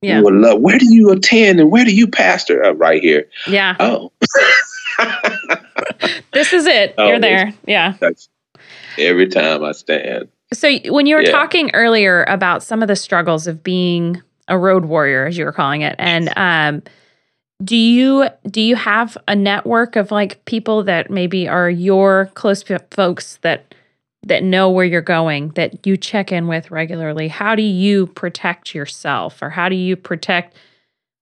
Yeah. 0.00 0.18
You 0.18 0.24
would 0.24 0.34
love. 0.34 0.60
Where 0.60 0.78
do 0.78 0.94
you 0.94 1.10
attend 1.10 1.58
and 1.58 1.72
where 1.72 1.84
do 1.84 1.92
you 1.92 2.06
pastor? 2.06 2.64
Uh, 2.64 2.72
right 2.72 3.02
here. 3.02 3.26
Yeah. 3.48 3.74
Oh. 3.80 4.12
this 6.32 6.52
is 6.52 6.66
it. 6.66 6.94
Oh, 6.98 7.08
You're 7.08 7.20
there. 7.20 7.54
Yeah. 7.66 7.94
Every 8.98 9.28
time 9.28 9.64
I 9.64 9.72
stand. 9.72 10.28
So 10.52 10.76
when 10.86 11.06
you 11.06 11.16
were 11.16 11.22
yeah. 11.22 11.30
talking 11.30 11.70
earlier 11.74 12.24
about 12.24 12.62
some 12.62 12.82
of 12.82 12.88
the 12.88 12.96
struggles 12.96 13.46
of 13.46 13.62
being 13.62 14.22
a 14.48 14.58
road 14.58 14.86
warrior, 14.86 15.26
as 15.26 15.36
you 15.36 15.44
were 15.44 15.52
calling 15.52 15.82
it, 15.82 15.94
and 15.98 16.32
um, 16.36 16.82
do 17.62 17.76
you 17.76 18.28
do 18.50 18.60
you 18.60 18.76
have 18.76 19.18
a 19.26 19.36
network 19.36 19.96
of 19.96 20.10
like 20.10 20.44
people 20.46 20.82
that 20.84 21.10
maybe 21.10 21.48
are 21.48 21.68
your 21.68 22.30
close 22.34 22.64
folks 22.90 23.36
that 23.42 23.74
that 24.24 24.42
know 24.42 24.70
where 24.70 24.84
you're 24.84 25.00
going 25.00 25.50
that 25.50 25.86
you 25.86 25.96
check 25.96 26.32
in 26.32 26.46
with 26.46 26.70
regularly? 26.70 27.28
How 27.28 27.54
do 27.54 27.62
you 27.62 28.06
protect 28.06 28.74
yourself, 28.74 29.42
or 29.42 29.50
how 29.50 29.68
do 29.68 29.76
you 29.76 29.96
protect 29.96 30.56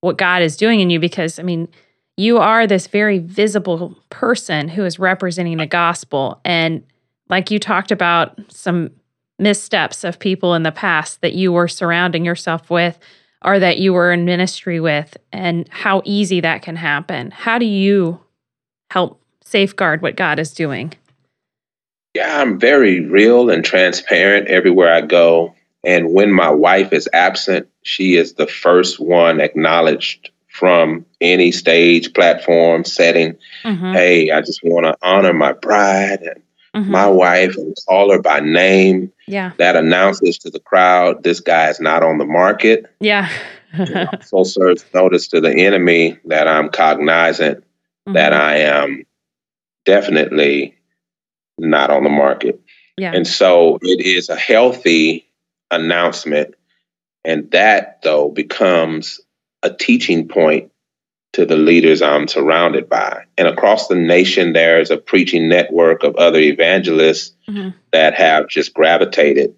what 0.02 0.18
God 0.18 0.42
is 0.42 0.56
doing 0.56 0.80
in 0.80 0.88
you? 0.88 1.00
Because 1.00 1.38
I 1.38 1.42
mean 1.42 1.68
you 2.16 2.38
are 2.38 2.66
this 2.66 2.86
very 2.86 3.18
visible 3.18 3.96
person 4.10 4.68
who 4.68 4.84
is 4.84 4.98
representing 4.98 5.58
the 5.58 5.66
gospel. 5.66 6.40
And 6.44 6.82
like 7.28 7.50
you 7.50 7.58
talked 7.58 7.90
about 7.90 8.38
some 8.48 8.90
missteps 9.38 10.02
of 10.02 10.18
people 10.18 10.54
in 10.54 10.62
the 10.62 10.72
past 10.72 11.20
that 11.20 11.34
you 11.34 11.52
were 11.52 11.68
surrounding 11.68 12.24
yourself 12.24 12.70
with 12.70 12.98
or 13.42 13.58
that 13.58 13.78
you 13.78 13.92
were 13.92 14.12
in 14.12 14.24
ministry 14.24 14.80
with, 14.80 15.16
and 15.30 15.68
how 15.68 16.00
easy 16.04 16.40
that 16.40 16.62
can 16.62 16.74
happen. 16.74 17.30
How 17.30 17.58
do 17.58 17.66
you 17.66 18.18
help 18.90 19.20
safeguard 19.42 20.00
what 20.00 20.16
God 20.16 20.38
is 20.38 20.54
doing? 20.54 20.94
Yeah, 22.14 22.40
I'm 22.40 22.58
very 22.58 23.00
real 23.00 23.50
and 23.50 23.62
transparent 23.62 24.48
everywhere 24.48 24.92
I 24.92 25.02
go. 25.02 25.54
And 25.84 26.12
when 26.12 26.32
my 26.32 26.50
wife 26.50 26.92
is 26.92 27.08
absent, 27.12 27.68
she 27.82 28.16
is 28.16 28.32
the 28.32 28.46
first 28.46 28.98
one 28.98 29.40
acknowledged 29.40 30.30
from 30.56 31.04
any 31.20 31.52
stage, 31.52 32.14
platform, 32.14 32.84
setting. 32.84 33.36
Mm-hmm. 33.62 33.92
Hey, 33.92 34.30
I 34.30 34.40
just 34.40 34.60
want 34.64 34.86
to 34.86 34.96
honor 35.02 35.34
my 35.34 35.52
bride 35.52 36.22
and 36.22 36.42
mm-hmm. 36.74 36.90
my 36.90 37.06
wife 37.06 37.56
and 37.56 37.76
call 37.86 38.10
her 38.10 38.22
by 38.22 38.40
name. 38.40 39.12
Yeah. 39.28 39.52
That 39.58 39.76
announces 39.76 40.38
to 40.38 40.50
the 40.50 40.60
crowd 40.60 41.22
this 41.22 41.40
guy 41.40 41.68
is 41.68 41.78
not 41.78 42.02
on 42.02 42.18
the 42.18 42.24
market. 42.24 42.86
Yeah. 43.00 43.28
also 44.32 44.42
serves 44.44 44.84
notice 44.94 45.28
to 45.28 45.40
the 45.40 45.52
enemy 45.52 46.18
that 46.24 46.48
I'm 46.48 46.70
cognizant 46.70 47.58
mm-hmm. 47.58 48.14
that 48.14 48.32
I 48.32 48.58
am 48.58 49.04
definitely 49.84 50.74
not 51.58 51.90
on 51.90 52.02
the 52.02 52.10
market. 52.10 52.60
Yeah. 52.96 53.12
And 53.12 53.26
so 53.26 53.78
it 53.82 54.00
is 54.00 54.30
a 54.30 54.36
healthy 54.36 55.28
announcement. 55.70 56.54
And 57.26 57.50
that, 57.50 58.00
though, 58.02 58.30
becomes 58.30 59.20
a 59.66 59.74
teaching 59.74 60.28
point 60.28 60.70
to 61.32 61.44
the 61.44 61.56
leaders 61.56 62.00
I'm 62.00 62.28
surrounded 62.28 62.88
by. 62.88 63.24
And 63.36 63.46
across 63.46 63.88
the 63.88 63.94
nation, 63.94 64.54
there's 64.54 64.90
a 64.90 64.96
preaching 64.96 65.48
network 65.48 66.02
of 66.02 66.16
other 66.16 66.38
evangelists 66.38 67.34
mm-hmm. 67.46 67.76
that 67.92 68.14
have 68.14 68.48
just 68.48 68.72
gravitated. 68.72 69.54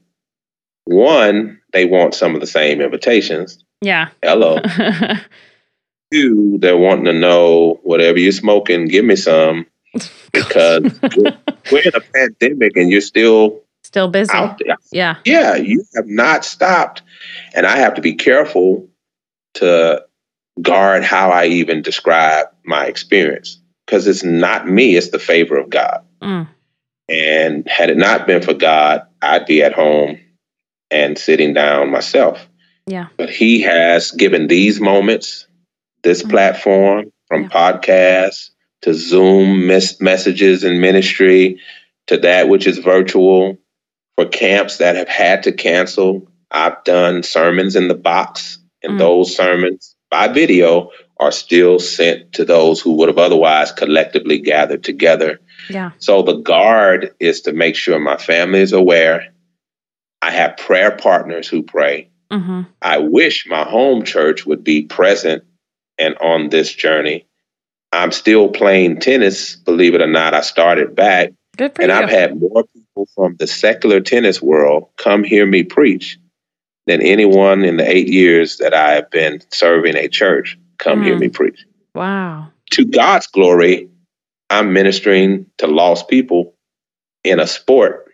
One, 0.87 1.61
they 1.73 1.85
want 1.85 2.15
some 2.15 2.35
of 2.35 2.41
the 2.41 2.47
same 2.47 2.81
invitations. 2.81 3.63
Yeah. 3.81 4.09
Hello. 4.23 4.59
Two, 6.13 6.59
they're 6.59 6.77
wanting 6.77 7.05
to 7.05 7.13
know 7.13 7.79
whatever 7.83 8.19
you're 8.19 8.33
smoking, 8.33 8.87
give 8.87 9.05
me 9.05 9.17
some. 9.17 9.67
Because 10.31 10.83
we're, 11.17 11.37
we're 11.73 11.83
in 11.83 11.95
a 11.95 12.01
pandemic 12.01 12.77
and 12.77 12.91
you're 12.91 13.01
still 13.01 13.63
still 13.83 14.09
busy. 14.09 14.33
Out 14.33 14.59
there. 14.59 14.77
Yeah. 14.93 15.17
Yeah. 15.25 15.57
You 15.57 15.83
have 15.97 16.07
not 16.07 16.45
stopped. 16.45 17.03
And 17.55 17.67
I 17.67 17.79
have 17.79 17.95
to 17.95 18.03
be 18.03 18.13
careful 18.15 18.88
to 19.59 20.05
guard 20.61 21.05
how 21.05 21.31
I 21.31 21.47
even 21.47 21.83
describe 21.83 22.47
my 22.65 22.87
experience 22.87 23.61
because 23.87 24.07
it's 24.07 24.25
not 24.25 24.69
me, 24.69 24.97
it's 24.97 25.11
the 25.11 25.19
favor 25.19 25.57
of 25.57 25.71
God. 25.71 26.05
Mm. 26.23 26.49
And 27.09 27.69
had 27.69 27.91
it 27.91 27.97
not 27.97 28.27
been 28.27 28.43
for 28.43 28.55
God, 28.55 29.07
I'd 29.23 29.47
be 29.47 29.63
at 29.63 29.73
home 29.73 30.21
and 30.91 31.19
sitting 31.19 31.55
down 31.55 31.91
myself. 31.91 32.47
Yeah. 32.87 33.09
But 33.17 33.31
He 33.31 33.63
has 33.63 34.11
given 34.11 34.47
these 34.47 34.81
moments, 34.81 35.47
this 36.03 36.23
mm. 36.23 36.31
platform, 36.31 37.13
from 37.29 37.45
yeah. 37.45 37.49
podcasts 37.49 38.51
to 38.83 38.95
Zoom 38.95 39.67
mes- 39.67 40.01
messages 40.01 40.65
and 40.65 40.81
ministry 40.81 41.61
to 42.09 42.17
that 42.19 42.49
which 42.49 42.67
is 42.67 42.79
virtual, 42.79 43.59
for 44.17 44.27
camps 44.27 44.79
that 44.79 44.97
have 44.97 45.09
had 45.09 45.45
to 45.45 45.53
cancel. 45.53 46.27
I've 46.51 46.83
done 46.85 47.23
sermons 47.23 47.77
in 47.77 47.89
the 47.89 47.95
box 47.95 48.58
and 48.83 48.95
mm. 48.95 48.99
those 48.99 49.35
sermons 49.35 49.95
by 50.11 50.29
video 50.29 50.91
are 51.19 51.33
still 51.33 51.79
sent 51.79 52.33
to 52.35 52.45
those 52.45 52.81
who 52.81 52.93
would 52.93 53.09
have 53.09 53.19
otherwise 53.19 53.73
collectively 53.73 54.39
gathered 54.39 54.85
together. 54.85 55.41
Yeah. 55.69 55.91
So 55.99 56.23
the 56.23 56.37
guard 56.37 57.15
is 57.19 57.43
to 57.43 57.53
make 57.53 57.75
sure 57.75 57.99
my 57.99 58.17
family 58.17 58.61
is 58.61 58.73
aware. 58.73 59.33
I 60.23 60.31
have 60.31 60.57
prayer 60.57 60.93
partners 60.93 61.49
who 61.49 61.63
pray. 61.63 62.11
Mm-hmm. 62.31 62.63
I 62.83 62.99
wish 62.99 63.47
my 63.49 63.65
home 63.65 64.05
church 64.05 64.47
would 64.47 64.63
be 64.63 64.83
present 64.83 65.45
and 65.99 66.17
on 66.19 66.51
this 66.51 66.73
journey. 66.73 67.27
I'm 67.91 68.13
still 68.13 68.51
playing 68.51 69.01
tennis, 69.01 69.57
believe 69.57 69.95
it 69.95 70.03
or 70.03 70.07
not. 70.07 70.35
I 70.35 70.43
started 70.43 70.95
back. 70.95 71.33
and 71.83 71.91
you. 71.91 71.95
I've 71.95 72.11
had 72.11 72.39
more 72.39 72.65
people 72.65 73.09
from 73.15 73.37
the 73.37 73.47
secular 73.47 74.01
tennis 74.01 74.43
world 74.43 74.91
come 74.97 75.25
hear 75.25 75.47
me 75.47 75.65
preach 75.65 76.19
than 76.89 77.03
anyone 77.03 77.65
in 77.65 77.77
the 77.77 77.89
eight 77.89 78.09
years 78.09 78.57
that 78.57 78.75
I 78.75 78.93
have 78.93 79.11
been 79.11 79.41
serving 79.51 79.97
a 79.97 80.09
church 80.09 80.59
come 80.79 81.03
mm. 81.03 81.05
hear 81.05 81.19
me 81.19 81.29
preach. 81.29 81.65
Wow. 81.95 82.49
To 82.73 82.85
God's 82.85 83.27
glory, 83.27 83.89
I'm 84.51 84.73
ministering 84.73 85.47
to 85.59 85.67
lost 85.67 86.09
people 86.09 86.55
in 87.25 87.41
a 87.41 87.47
sport 87.47 88.07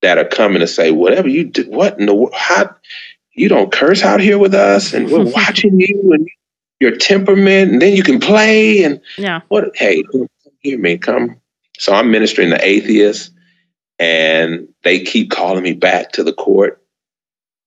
that 0.00 0.18
are 0.18 0.24
coming 0.24 0.60
to 0.60 0.66
say, 0.66 0.90
whatever 0.90 1.28
you 1.28 1.44
do, 1.44 1.64
what 1.70 1.98
in 1.98 2.06
the 2.06 2.14
world, 2.14 2.34
how, 2.34 2.74
you 3.34 3.48
don't 3.48 3.72
curse 3.72 4.02
out 4.02 4.20
here 4.20 4.38
with 4.38 4.54
us 4.54 4.92
and 4.92 5.10
we're 5.10 5.24
watching 5.32 5.78
you 5.78 6.10
and 6.12 6.28
your 6.80 6.96
temperament 6.96 7.72
and 7.72 7.82
then 7.82 7.94
you 7.94 8.02
can 8.02 8.20
play 8.20 8.82
and 8.84 9.00
yeah. 9.18 9.40
what, 9.48 9.76
hey, 9.76 10.02
come 10.04 10.26
hear 10.60 10.78
me, 10.78 10.98
come. 10.98 11.36
So 11.78 11.92
I'm 11.92 12.10
ministering 12.10 12.50
to 12.50 12.64
atheists 12.64 13.30
and 13.98 14.68
they 14.82 15.00
keep 15.00 15.30
calling 15.30 15.62
me 15.62 15.74
back 15.74 16.12
to 16.12 16.24
the 16.24 16.32
court 16.32 16.81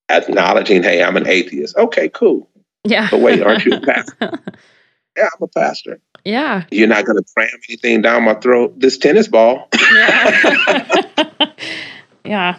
acknowledging, 0.10 0.84
hey, 0.84 1.04
I'm 1.04 1.18
an 1.18 1.28
atheist. 1.28 1.76
Okay, 1.78 2.10
cool. 2.10 2.50
Yeah. 2.84 3.08
But 3.10 3.22
wait, 3.22 3.42
aren't 3.42 3.66
you 3.66 3.74
a 3.74 3.82
pastor? 3.86 4.32
yeah, 5.18 5.30
I'm 5.34 5.44
a 5.44 5.48
pastor. 5.48 6.00
Yeah. 6.24 6.66
You're 6.72 6.88
not 6.88 7.06
going 7.06 7.18
to 7.18 7.34
cram 7.36 7.50
anything 7.70 8.02
down 8.02 8.24
my 8.24 8.36
throat. 8.36 8.80
This 8.80 8.98
tennis 8.98 9.28
ball. 9.28 9.70
yeah. 9.94 11.12
yeah. 12.26 12.58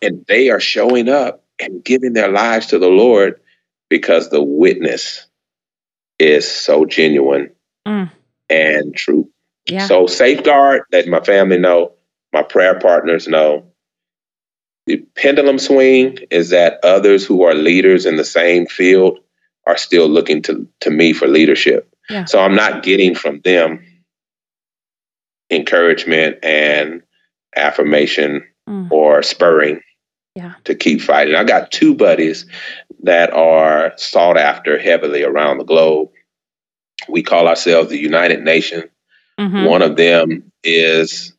And 0.00 0.24
they 0.26 0.50
are 0.50 0.60
showing 0.60 1.08
up 1.08 1.44
and 1.58 1.84
giving 1.84 2.12
their 2.12 2.30
lives 2.30 2.66
to 2.68 2.78
the 2.78 2.88
Lord 2.88 3.40
because 3.88 4.30
the 4.30 4.42
witness 4.42 5.26
is 6.18 6.48
so 6.50 6.84
genuine 6.84 7.50
mm. 7.86 8.10
and 8.48 8.94
true. 8.94 9.30
Yeah. 9.66 9.86
So 9.86 10.06
safeguard 10.06 10.82
that 10.92 11.08
my 11.08 11.20
family 11.20 11.58
know, 11.58 11.92
my 12.32 12.42
prayer 12.42 12.78
partners 12.78 13.26
know, 13.26 13.67
the 14.88 14.96
pendulum 15.16 15.58
swing 15.58 16.16
is 16.30 16.48
that 16.48 16.80
others 16.82 17.24
who 17.24 17.42
are 17.42 17.52
leaders 17.52 18.06
in 18.06 18.16
the 18.16 18.24
same 18.24 18.66
field 18.66 19.18
are 19.66 19.76
still 19.76 20.08
looking 20.08 20.40
to, 20.42 20.66
to 20.80 20.90
me 20.90 21.12
for 21.12 21.28
leadership. 21.28 21.94
Yeah. 22.08 22.24
So 22.24 22.40
I'm 22.40 22.54
not 22.54 22.82
getting 22.82 23.14
from 23.14 23.40
them 23.40 23.84
encouragement 25.50 26.38
and 26.42 27.02
affirmation 27.54 28.46
mm. 28.66 28.90
or 28.90 29.22
spurring 29.22 29.82
yeah. 30.34 30.54
to 30.64 30.74
keep 30.74 31.02
fighting. 31.02 31.34
I 31.34 31.44
got 31.44 31.70
two 31.70 31.94
buddies 31.94 32.46
that 33.02 33.30
are 33.34 33.92
sought 33.98 34.38
after 34.38 34.78
heavily 34.78 35.22
around 35.22 35.58
the 35.58 35.64
globe. 35.64 36.08
We 37.10 37.22
call 37.22 37.46
ourselves 37.46 37.90
the 37.90 37.98
United 37.98 38.42
Nations. 38.42 38.84
Mm-hmm. 39.38 39.64
One 39.66 39.82
of 39.82 39.96
them 39.96 40.50
is 40.64 41.34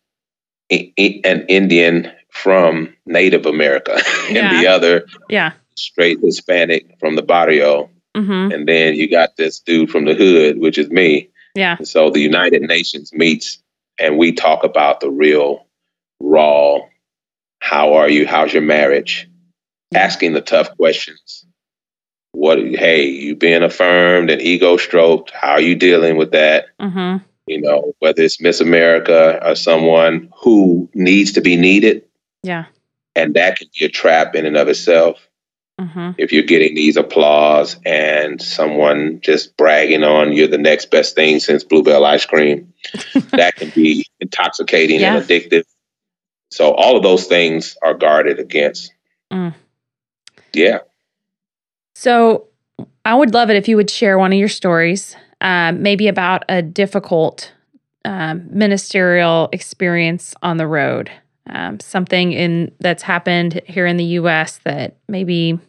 an 0.70 1.46
Indian 1.48 2.12
from 2.30 2.96
Native 3.06 3.46
America, 3.46 3.94
and 4.28 4.36
yeah. 4.36 4.62
the 4.62 4.68
other, 4.68 5.06
yeah, 5.30 5.54
straight 5.76 6.20
Hispanic 6.22 6.98
from 7.00 7.16
the 7.16 7.24
barrio. 7.24 7.90
Mm-hmm. 8.16 8.52
And 8.52 8.68
then 8.68 8.96
you 8.96 9.10
got 9.10 9.38
this 9.38 9.60
dude 9.60 9.92
from 9.92 10.06
the 10.06 10.16
hood, 10.16 10.60
which 10.60 10.78
is 10.78 10.90
me, 10.90 11.30
Yeah. 11.56 11.78
And 11.78 11.88
so 11.88 12.10
the 12.10 12.20
United 12.20 12.64
Nations 12.64 13.14
meets 13.14 13.60
and 14.00 14.18
we 14.18 14.32
talk 14.32 14.64
about 14.64 15.00
the 15.00 15.12
real, 15.12 15.68
raw, 16.20 16.80
how 17.60 17.94
are 17.94 18.10
you? 18.10 18.26
How's 18.26 18.54
your 18.54 18.62
marriage? 18.62 19.30
Yeah. 19.92 20.00
Asking 20.00 20.34
the 20.34 20.42
tough 20.42 20.76
questions. 20.78 21.46
What, 22.32 22.60
hey, 22.60 23.08
you 23.08 23.36
being 23.36 23.64
affirmed 23.64 24.30
and 24.30 24.42
ego 24.42 24.78
stroked. 24.78 25.32
How 25.32 25.52
are 25.52 25.62
you 25.62 25.76
dealing 25.76 26.16
with 26.16 26.32
that? 26.32 26.68
Mm-hmm. 26.80 27.24
You 27.48 27.62
know, 27.62 27.94
whether 28.00 28.22
it's 28.22 28.40
Miss 28.40 28.62
America 28.62 29.40
or 29.44 29.56
someone 29.56 30.32
who 30.42 30.90
needs 30.94 31.34
to 31.34 31.42
be 31.42 31.58
needed. 31.58 32.04
Yeah. 32.44 32.66
And 33.16 33.34
that 33.36 33.58
can 33.58 33.68
be 33.78 33.86
a 33.86 33.90
trap 33.90 34.36
in 34.36 34.46
and 34.46 34.58
of 34.58 34.68
itself 34.68 35.18
Mm-hmm. 35.80 36.12
if 36.18 36.34
you're 36.34 36.44
getting 36.44 36.76
these 36.76 36.98
applause 36.98 37.78
and 37.86 38.42
someone 38.42 39.22
just 39.22 39.56
bragging 39.56 40.04
on 40.04 40.34
you're 40.34 40.46
the 40.46 40.58
next 40.58 40.92
best 40.92 41.16
thing 41.16 41.40
since 41.40 41.64
bluebell 41.64 42.04
ice 42.04 42.26
cream 42.26 42.74
that 43.32 43.56
can 43.56 43.70
be 43.70 44.06
intoxicating 44.20 45.00
Yeah. 45.00 45.16
and 45.16 45.26
addictive 45.26 45.64
so 46.52 46.74
all 46.74 46.98
of 46.98 47.04
those 47.04 47.28
things 47.28 47.78
are 47.82 47.94
guarded 47.94 48.40
against 48.40 48.92
Mm. 49.32 49.54
yeah 50.52 50.80
So 51.96 52.48
I 53.06 53.16
would 53.16 53.34
love 53.34 53.50
it 53.50 53.56
if 53.56 53.70
you 53.70 53.78
would 53.78 53.90
share 53.90 54.20
one 54.20 54.34
of 54.34 54.38
your 54.38 54.50
stories, 54.50 55.16
um, 55.40 55.82
maybe 55.82 56.10
about 56.10 56.44
a 56.50 56.62
difficult 56.62 57.54
um, 58.04 58.48
ministerial 58.52 59.48
experience 59.54 60.36
on 60.44 60.58
the 60.58 60.68
road, 60.68 61.10
um, 61.54 61.80
something 61.80 62.32
in 62.34 62.72
that's 62.80 63.04
happened 63.04 63.62
here 63.66 63.86
in 63.86 63.98
the 63.98 64.04
U.S. 64.06 64.60
that 64.66 64.98
maybe 65.08 65.60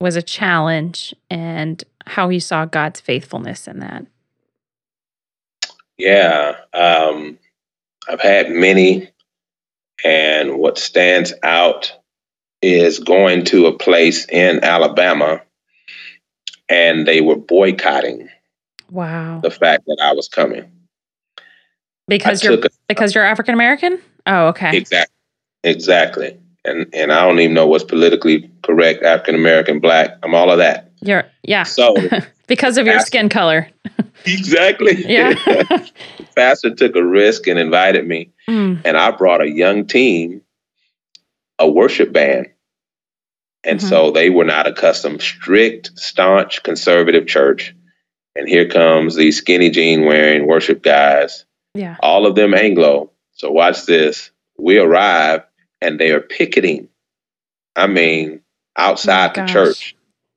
was 0.00 0.16
a 0.16 0.22
challenge, 0.22 1.14
and 1.30 1.82
how 2.06 2.28
you 2.28 2.40
saw 2.40 2.64
God's 2.64 3.00
faithfulness 3.00 3.66
in 3.66 3.80
that. 3.80 4.06
yeah 5.98 6.54
um, 6.74 7.36
i've 8.08 8.20
had 8.20 8.50
many 8.50 9.10
and 10.04 10.56
what 10.58 10.78
stands 10.78 11.32
out 11.42 11.92
is 12.62 13.00
going 13.00 13.44
to 13.44 13.66
a 13.66 13.76
place 13.76 14.24
in 14.28 14.62
alabama 14.62 15.42
and 16.68 17.06
they 17.08 17.20
were 17.20 17.36
boycotting 17.36 18.28
Wow! 18.90 19.40
the 19.42 19.50
fact 19.50 19.84
that 19.86 19.98
i 20.00 20.12
was 20.12 20.28
coming 20.28 20.70
Because 22.06 22.44
I 22.44 22.48
you're 22.50 22.58
a- 22.64 22.68
because 22.86 23.14
you're 23.14 23.24
African 23.24 23.54
American. 23.54 24.00
Oh, 24.28 24.48
okay. 24.48 24.76
Exactly. 24.76 25.14
Exactly. 25.64 26.38
And 26.64 26.86
and 26.94 27.12
I 27.12 27.24
don't 27.24 27.40
even 27.40 27.54
know 27.54 27.66
what's 27.66 27.84
politically 27.84 28.50
correct, 28.62 29.02
African 29.02 29.34
American, 29.34 29.80
black. 29.80 30.18
I'm 30.22 30.34
all 30.34 30.50
of 30.50 30.58
that. 30.58 30.92
You're 31.00 31.24
yeah. 31.42 31.62
So 31.64 31.96
because 32.46 32.78
of 32.78 32.86
your 32.86 33.00
skin 33.00 33.28
color. 33.28 33.68
exactly. 34.24 35.04
Yeah. 35.06 35.34
Pastor 36.36 36.74
took 36.74 36.94
a 36.94 37.04
risk 37.04 37.46
and 37.46 37.58
invited 37.58 38.06
me. 38.06 38.30
Mm, 38.48 38.82
And 38.84 38.96
I 38.96 39.10
brought 39.10 39.40
a 39.40 39.50
young 39.50 39.86
team, 39.86 40.42
a 41.58 41.68
worship 41.68 42.12
band. 42.12 42.48
And 43.64 43.80
Mhm. 43.80 43.88
so 43.88 44.10
they 44.12 44.30
were 44.30 44.44
not 44.44 44.66
accustomed, 44.68 45.20
strict, 45.20 45.90
staunch, 45.96 46.62
conservative 46.62 47.26
church. 47.26 47.74
And 48.36 48.48
here 48.48 48.68
comes 48.68 49.16
these 49.16 49.38
skinny 49.38 49.70
jean 49.70 50.04
wearing 50.04 50.46
worship 50.46 50.82
guys 50.82 51.44
yeah. 51.74 51.96
all 52.00 52.26
of 52.26 52.34
them 52.34 52.54
Anglo. 52.54 53.10
So 53.38 53.50
watch 53.50 53.86
this. 53.86 54.30
We 54.58 54.78
arrive 54.78 55.44
and 55.80 55.98
they 55.98 56.10
are 56.10 56.20
picketing. 56.20 56.88
I 57.76 57.86
mean, 57.86 58.40
outside 58.76 59.34
the 59.34 59.40
gosh. 59.42 59.52
church. 59.52 59.96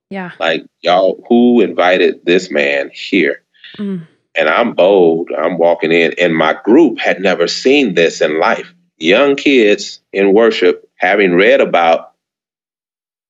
Yeah. 0.10 0.32
Like, 0.40 0.66
y'all, 0.82 1.24
who 1.28 1.62
invited 1.62 2.26
this 2.26 2.52
man 2.52 2.92
here? 2.94 3.44
Mm, 3.78 4.08
And 4.36 4.50
I'm 4.50 4.74
bold. 4.74 5.32
I'm 5.32 5.58
walking 5.58 5.92
in, 5.92 6.14
and 6.20 6.36
my 6.36 6.54
group 6.64 7.00
had 7.00 7.22
never 7.22 7.48
seen 7.48 7.96
this 7.96 8.22
in 8.22 8.40
life. 8.40 8.74
Young 8.98 9.36
kids 9.36 10.02
in 10.14 10.34
worship, 10.34 10.90
having 10.96 11.34
read 11.34 11.62
about 11.62 12.14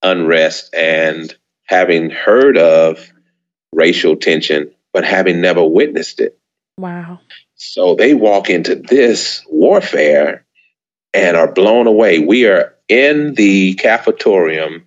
unrest 0.02 0.74
and 0.76 1.34
having 1.66 2.10
heard 2.10 2.58
of 2.58 3.12
racial 3.72 4.16
tension, 4.16 4.72
but 4.92 5.06
having 5.06 5.40
never 5.40 5.64
witnessed 5.64 6.20
it. 6.20 6.38
Wow. 6.82 7.20
So 7.56 7.96
they 7.96 8.14
walk 8.14 8.50
into 8.50 8.76
this 8.76 9.44
warfare 9.48 10.46
and 11.14 11.38
are 11.38 11.52
blown 11.52 11.88
away. 11.88 12.20
We 12.20 12.48
are 12.48 12.76
in 12.88 13.36
the 13.36 13.76
cafetorium 13.76 14.84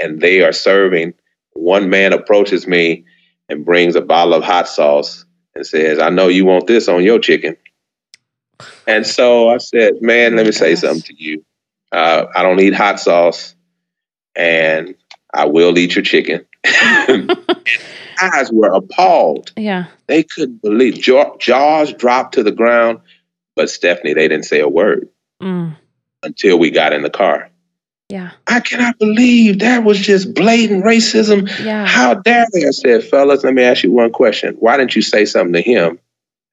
and 0.00 0.20
they 0.20 0.42
are 0.42 0.52
serving. 0.52 1.14
One 1.52 1.90
man 1.90 2.12
approaches 2.12 2.66
me 2.66 3.04
and 3.48 3.64
brings 3.64 3.96
a 3.96 4.00
bottle 4.00 4.34
of 4.34 4.44
hot 4.44 4.68
sauce 4.68 5.24
and 5.54 5.66
says, 5.66 5.98
I 5.98 6.10
know 6.10 6.28
you 6.28 6.44
want 6.44 6.66
this 6.66 6.88
on 6.88 7.02
your 7.02 7.18
chicken. 7.18 7.56
And 8.86 9.06
so 9.06 9.48
I 9.50 9.58
said, 9.58 9.94
Man, 10.00 10.36
let 10.36 10.46
me 10.46 10.52
say 10.52 10.74
something 10.74 11.02
to 11.02 11.22
you. 11.22 11.44
Uh, 11.92 12.26
I 12.34 12.42
don't 12.42 12.60
eat 12.60 12.74
hot 12.74 13.00
sauce 13.00 13.54
and 14.34 14.94
I 15.32 15.46
will 15.46 15.76
eat 15.78 15.94
your 15.94 16.04
chicken. 16.04 16.46
Eyes 18.22 18.52
were 18.52 18.72
appalled. 18.72 19.52
Yeah. 19.56 19.86
they 20.06 20.22
couldn't 20.24 20.60
believe 20.62 20.94
jaw, 21.00 21.36
jaws 21.38 21.92
dropped 21.94 22.34
to 22.34 22.42
the 22.42 22.52
ground 22.52 23.00
but 23.56 23.70
stephanie 23.70 24.14
they 24.14 24.28
didn't 24.28 24.44
say 24.46 24.60
a 24.60 24.68
word 24.68 25.08
Mm, 25.42 25.74
until 26.22 26.58
we 26.58 26.70
got 26.70 26.92
in 26.92 27.00
the 27.02 27.08
car. 27.08 27.48
Yeah. 28.10 28.32
i 28.46 28.60
cannot 28.60 28.98
believe 28.98 29.60
that 29.60 29.84
was 29.84 29.98
just 29.98 30.34
blatant 30.34 30.84
racism. 30.84 31.48
Yeah. 31.64 31.86
how 31.86 32.12
dare 32.14 32.44
they? 32.52 32.66
I 32.66 32.72
said 32.72 33.04
fellas 33.04 33.42
let 33.42 33.54
me 33.54 33.62
ask 33.62 33.82
you 33.82 33.90
one 33.90 34.12
question. 34.12 34.54
Why 34.60 34.76
didn't 34.76 34.94
you 34.96 35.00
say 35.02 35.24
something 35.24 35.54
to 35.54 35.62
him 35.62 35.98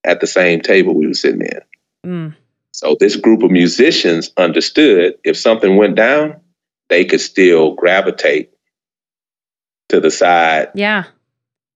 at 0.05 0.21
the 0.21 0.27
same 0.27 0.61
table 0.61 0.93
we 0.93 1.07
were 1.07 1.13
sitting 1.13 1.41
in? 1.41 1.59
Mm, 2.05 2.35
so 2.71 2.95
this 2.97 3.17
group 3.17 3.43
of 3.43 3.51
musicians 3.51 4.31
understood 4.37 5.15
if 5.25 5.35
something 5.35 5.75
went 5.75 5.95
down 5.95 6.39
they 6.89 7.03
could 7.03 7.19
still 7.19 7.73
gravitate 7.73 8.49
to 9.89 9.99
the 9.99 10.11
side 10.11 10.69
yeah. 10.75 11.05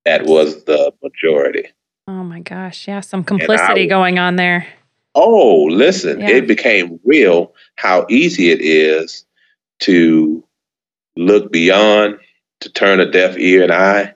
that 0.05 0.25
was 0.25 0.63
the 0.65 0.93
majority 1.01 1.69
Oh 2.07 2.23
my 2.23 2.39
gosh. 2.39 2.87
Yeah. 2.87 2.99
Some 3.01 3.23
complicity 3.23 3.83
I- 3.83 3.85
going 3.85 4.19
on 4.19 4.35
there. 4.35 4.67
Oh, 5.13 5.65
listen, 5.69 6.19
Yeah. 6.19 6.31
it 6.31 6.47
became 6.47 6.99
real 7.05 7.53
how 7.75 8.05
easy 8.09 8.49
it 8.49 8.59
is 8.59 9.23
to 9.81 10.43
look 11.15 11.51
beyond, 11.51 12.17
to 12.61 12.69
turn 12.69 12.99
a 12.99 13.09
deaf 13.09 13.37
ear 13.37 13.63
and 13.63 13.71
eye, 13.71 14.13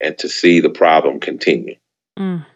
and 0.00 0.16
to 0.18 0.28
see 0.28 0.60
the 0.60 0.70
problem 0.70 1.18
continue. 1.20 1.76
Mm, 2.18 2.46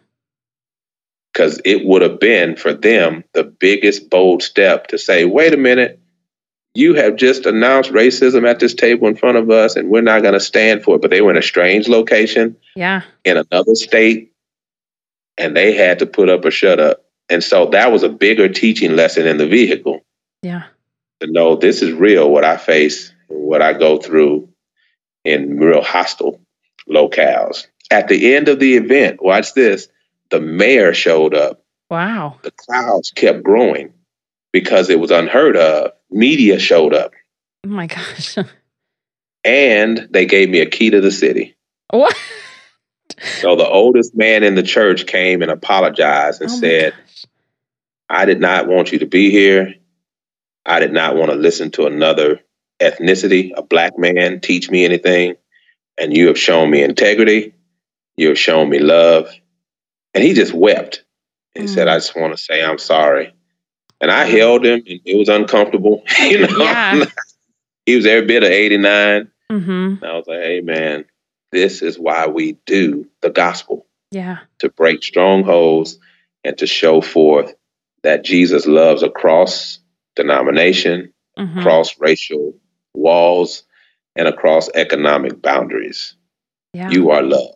Because 1.33 1.59
it 1.65 1.85
would 1.85 2.01
have 2.01 2.19
been 2.19 2.55
for 2.55 2.73
them 2.73 3.23
the 3.33 3.43
biggest 3.43 4.09
bold 4.09 4.41
step 4.41 4.87
to 4.87 4.97
say, 4.97 5.25
wait 5.25 5.53
a 5.53 5.57
minute, 5.57 5.99
you 6.77 6.93
have 6.93 7.15
just 7.15 7.47
announced 7.47 7.91
racism 7.91 8.47
at 8.47 8.59
this 8.59 8.75
table 8.75 9.07
in 9.07 9.15
front 9.15 9.37
of 9.37 9.49
us, 9.49 9.75
and 9.75 9.89
we're 9.89 10.01
not 10.01 10.21
going 10.21 10.35
to 10.35 10.39
stand 10.39 10.83
for 10.83 10.95
it. 10.95 11.01
But 11.01 11.09
they 11.09 11.21
were 11.21 11.31
in 11.31 11.37
a 11.37 11.41
strange 11.41 11.87
location 11.87 12.55
yeah. 12.75 13.01
in 13.25 13.37
another 13.37 13.73
state 13.73 14.31
and 15.37 15.55
they 15.55 15.73
had 15.73 15.99
to 15.99 16.05
put 16.05 16.29
up 16.29 16.45
or 16.45 16.51
shut 16.51 16.79
up. 16.79 17.05
And 17.29 17.43
so 17.43 17.67
that 17.67 17.91
was 17.91 18.03
a 18.03 18.09
bigger 18.09 18.47
teaching 18.49 18.95
lesson 18.95 19.25
in 19.25 19.37
the 19.37 19.47
vehicle 19.47 20.01
Yeah. 20.41 20.63
to 21.19 21.27
know 21.31 21.55
this 21.55 21.81
is 21.81 21.91
real 21.93 22.29
what 22.29 22.45
I 22.45 22.57
face 22.57 23.11
and 23.29 23.39
what 23.39 23.61
I 23.61 23.73
go 23.73 23.97
through 23.97 24.49
in 25.23 25.59
real 25.59 25.81
hostile 25.81 26.39
locales. 26.89 27.67
At 27.91 28.07
the 28.07 28.35
end 28.35 28.49
of 28.49 28.59
the 28.59 28.75
event, 28.75 29.21
watch 29.21 29.53
this, 29.53 29.87
the 30.29 30.39
mayor 30.39 30.93
showed 30.93 31.33
up. 31.33 31.63
Wow. 31.89 32.39
The 32.43 32.51
crowds 32.51 33.11
kept 33.11 33.43
growing 33.43 33.93
because 34.61 34.89
it 34.89 34.99
was 34.99 35.11
unheard 35.11 35.55
of. 35.55 35.91
Media 36.09 36.57
showed 36.57 36.93
up 36.93 37.11
Oh 37.65 37.69
my 37.69 37.87
gosh. 37.87 38.37
and 39.43 40.07
they 40.11 40.25
gave 40.25 40.49
me 40.49 40.59
a 40.61 40.65
key 40.69 40.89
to 40.89 41.01
the 41.01 41.11
city. 41.11 41.55
what? 41.89 42.15
So 43.41 43.55
the 43.55 43.67
oldest 43.67 44.15
man 44.15 44.43
in 44.43 44.55
the 44.55 44.63
church 44.63 45.05
came 45.05 45.41
and 45.41 45.51
apologized 45.51 46.41
and 46.41 46.49
Oh 46.49 46.55
said, 46.55 46.93
gosh. 46.93 47.25
I 48.09 48.25
did 48.25 48.39
not 48.39 48.67
want 48.67 48.91
you 48.91 48.99
to 48.99 49.05
be 49.05 49.29
here. 49.31 49.75
I 50.65 50.79
did 50.79 50.93
not 50.93 51.15
want 51.15 51.31
to 51.31 51.37
listen 51.37 51.71
to 51.71 51.85
another 51.87 52.39
ethnicity, 52.79 53.51
a 53.55 53.61
black 53.61 53.97
man, 53.97 54.39
teach 54.39 54.69
me 54.69 54.85
anything. 54.85 55.35
And 55.97 56.15
you 56.15 56.27
have 56.27 56.39
shown 56.39 56.69
me 56.71 56.83
integrity. 56.83 57.53
You 58.17 58.29
have 58.29 58.39
shown 58.39 58.69
me 58.69 58.79
love. 58.79 59.29
And 60.13 60.23
he 60.23 60.33
just 60.33 60.53
wept. 60.53 61.03
He 61.55 61.63
Mm. 61.63 61.69
said, 61.69 61.87
I 61.87 61.95
just 61.97 62.15
want 62.15 62.35
to 62.35 62.41
say 62.41 62.63
I'm 62.63 62.77
sorry. 62.77 63.33
And 64.01 64.11
I 64.11 64.25
held 64.25 64.65
him, 64.65 64.83
and 64.87 64.99
it 65.05 65.17
was 65.17 65.29
uncomfortable. 65.29 66.03
you 66.21 66.39
know, 66.47 66.57
Yeah. 66.59 67.05
he 67.85 67.95
was 67.95 68.05
every 68.05 68.27
bit 68.27 68.43
of 68.43 68.49
89. 68.51 69.29
Mm-hmm. 69.51 69.71
And 69.71 70.03
I 70.03 70.13
was 70.13 70.27
like, 70.27 70.41
hey, 70.41 70.61
man, 70.61 71.05
this 71.51 71.81
is 71.81 71.97
why 71.97 72.27
we 72.27 72.57
do 72.65 73.07
the 73.21 73.29
gospel 73.29 73.85
Yeah. 74.11 74.39
to 74.59 74.69
break 74.69 75.03
strongholds 75.03 75.97
and 76.43 76.57
to 76.59 76.67
show 76.67 77.01
forth 77.01 77.55
that 78.03 78.23
Jesus 78.23 78.67
loves 78.67 79.03
across 79.03 79.79
denomination, 80.15 81.13
Mm-hmm. 81.39 81.59
across 81.59 81.99
racial 81.99 82.55
walls, 82.95 83.61
and 84.15 84.27
across 84.27 84.69
economic 84.73 85.39
boundaries. 85.39 86.15
yeah. 86.73 86.89
You 86.89 87.11
are 87.11 87.21
loved. 87.21 87.53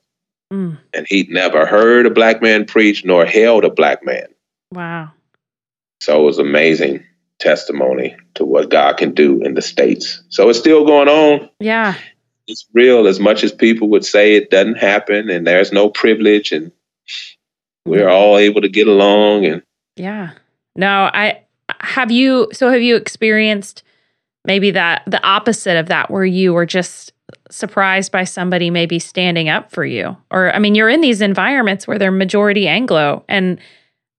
Mm. 0.53 0.77
And 0.93 1.07
he'd 1.09 1.29
never 1.31 1.65
heard 1.65 2.05
a 2.05 2.11
black 2.11 2.41
man 2.43 2.65
preach 2.65 3.03
nor 3.05 3.25
held 3.25 3.65
a 3.65 3.71
black 3.71 4.05
man. 4.05 4.27
Wow. 4.71 5.13
So 6.01 6.19
it 6.19 6.25
was 6.25 6.39
amazing 6.39 7.05
testimony 7.37 8.15
to 8.33 8.43
what 8.43 8.69
God 8.69 8.97
can 8.97 9.13
do 9.13 9.41
in 9.43 9.53
the 9.53 9.61
States. 9.61 10.23
So 10.29 10.49
it's 10.49 10.57
still 10.57 10.83
going 10.83 11.07
on. 11.07 11.47
Yeah. 11.59 11.93
It's 12.47 12.65
real 12.73 13.05
as 13.05 13.19
much 13.19 13.43
as 13.43 13.51
people 13.51 13.87
would 13.89 14.03
say 14.03 14.35
it 14.35 14.49
doesn't 14.49 14.79
happen 14.79 15.29
and 15.29 15.45
there's 15.45 15.71
no 15.71 15.89
privilege 15.89 16.51
and 16.51 16.71
we're 17.85 18.09
all 18.09 18.37
able 18.37 18.61
to 18.61 18.69
get 18.69 18.87
along 18.87 19.45
and 19.45 19.61
Yeah. 19.95 20.31
No, 20.75 21.09
I 21.13 21.43
have 21.79 22.11
you 22.11 22.49
so 22.51 22.69
have 22.69 22.81
you 22.81 22.95
experienced 22.95 23.83
maybe 24.45 24.71
that 24.71 25.03
the 25.05 25.23
opposite 25.23 25.77
of 25.77 25.87
that 25.87 26.09
where 26.09 26.25
you 26.25 26.51
were 26.51 26.65
just 26.65 27.13
surprised 27.49 28.11
by 28.11 28.23
somebody 28.23 28.69
maybe 28.69 28.99
standing 28.99 29.47
up 29.47 29.71
for 29.71 29.85
you 29.85 30.15
or 30.31 30.53
i 30.53 30.59
mean 30.59 30.75
you're 30.75 30.89
in 30.89 31.01
these 31.01 31.21
environments 31.21 31.87
where 31.87 31.97
they're 31.97 32.11
majority 32.11 32.67
anglo 32.67 33.23
and 33.29 33.57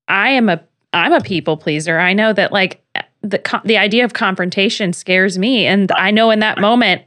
i 0.08 0.30
am 0.30 0.48
a 0.48 0.62
i'm 0.92 1.12
a 1.12 1.20
people 1.20 1.56
pleaser. 1.56 1.98
I 1.98 2.12
know 2.12 2.32
that 2.32 2.52
like 2.52 2.82
the 3.22 3.60
the 3.64 3.78
idea 3.78 4.04
of 4.04 4.12
confrontation 4.14 4.92
scares 4.92 5.38
me. 5.38 5.66
And 5.66 5.90
i 5.92 6.10
know 6.10 6.30
in 6.30 6.40
that 6.40 6.60
moment 6.60 7.02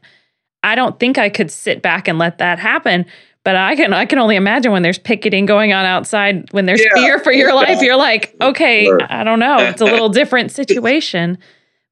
i 0.63 0.75
don't 0.75 0.99
think 0.99 1.17
i 1.17 1.29
could 1.29 1.51
sit 1.51 1.81
back 1.81 2.07
and 2.07 2.17
let 2.17 2.37
that 2.39 2.59
happen. 2.59 3.05
But 3.43 3.55
i 3.55 3.75
can 3.75 3.93
i 3.93 4.05
can 4.05 4.17
only 4.19 4.35
imagine 4.35 4.71
when 4.71 4.81
there's 4.81 4.97
picketing 4.97 5.45
going 5.45 5.71
on 5.73 5.85
outside 5.85 6.51
when 6.51 6.65
there's 6.65 6.81
Yeah. 6.81 6.93
fear 6.95 7.19
for 7.19 7.31
your 7.31 7.53
life 7.53 7.81
you're 7.81 7.95
like 7.95 8.35
okay 8.41 8.85
Sure. 8.85 8.99
i 9.09 9.23
don't 9.23 9.39
know. 9.39 9.57
It's 9.59 9.81
a 9.81 9.85
little 9.85 10.09
different 10.09 10.51
situation. 10.51 11.37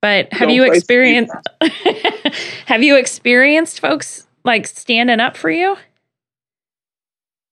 But 0.02 0.34
have 0.34 0.50
Don't 0.50 0.56
you 0.56 0.64
experienced 0.66 1.32
have 2.66 2.84
you 2.84 2.98
experienced 2.98 3.80
folks 3.80 4.28
like 4.44 4.68
standing 4.68 5.22
up 5.22 5.38
for 5.38 5.50
you? 5.50 5.78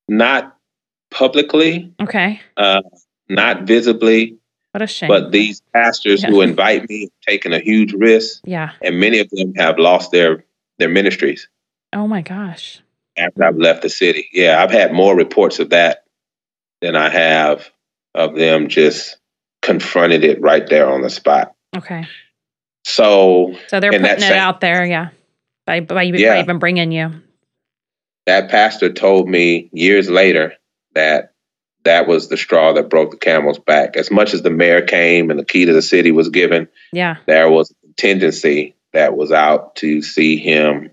Not 0.10 0.58
publicly, 1.12 1.94
okay. 2.02 2.42
Uh, 2.58 2.82
not 3.32 3.64
visibly, 3.64 4.38
what 4.72 4.82
a 4.82 4.88
shame. 4.88 5.08
but 5.08 5.32
these 5.32 5.62
pastors 5.74 6.24
who 6.24 6.42
invite 6.42 6.88
me 6.88 7.02
have 7.02 7.10
taken 7.28 7.54
a 7.54 7.60
huge 7.60 7.94
risk 7.94 8.42
yeah. 8.46 8.72
and 8.82 9.00
many 9.00 9.20
of 9.20 9.30
them 9.30 9.54
have 9.56 9.78
lost 9.78 10.12
their 10.12 10.46
their 10.78 10.90
ministries. 10.90 11.50
Oh 11.94 12.08
my 12.08 12.22
gosh. 12.22 12.82
After 13.18 13.44
I've 13.44 13.58
left 13.58 13.82
the 13.82 13.90
city. 13.90 14.30
Yeah, 14.32 14.64
I've 14.64 14.72
had 14.72 14.94
more 14.94 15.16
reports 15.16 15.60
of 15.60 15.72
that 15.72 16.06
than 16.82 16.96
I 16.96 17.10
have 17.10 17.70
of 18.16 18.36
them 18.36 18.70
just 18.70 19.18
confronted 19.62 20.24
it 20.24 20.42
right 20.42 20.68
there 20.68 20.90
on 20.90 21.02
the 21.02 21.10
spot. 21.10 21.54
okay. 21.76 22.08
So 22.84 23.56
so 23.68 23.80
they're 23.80 23.92
putting 23.92 24.06
it 24.06 24.22
same- 24.22 24.34
out 24.34 24.62
there 24.62 24.86
yeah. 24.86 25.10
By 25.66 25.82
by, 25.82 26.12
by 26.12 26.40
even 26.40 26.60
bringing 26.60 26.92
you. 26.92 27.22
That 28.26 28.50
pastor 28.50 28.92
told 28.94 29.28
me 29.28 29.70
years 29.74 30.10
later 30.10 30.54
that 30.94 31.31
that 31.84 32.08
was 32.08 32.30
the 32.30 32.38
straw 32.38 32.74
that 32.74 32.90
broke 32.90 33.12
the 33.12 33.18
camel's 33.18 33.60
back. 33.60 33.98
As 33.98 34.12
much 34.12 34.34
as 34.34 34.42
the 34.42 34.50
mayor 34.50 34.82
came 34.82 35.30
and 35.30 35.40
the 35.40 35.46
key 35.46 35.66
to 35.66 35.74
the 35.74 35.82
city 35.82 36.12
was 36.12 36.30
given, 36.30 36.68
yeah 36.92 37.18
there 37.26 37.50
was 37.50 37.72
a 37.72 37.86
contingency 37.86 38.76
that 38.94 39.16
was 39.16 39.32
out 39.32 39.76
to 39.78 40.02
see 40.02 40.38
him. 40.38 40.92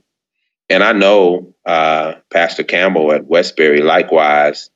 And 0.68 0.84
I 0.84 0.92
know 0.92 1.54
uh, 1.64 2.14
Pastor 2.30 2.62
Campbell 2.62 3.12
at 3.12 3.26
Westbury 3.26 3.80
likewise 3.80 4.70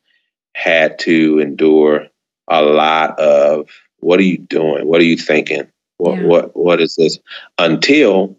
had 0.54 0.98
to 1.00 1.38
endure 1.40 2.08
a 2.48 2.62
lot 2.62 3.18
of 3.18 3.68
what 3.98 4.18
are 4.18 4.24
you 4.24 4.38
doing? 4.38 4.86
What 4.86 5.00
are 5.00 5.04
you 5.04 5.16
thinking? 5.16 5.68
What 5.98 6.18
Yeah. 6.18 6.26
what 6.26 6.56
what 6.56 6.80
is 6.80 6.94
this? 6.96 7.18
Until 7.58 8.36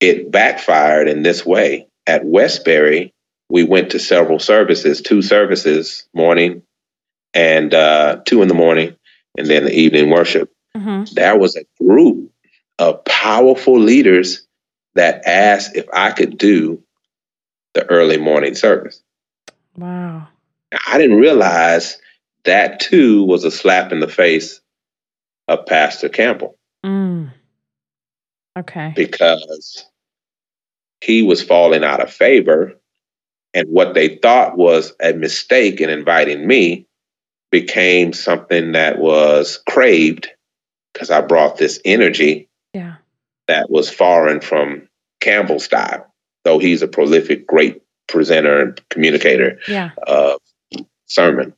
it 0.00 0.30
backfired 0.30 1.08
in 1.08 1.22
this 1.22 1.44
way. 1.46 1.86
At 2.06 2.24
Westbury, 2.24 3.13
we 3.48 3.62
went 3.64 3.90
to 3.90 3.98
several 3.98 4.38
services, 4.38 5.00
two 5.00 5.22
services, 5.22 6.08
morning 6.14 6.62
and 7.34 7.74
uh, 7.74 8.20
two 8.24 8.42
in 8.42 8.48
the 8.48 8.54
morning, 8.54 8.96
and 9.36 9.48
then 9.48 9.64
the 9.64 9.74
evening 9.74 10.10
worship 10.10 10.50
hmm 10.76 11.04
there 11.12 11.38
was 11.38 11.56
a 11.56 11.64
group 11.82 12.30
of 12.78 13.04
powerful 13.04 13.78
leaders 13.78 14.46
that 14.94 15.24
asked 15.26 15.76
if 15.76 15.86
I 15.92 16.10
could 16.10 16.38
do 16.38 16.82
the 17.74 17.88
early 17.90 18.16
morning 18.16 18.54
service. 18.54 19.02
wow 19.76 20.26
I 20.86 20.98
didn't 20.98 21.18
realize 21.18 21.98
that 22.44 22.80
too 22.80 23.24
was 23.24 23.44
a 23.44 23.50
slap 23.50 23.92
in 23.92 24.00
the 24.00 24.08
face 24.08 24.60
of 25.46 25.66
Pastor 25.66 26.08
Campbell 26.08 26.56
mm. 26.84 27.30
okay 28.58 28.92
because 28.96 29.84
he 31.00 31.22
was 31.22 31.42
falling 31.42 31.84
out 31.84 32.00
of 32.00 32.10
favor. 32.12 32.74
And 33.54 33.68
what 33.68 33.94
they 33.94 34.16
thought 34.16 34.56
was 34.58 34.92
a 35.00 35.12
mistake 35.12 35.80
in 35.80 35.88
inviting 35.88 36.46
me 36.46 36.86
became 37.50 38.12
something 38.12 38.72
that 38.72 38.98
was 38.98 39.62
craved 39.68 40.28
because 40.92 41.10
I 41.10 41.20
brought 41.20 41.56
this 41.56 41.80
energy 41.84 42.48
yeah 42.72 42.96
that 43.46 43.70
was 43.70 43.90
foreign 43.90 44.40
from 44.40 44.88
Campbell's 45.20 45.64
style, 45.64 46.12
though 46.44 46.58
he's 46.58 46.82
a 46.82 46.88
prolific, 46.88 47.46
great 47.46 47.82
presenter 48.08 48.60
and 48.60 48.88
communicator 48.90 49.60
yeah 49.68 49.90
of 50.04 50.40
sermon. 51.06 51.54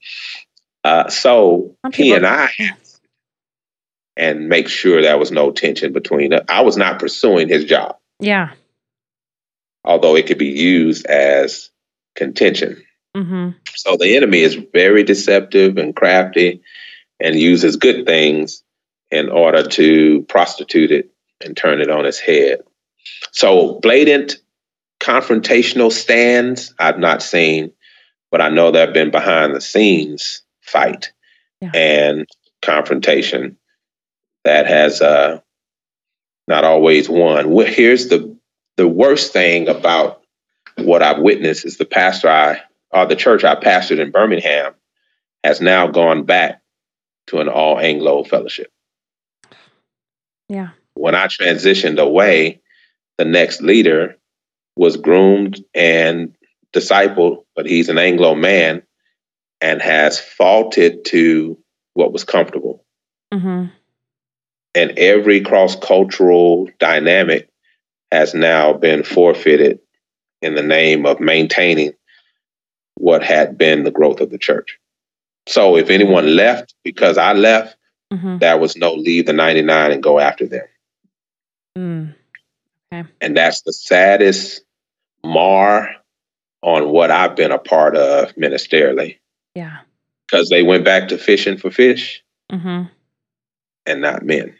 Uh, 0.84 1.08
so 1.08 1.74
he 1.94 2.12
and 2.12 2.26
I 2.26 2.50
and 4.18 4.48
make 4.48 4.68
sure 4.68 5.00
there 5.00 5.18
was 5.18 5.30
no 5.30 5.50
tension 5.50 5.92
between 5.92 6.34
us. 6.34 6.44
I 6.48 6.60
was 6.60 6.76
not 6.76 6.98
pursuing 6.98 7.48
his 7.48 7.64
job, 7.64 7.96
yeah 8.20 8.50
although 9.86 10.16
it 10.16 10.26
could 10.26 10.38
be 10.38 10.46
used 10.46 11.06
as 11.06 11.70
contention. 12.16 12.82
hmm 13.16 13.50
So 13.74 13.96
the 13.96 14.16
enemy 14.16 14.40
is 14.40 14.54
very 14.72 15.04
deceptive 15.04 15.76
and 15.78 15.94
crafty 15.94 16.60
and 17.20 17.36
uses 17.36 17.76
good 17.76 18.06
things 18.06 18.62
in 19.10 19.28
order 19.28 19.62
to 19.62 20.22
prostitute 20.28 20.90
it 20.90 21.10
and 21.44 21.56
turn 21.56 21.80
it 21.80 21.90
on 21.90 22.04
its 22.06 22.18
head. 22.18 22.60
So 23.32 23.78
blatant 23.80 24.36
confrontational 25.00 25.92
stands 25.92 26.74
I've 26.78 26.98
not 26.98 27.22
seen, 27.22 27.72
but 28.30 28.40
I 28.40 28.48
know 28.48 28.70
there 28.70 28.86
have 28.86 28.94
been 28.94 29.10
behind 29.10 29.54
the 29.54 29.60
scenes 29.60 30.42
fight 30.60 31.12
Yeah. 31.60 31.70
and 31.74 32.26
confrontation 32.62 33.56
that 34.44 34.66
has 34.66 35.00
uh, 35.00 35.40
not 36.48 36.64
always 36.64 37.08
won. 37.08 37.50
Well, 37.50 37.66
here's 37.66 38.08
the 38.08 38.36
the 38.76 38.88
worst 38.88 39.32
thing 39.32 39.68
about 39.68 40.22
what 40.78 41.02
I've 41.02 41.18
witnessed 41.18 41.64
is 41.64 41.76
the 41.76 41.84
pastor 41.84 42.28
I 42.28 42.60
or 42.90 43.06
the 43.06 43.16
church 43.16 43.44
I 43.44 43.54
pastored 43.54 43.98
in 43.98 44.10
Birmingham 44.10 44.74
has 45.42 45.60
now 45.60 45.86
gone 45.86 46.24
back 46.24 46.60
to 47.28 47.40
an 47.40 47.48
all 47.48 47.78
Anglo 47.78 48.24
fellowship. 48.24 48.70
yeah 50.48 50.70
When 50.94 51.14
I 51.14 51.26
transitioned 51.26 51.98
away, 51.98 52.60
the 53.18 53.24
next 53.24 53.62
leader 53.62 54.16
was 54.76 54.96
groomed 54.96 55.62
and 55.74 56.34
discipled, 56.72 57.44
but 57.54 57.66
he's 57.66 57.88
an 57.88 57.98
Anglo 57.98 58.34
man 58.34 58.82
and 59.60 59.80
has 59.80 60.20
faulted 60.20 61.04
to 61.06 61.58
what 61.94 62.12
was 62.12 62.24
comfortable. 62.24 62.84
Mm-hmm. 63.32 63.66
And 64.74 64.98
every 64.98 65.40
cross 65.40 65.74
cultural 65.74 66.68
dynamic 66.78 67.48
has 68.12 68.34
now 68.34 68.74
been 68.74 69.02
forfeited 69.02 69.80
in 70.42 70.54
the 70.54 70.62
name 70.62 71.06
of 71.06 71.20
maintaining 71.20 71.92
what 72.96 73.22
had 73.22 73.58
been 73.58 73.84
the 73.84 73.90
growth 73.90 74.20
of 74.20 74.30
the 74.30 74.38
church. 74.38 74.78
So 75.46 75.76
if 75.76 75.90
anyone 75.90 76.34
left 76.36 76.74
because 76.84 77.18
I 77.18 77.32
left, 77.32 77.76
hmm 78.12 78.38
there 78.38 78.58
was 78.58 78.76
no 78.76 78.92
leave 78.94 79.26
the 79.26 79.32
99 79.32 79.92
and 79.92 80.02
go 80.02 80.18
after 80.18 80.46
them. 80.46 80.66
mm. 81.76 82.14
And 83.20 83.36
that's 83.36 83.62
the 83.62 83.72
saddest 83.72 84.62
mar 85.24 85.90
on 86.62 86.90
what 86.90 87.10
I've 87.10 87.34
been 87.36 87.50
a 87.52 87.58
part 87.58 87.96
of 87.96 88.34
ministerially 88.36 89.18
yeah 89.54 89.78
because 90.26 90.48
they 90.48 90.62
went 90.62 90.84
back 90.84 91.08
to 91.08 91.18
fishing 91.18 91.56
for 91.56 91.70
fish 91.70 92.22
hmm 92.50 92.82
and 93.86 94.00
not 94.00 94.24
men. 94.24 94.54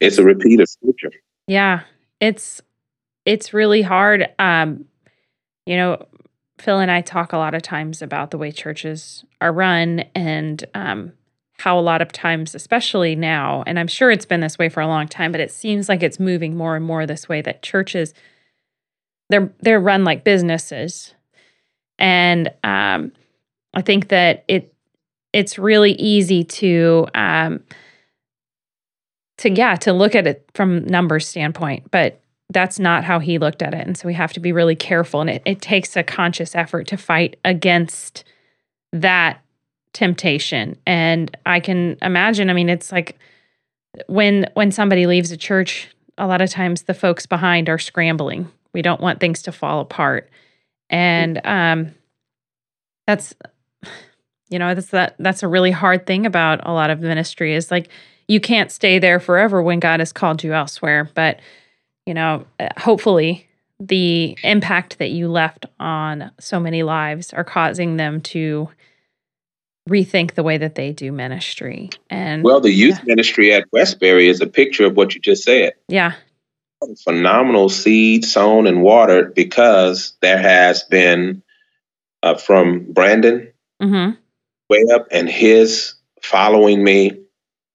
It's 0.00 0.18
a 0.18 0.24
repeat 0.24 0.60
of 0.60 0.68
scripture. 0.68 1.12
Yeah, 1.46 1.82
it's 2.20 2.60
it's 3.24 3.52
really 3.52 3.82
hard. 3.82 4.28
Um, 4.38 4.86
you 5.66 5.76
know, 5.76 6.06
Phil 6.58 6.78
and 6.78 6.90
I 6.90 7.00
talk 7.00 7.32
a 7.32 7.38
lot 7.38 7.54
of 7.54 7.62
times 7.62 8.02
about 8.02 8.30
the 8.30 8.38
way 8.38 8.50
churches 8.52 9.24
are 9.40 9.52
run 9.52 10.00
and 10.14 10.62
um, 10.74 11.12
how 11.58 11.78
a 11.78 11.80
lot 11.80 12.02
of 12.02 12.12
times, 12.12 12.54
especially 12.54 13.14
now, 13.14 13.62
and 13.66 13.78
I'm 13.78 13.86
sure 13.86 14.10
it's 14.10 14.26
been 14.26 14.40
this 14.40 14.58
way 14.58 14.68
for 14.68 14.80
a 14.80 14.86
long 14.86 15.08
time, 15.08 15.32
but 15.32 15.40
it 15.40 15.52
seems 15.52 15.88
like 15.88 16.02
it's 16.02 16.18
moving 16.18 16.56
more 16.56 16.76
and 16.76 16.84
more 16.84 17.06
this 17.06 17.28
way 17.28 17.40
that 17.42 17.62
churches 17.62 18.14
they're 19.28 19.52
they're 19.60 19.80
run 19.80 20.04
like 20.04 20.24
businesses, 20.24 21.14
and 21.98 22.48
um, 22.64 23.12
I 23.72 23.82
think 23.82 24.08
that 24.08 24.44
it 24.48 24.74
it's 25.32 25.58
really 25.58 25.92
easy 25.92 26.42
to 26.44 27.06
um, 27.14 27.62
to 29.38 29.50
yeah 29.50 29.76
to 29.76 29.92
look 29.92 30.14
at 30.14 30.26
it 30.26 30.48
from 30.54 30.84
numbers 30.84 31.26
standpoint 31.26 31.90
but 31.90 32.19
that's 32.50 32.78
not 32.78 33.04
how 33.04 33.20
he 33.20 33.38
looked 33.38 33.62
at 33.62 33.74
it. 33.74 33.86
And 33.86 33.96
so 33.96 34.06
we 34.06 34.14
have 34.14 34.32
to 34.32 34.40
be 34.40 34.52
really 34.52 34.74
careful. 34.74 35.20
And 35.20 35.30
it, 35.30 35.42
it 35.44 35.62
takes 35.62 35.96
a 35.96 36.02
conscious 36.02 36.54
effort 36.54 36.86
to 36.88 36.96
fight 36.96 37.38
against 37.44 38.24
that 38.92 39.40
temptation. 39.92 40.76
And 40.86 41.34
I 41.46 41.60
can 41.60 41.96
imagine, 42.02 42.50
I 42.50 42.52
mean, 42.52 42.68
it's 42.68 42.92
like 42.92 43.18
when 44.06 44.48
when 44.54 44.70
somebody 44.72 45.06
leaves 45.06 45.32
a 45.32 45.36
church, 45.36 45.88
a 46.18 46.26
lot 46.26 46.42
of 46.42 46.50
times 46.50 46.82
the 46.82 46.94
folks 46.94 47.26
behind 47.26 47.68
are 47.68 47.78
scrambling. 47.78 48.50
We 48.72 48.82
don't 48.82 49.00
want 49.00 49.20
things 49.20 49.42
to 49.42 49.52
fall 49.52 49.80
apart. 49.80 50.28
And 50.90 51.40
um 51.44 51.94
that's 53.06 53.34
you 54.48 54.58
know, 54.58 54.74
that's 54.74 54.88
that 54.88 55.14
that's 55.18 55.42
a 55.42 55.48
really 55.48 55.70
hard 55.70 56.06
thing 56.06 56.26
about 56.26 56.60
a 56.64 56.72
lot 56.72 56.90
of 56.90 57.00
ministry 57.00 57.54
is 57.54 57.70
like 57.70 57.88
you 58.26 58.40
can't 58.40 58.70
stay 58.70 58.98
there 58.98 59.18
forever 59.18 59.62
when 59.62 59.80
God 59.80 60.00
has 60.00 60.12
called 60.12 60.44
you 60.44 60.52
elsewhere. 60.52 61.10
But 61.14 61.40
you 62.10 62.14
know, 62.14 62.44
uh, 62.58 62.68
hopefully 62.76 63.46
the 63.78 64.36
impact 64.42 64.98
that 64.98 65.10
you 65.10 65.28
left 65.28 65.64
on 65.78 66.32
so 66.40 66.58
many 66.58 66.82
lives 66.82 67.32
are 67.32 67.44
causing 67.44 67.98
them 67.98 68.20
to 68.20 68.68
rethink 69.88 70.34
the 70.34 70.42
way 70.42 70.58
that 70.58 70.74
they 70.74 70.92
do 70.92 71.12
ministry. 71.12 71.88
And 72.10 72.42
well, 72.42 72.60
the 72.60 72.72
youth 72.72 72.98
yeah. 72.98 73.04
ministry 73.06 73.54
at 73.54 73.64
Westbury 73.70 74.28
is 74.28 74.40
a 74.40 74.48
picture 74.48 74.86
of 74.86 74.96
what 74.96 75.14
you 75.14 75.20
just 75.20 75.44
said. 75.44 75.74
Yeah. 75.86 76.14
Phenomenal 77.04 77.68
seed 77.68 78.24
sown 78.24 78.66
and 78.66 78.82
watered 78.82 79.32
because 79.32 80.14
there 80.20 80.38
has 80.38 80.82
been 80.82 81.44
uh, 82.24 82.34
from 82.34 82.92
Brandon 82.92 83.52
mm-hmm. 83.80 84.18
Webb 84.68 85.06
and 85.12 85.28
his 85.28 85.94
following 86.20 86.82
me 86.82 87.20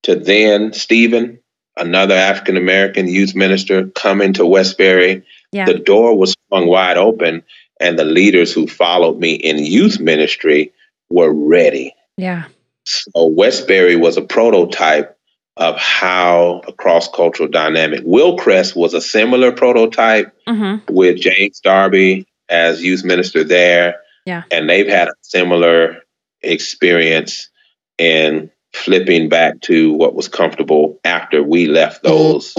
to 0.04 0.18
then 0.18 0.74
Stephen 0.74 1.40
another 1.78 2.16
African 2.16 2.58
American 2.58 3.08
youth 3.08 3.36
minister 3.36 3.88
coming 3.88 4.34
to 4.34 4.46
Westbury. 4.46 5.24
Yeah. 5.52 5.66
The 5.66 5.80
door 5.80 6.18
was 6.18 6.36
swung 6.48 6.68
wide 6.68 6.98
open, 6.98 7.44
and 7.80 7.98
the 7.98 8.06
leaders 8.06 8.54
who 8.54 8.68
followed 8.68 9.20
me 9.20 9.34
in 9.34 9.58
youth 9.58 10.00
ministry 10.00 10.74
were 11.10 11.32
ready. 11.32 11.94
Yeah. 12.18 12.46
So 12.86 13.28
Westbury 13.28 13.96
was 13.96 14.18
a 14.18 14.22
prototype 14.22 15.18
of 15.58 15.78
how 15.78 16.62
a 16.68 16.74
cross 16.74 17.10
cultural 17.10 17.48
dynamic. 17.48 18.02
Wilcrest 18.02 18.76
was 18.76 18.94
a 18.94 19.02
similar 19.02 19.52
prototype 19.52 20.36
mm-hmm. 20.48 20.94
with 20.94 21.20
James 21.20 21.60
Darby 21.62 22.28
as 22.50 22.84
youth 22.84 23.04
minister 23.06 23.44
there. 23.44 24.02
Yeah. 24.26 24.44
And 24.52 24.70
they've 24.70 24.88
had 24.88 25.08
a 25.08 25.14
similar 25.22 26.02
experience 26.42 27.50
in 27.98 28.52
flipping 28.76 29.30
back 29.30 29.62
to 29.62 29.94
what 29.94 30.16
was 30.16 30.28
comfortable 30.28 31.00
after 31.04 31.42
we 31.42 31.66
left 31.66 32.04
those 32.04 32.54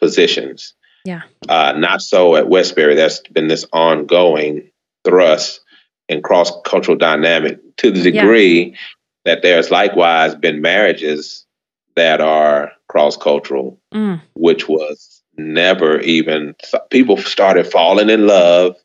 positions. 0.00 0.74
Yeah. 1.04 1.22
Uh, 1.48 1.74
not 1.76 2.00
so 2.00 2.36
at 2.36 2.48
Westbury. 2.48 2.94
That's 2.94 3.20
been 3.20 3.48
this 3.48 3.66
ongoing 3.72 4.70
thrust 5.04 5.60
in 6.08 6.22
cross 6.22 6.52
cultural 6.64 6.96
dynamic 6.96 7.58
to 7.78 7.90
the 7.90 8.02
degree 8.02 8.70
yeah. 8.70 8.76
that 9.24 9.42
there's 9.42 9.70
likewise 9.70 10.34
been 10.34 10.60
marriages 10.60 11.44
that 11.96 12.20
are 12.20 12.72
cross 12.88 13.16
cultural, 13.16 13.80
mm. 13.92 14.20
which 14.34 14.68
was 14.68 15.22
never 15.36 16.00
even 16.00 16.54
people 16.90 17.16
started 17.16 17.66
falling 17.66 18.10
in 18.10 18.26
love 18.26 18.76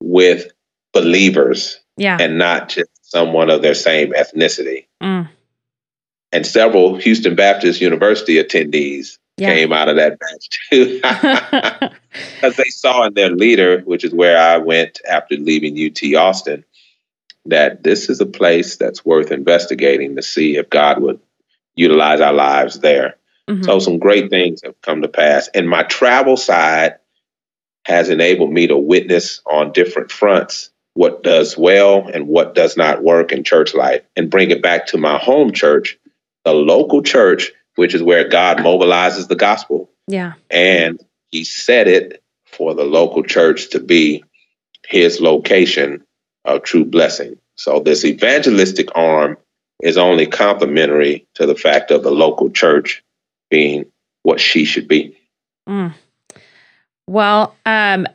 with 0.00 0.50
believers 0.92 1.78
yeah. 1.96 2.16
and 2.20 2.38
not 2.38 2.68
just 2.68 2.90
someone 3.02 3.50
of 3.50 3.62
their 3.62 3.74
same 3.74 4.12
ethnicity. 4.12 4.86
Mm 5.02 5.28
and 6.32 6.46
several 6.46 6.96
Houston 6.96 7.34
Baptist 7.34 7.80
University 7.80 8.34
attendees 8.42 9.18
yeah. 9.36 9.54
came 9.54 9.72
out 9.72 9.88
of 9.88 9.96
that 9.96 10.18
batch 10.18 10.70
too, 10.70 11.00
because 12.34 12.56
they 12.56 12.70
saw 12.70 13.04
in 13.04 13.14
their 13.14 13.30
leader, 13.30 13.80
which 13.80 14.04
is 14.04 14.12
where 14.12 14.38
I 14.38 14.58
went 14.58 15.00
after 15.08 15.36
leaving 15.36 15.78
UT 15.78 16.14
Austin, 16.14 16.64
that 17.44 17.82
this 17.82 18.08
is 18.08 18.20
a 18.20 18.26
place 18.26 18.76
that's 18.76 19.04
worth 19.04 19.30
investigating 19.30 20.16
to 20.16 20.22
see 20.22 20.56
if 20.56 20.70
God 20.70 21.00
would 21.00 21.20
utilize 21.74 22.20
our 22.20 22.32
lives 22.32 22.80
there. 22.80 23.16
Mm-hmm. 23.48 23.62
So 23.62 23.78
some 23.78 23.98
great 23.98 24.30
things 24.30 24.62
have 24.64 24.80
come 24.82 25.02
to 25.02 25.08
pass, 25.08 25.48
and 25.54 25.68
my 25.68 25.84
travel 25.84 26.36
side 26.36 26.96
has 27.84 28.08
enabled 28.08 28.52
me 28.52 28.66
to 28.66 28.76
witness 28.76 29.40
on 29.46 29.72
different 29.72 30.10
fronts 30.10 30.70
what 30.94 31.22
does 31.22 31.58
well 31.58 32.08
and 32.12 32.26
what 32.26 32.54
does 32.54 32.76
not 32.76 33.04
work 33.04 33.30
in 33.30 33.44
church 33.44 33.74
life 33.74 34.02
and 34.16 34.30
bring 34.30 34.50
it 34.50 34.62
back 34.62 34.86
to 34.86 34.96
my 34.96 35.18
home 35.18 35.52
church 35.52 35.98
the 36.46 36.54
local 36.54 37.02
church, 37.02 37.50
which 37.74 37.92
is 37.92 38.02
where 38.02 38.26
God 38.26 38.58
mobilizes 38.58 39.26
the 39.26 39.34
gospel. 39.34 39.90
Yeah. 40.06 40.34
And 40.48 41.04
he 41.32 41.42
set 41.42 41.88
it 41.88 42.22
for 42.46 42.72
the 42.72 42.84
local 42.84 43.24
church 43.24 43.70
to 43.70 43.80
be 43.80 44.22
his 44.86 45.20
location 45.20 46.04
of 46.44 46.62
true 46.62 46.84
blessing. 46.84 47.36
So 47.56 47.80
this 47.80 48.04
evangelistic 48.04 48.88
arm 48.94 49.36
is 49.82 49.98
only 49.98 50.26
complementary 50.26 51.26
to 51.34 51.46
the 51.46 51.56
fact 51.56 51.90
of 51.90 52.04
the 52.04 52.12
local 52.12 52.48
church 52.48 53.02
being 53.50 53.86
what 54.22 54.38
she 54.38 54.64
should 54.64 54.86
be. 54.86 55.18
Mm. 55.68 55.94
Well, 57.08 57.56
um, 57.66 58.06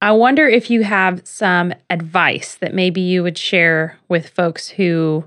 I 0.00 0.12
wonder 0.12 0.48
if 0.48 0.70
you 0.70 0.84
have 0.84 1.26
some 1.26 1.74
advice 1.90 2.54
that 2.56 2.72
maybe 2.72 3.02
you 3.02 3.22
would 3.22 3.36
share 3.36 3.98
with 4.08 4.30
folks 4.30 4.70
who 4.70 5.26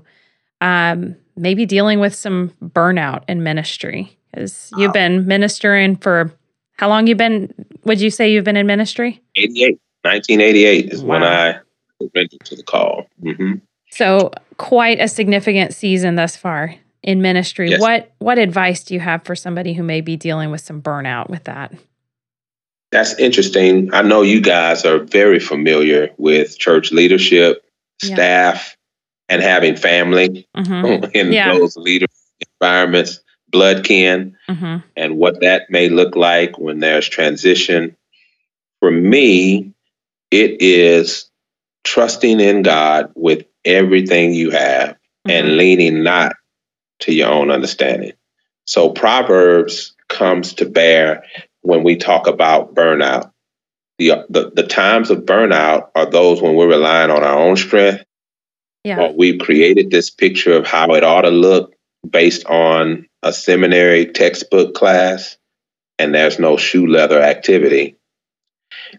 um, 0.60 1.14
maybe 1.38 1.66
dealing 1.66 2.00
with 2.00 2.14
some 2.14 2.50
burnout 2.62 3.22
in 3.28 3.42
ministry 3.42 4.16
because 4.30 4.72
you've 4.76 4.92
been 4.92 5.26
ministering 5.26 5.96
for 5.96 6.32
how 6.76 6.88
long 6.88 7.06
you've 7.06 7.18
been 7.18 7.52
would 7.84 8.00
you 8.00 8.10
say 8.10 8.30
you've 8.30 8.44
been 8.44 8.56
in 8.56 8.66
ministry? 8.66 9.22
88 9.36 9.80
1988 10.02 10.92
is 10.92 11.02
wow. 11.02 11.08
when 11.08 11.22
i 11.24 11.58
went 12.14 12.30
to 12.44 12.54
the 12.54 12.62
call. 12.62 13.06
Mm-hmm. 13.22 13.54
so 13.90 14.30
quite 14.56 15.00
a 15.00 15.08
significant 15.08 15.74
season 15.74 16.14
thus 16.14 16.36
far 16.36 16.74
in 17.02 17.22
ministry. 17.22 17.70
Yes. 17.70 17.80
what 17.80 18.12
what 18.18 18.38
advice 18.38 18.84
do 18.84 18.94
you 18.94 19.00
have 19.00 19.24
for 19.24 19.34
somebody 19.34 19.72
who 19.72 19.82
may 19.82 20.00
be 20.00 20.16
dealing 20.16 20.50
with 20.50 20.60
some 20.60 20.82
burnout 20.82 21.28
with 21.28 21.44
that? 21.44 21.72
That's 22.90 23.18
interesting. 23.18 23.92
I 23.92 24.02
know 24.02 24.22
you 24.22 24.40
guys 24.40 24.86
are 24.86 24.98
very 24.98 25.40
familiar 25.40 26.10
with 26.16 26.58
church 26.58 26.90
leadership 26.90 27.64
staff 28.00 28.77
and 29.28 29.42
having 29.42 29.76
family 29.76 30.48
mm-hmm. 30.56 31.04
in 31.14 31.32
yeah. 31.32 31.52
those 31.52 31.76
leader 31.76 32.06
environments, 32.60 33.20
blood 33.48 33.84
kin, 33.84 34.36
mm-hmm. 34.48 34.76
and 34.96 35.16
what 35.16 35.40
that 35.40 35.70
may 35.70 35.88
look 35.88 36.16
like 36.16 36.58
when 36.58 36.80
there's 36.80 37.08
transition. 37.08 37.96
For 38.80 38.90
me, 38.90 39.72
it 40.30 40.62
is 40.62 41.30
trusting 41.84 42.40
in 42.40 42.62
God 42.62 43.12
with 43.14 43.46
everything 43.64 44.34
you 44.34 44.50
have 44.50 44.90
mm-hmm. 44.90 45.30
and 45.30 45.56
leaning 45.56 46.02
not 46.02 46.34
to 47.00 47.12
your 47.12 47.30
own 47.30 47.50
understanding. 47.50 48.12
So 48.66 48.90
Proverbs 48.90 49.94
comes 50.08 50.54
to 50.54 50.66
bear 50.66 51.24
when 51.62 51.82
we 51.82 51.96
talk 51.96 52.26
about 52.26 52.74
burnout. 52.74 53.30
The, 53.98 54.26
the, 54.28 54.50
the 54.54 54.66
times 54.66 55.10
of 55.10 55.20
burnout 55.20 55.88
are 55.94 56.06
those 56.06 56.40
when 56.40 56.54
we're 56.54 56.68
relying 56.68 57.10
on 57.10 57.24
our 57.24 57.38
own 57.38 57.56
strength 57.56 58.04
yeah. 58.88 58.98
Well, 58.98 59.14
we've 59.14 59.38
created 59.38 59.90
this 59.90 60.08
picture 60.08 60.54
of 60.54 60.66
how 60.66 60.94
it 60.94 61.04
ought 61.04 61.22
to 61.22 61.30
look 61.30 61.74
based 62.08 62.46
on 62.46 63.06
a 63.22 63.34
seminary 63.34 64.06
textbook 64.06 64.74
class, 64.74 65.36
and 65.98 66.14
there's 66.14 66.38
no 66.38 66.56
shoe 66.56 66.86
leather 66.86 67.20
activity. 67.20 67.96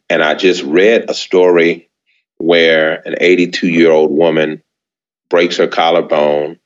And 0.07 0.21
I 0.21 0.35
just 0.35 0.61
read 0.61 1.09
a 1.09 1.15
story 1.15 1.89
where 2.37 3.01
an 3.07 3.15
82 3.19 3.67
year 3.67 3.91
old 3.91 4.11
woman 4.11 4.61
breaks 5.27 5.57
her 5.57 5.67
collarbone, 5.67 6.59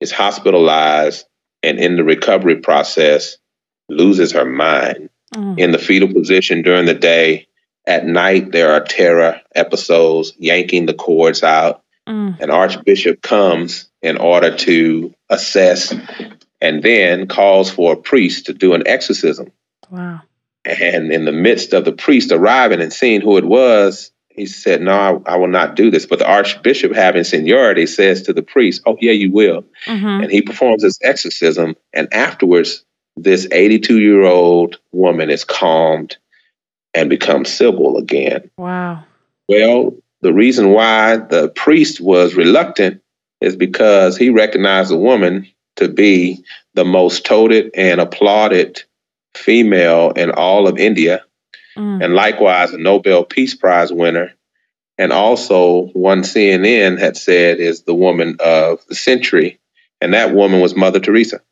is 0.00 0.10
hospitalized, 0.10 1.26
and 1.62 1.78
in 1.78 1.96
the 1.96 2.04
recovery 2.04 2.56
process, 2.56 3.36
loses 3.90 4.32
her 4.32 4.46
mind. 4.46 5.10
Mm. 5.34 5.58
In 5.58 5.72
the 5.72 5.78
fetal 5.78 6.10
position 6.10 6.62
during 6.62 6.86
the 6.86 6.94
day, 6.94 7.46
at 7.86 8.06
night, 8.06 8.52
there 8.52 8.72
are 8.72 8.80
terror 8.80 9.42
episodes, 9.54 10.32
yanking 10.38 10.86
the 10.86 10.94
cords 10.94 11.42
out, 11.42 11.83
Mm. 12.08 12.40
An 12.40 12.50
archbishop 12.50 13.22
comes 13.22 13.88
in 14.02 14.18
order 14.18 14.54
to 14.56 15.14
assess 15.30 15.94
and 16.60 16.82
then 16.82 17.26
calls 17.26 17.70
for 17.70 17.94
a 17.94 17.96
priest 17.96 18.46
to 18.46 18.54
do 18.54 18.74
an 18.74 18.86
exorcism. 18.86 19.50
Wow. 19.90 20.20
And 20.64 21.12
in 21.12 21.24
the 21.24 21.32
midst 21.32 21.72
of 21.72 21.84
the 21.84 21.92
priest 21.92 22.32
arriving 22.32 22.80
and 22.80 22.92
seeing 22.92 23.20
who 23.20 23.36
it 23.36 23.44
was, 23.44 24.10
he 24.30 24.46
said, 24.46 24.82
No, 24.82 25.22
I, 25.26 25.34
I 25.34 25.36
will 25.36 25.48
not 25.48 25.76
do 25.76 25.90
this. 25.90 26.06
But 26.06 26.18
the 26.18 26.28
archbishop, 26.28 26.94
having 26.94 27.24
seniority, 27.24 27.86
says 27.86 28.22
to 28.22 28.32
the 28.32 28.42
priest, 28.42 28.82
Oh, 28.86 28.96
yeah, 29.00 29.12
you 29.12 29.30
will. 29.30 29.64
Mm-hmm. 29.86 30.22
And 30.22 30.30
he 30.30 30.42
performs 30.42 30.82
this 30.82 30.98
exorcism. 31.02 31.76
And 31.92 32.12
afterwards, 32.12 32.84
this 33.16 33.46
82 33.52 34.00
year 34.00 34.24
old 34.24 34.78
woman 34.92 35.30
is 35.30 35.44
calmed 35.44 36.16
and 36.94 37.08
becomes 37.08 37.52
civil 37.52 37.96
again. 37.96 38.50
Wow. 38.56 39.04
Well, 39.48 39.94
the 40.24 40.32
reason 40.32 40.70
why 40.70 41.18
the 41.18 41.50
priest 41.50 42.00
was 42.00 42.34
reluctant 42.34 43.02
is 43.42 43.56
because 43.56 44.16
he 44.16 44.30
recognized 44.30 44.90
the 44.90 44.96
woman 44.96 45.46
to 45.76 45.86
be 45.86 46.42
the 46.72 46.84
most 46.84 47.26
toted 47.26 47.70
and 47.74 48.00
applauded 48.00 48.82
female 49.34 50.12
in 50.12 50.30
all 50.30 50.66
of 50.66 50.78
India. 50.78 51.22
mm. 51.76 52.02
and 52.02 52.14
likewise 52.14 52.72
a 52.72 52.78
Nobel 52.78 53.22
Peace 53.22 53.54
Prize 53.54 53.92
winner. 53.92 54.32
And 54.96 55.12
also, 55.12 55.88
one 55.88 56.22
CNN 56.22 56.98
had 56.98 57.18
said 57.18 57.58
is 57.58 57.82
the 57.82 57.94
woman 57.94 58.38
of 58.40 58.78
the 58.86 58.94
century, 58.94 59.60
and 60.00 60.14
that 60.14 60.34
woman 60.34 60.60
was 60.60 60.74
Mother 60.74 61.00
Teresa. 61.00 61.42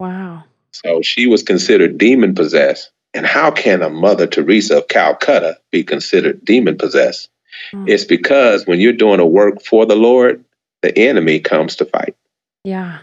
Wow. 0.00 0.44
So 0.72 1.02
she 1.02 1.26
was 1.26 1.42
considered 1.42 1.98
demon 1.98 2.34
possessed. 2.34 2.90
And 3.12 3.26
how 3.26 3.50
can 3.50 3.82
a 3.82 3.90
Mother 3.90 4.26
Teresa 4.26 4.78
of 4.78 4.88
Calcutta 4.88 5.58
be 5.70 5.84
considered 5.84 6.42
demon 6.42 6.78
possessed? 6.78 7.28
Mm. 7.72 7.88
It's 7.88 8.04
because 8.04 8.66
when 8.66 8.80
you're 8.80 8.92
doing 8.92 9.20
a 9.20 9.26
work 9.26 9.62
for 9.62 9.86
the 9.86 9.96
Lord, 9.96 10.44
the 10.82 10.96
enemy 10.98 11.40
comes 11.40 11.76
to 11.76 11.84
fight. 11.84 12.16
Yeah. 12.64 13.00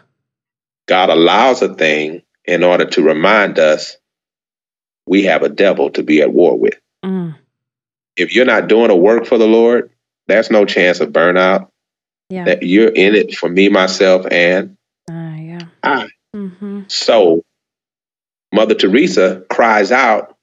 God 0.88 1.10
allows 1.10 1.62
a 1.62 1.74
thing 1.74 2.22
in 2.46 2.64
order 2.64 2.86
to 2.86 3.02
remind 3.02 3.60
us 3.60 3.98
we 5.08 5.24
have 5.24 5.44
a 5.44 5.50
devil 5.50 5.90
to 5.92 6.04
be 6.04 6.22
at 6.22 6.34
war 6.34 6.58
with. 6.58 6.80
Mm. 7.04 7.36
If 8.16 8.36
you're 8.36 8.46
not 8.46 8.68
doing 8.68 8.92
a 8.92 8.96
work 8.96 9.26
for 9.26 9.38
the 9.38 9.48
Lord, 9.48 9.90
there's 10.28 10.52
no 10.52 10.66
chance 10.66 11.00
of 11.00 11.10
burnout. 11.10 11.70
Yeah. 12.30 12.46
That 12.46 12.64
you're 12.64 12.90
in 12.90 13.14
it 13.14 13.36
for 13.36 13.50
me, 13.50 13.68
myself, 13.68 14.26
and 14.32 14.78
uh, 15.10 15.36
yeah. 15.38 15.66
I. 15.84 16.08
Mm-hmm. 16.34 16.84
So 16.88 17.44
Mother 18.54 18.76
Teresa 18.76 19.44
cries 19.50 19.92
out, 19.92 20.38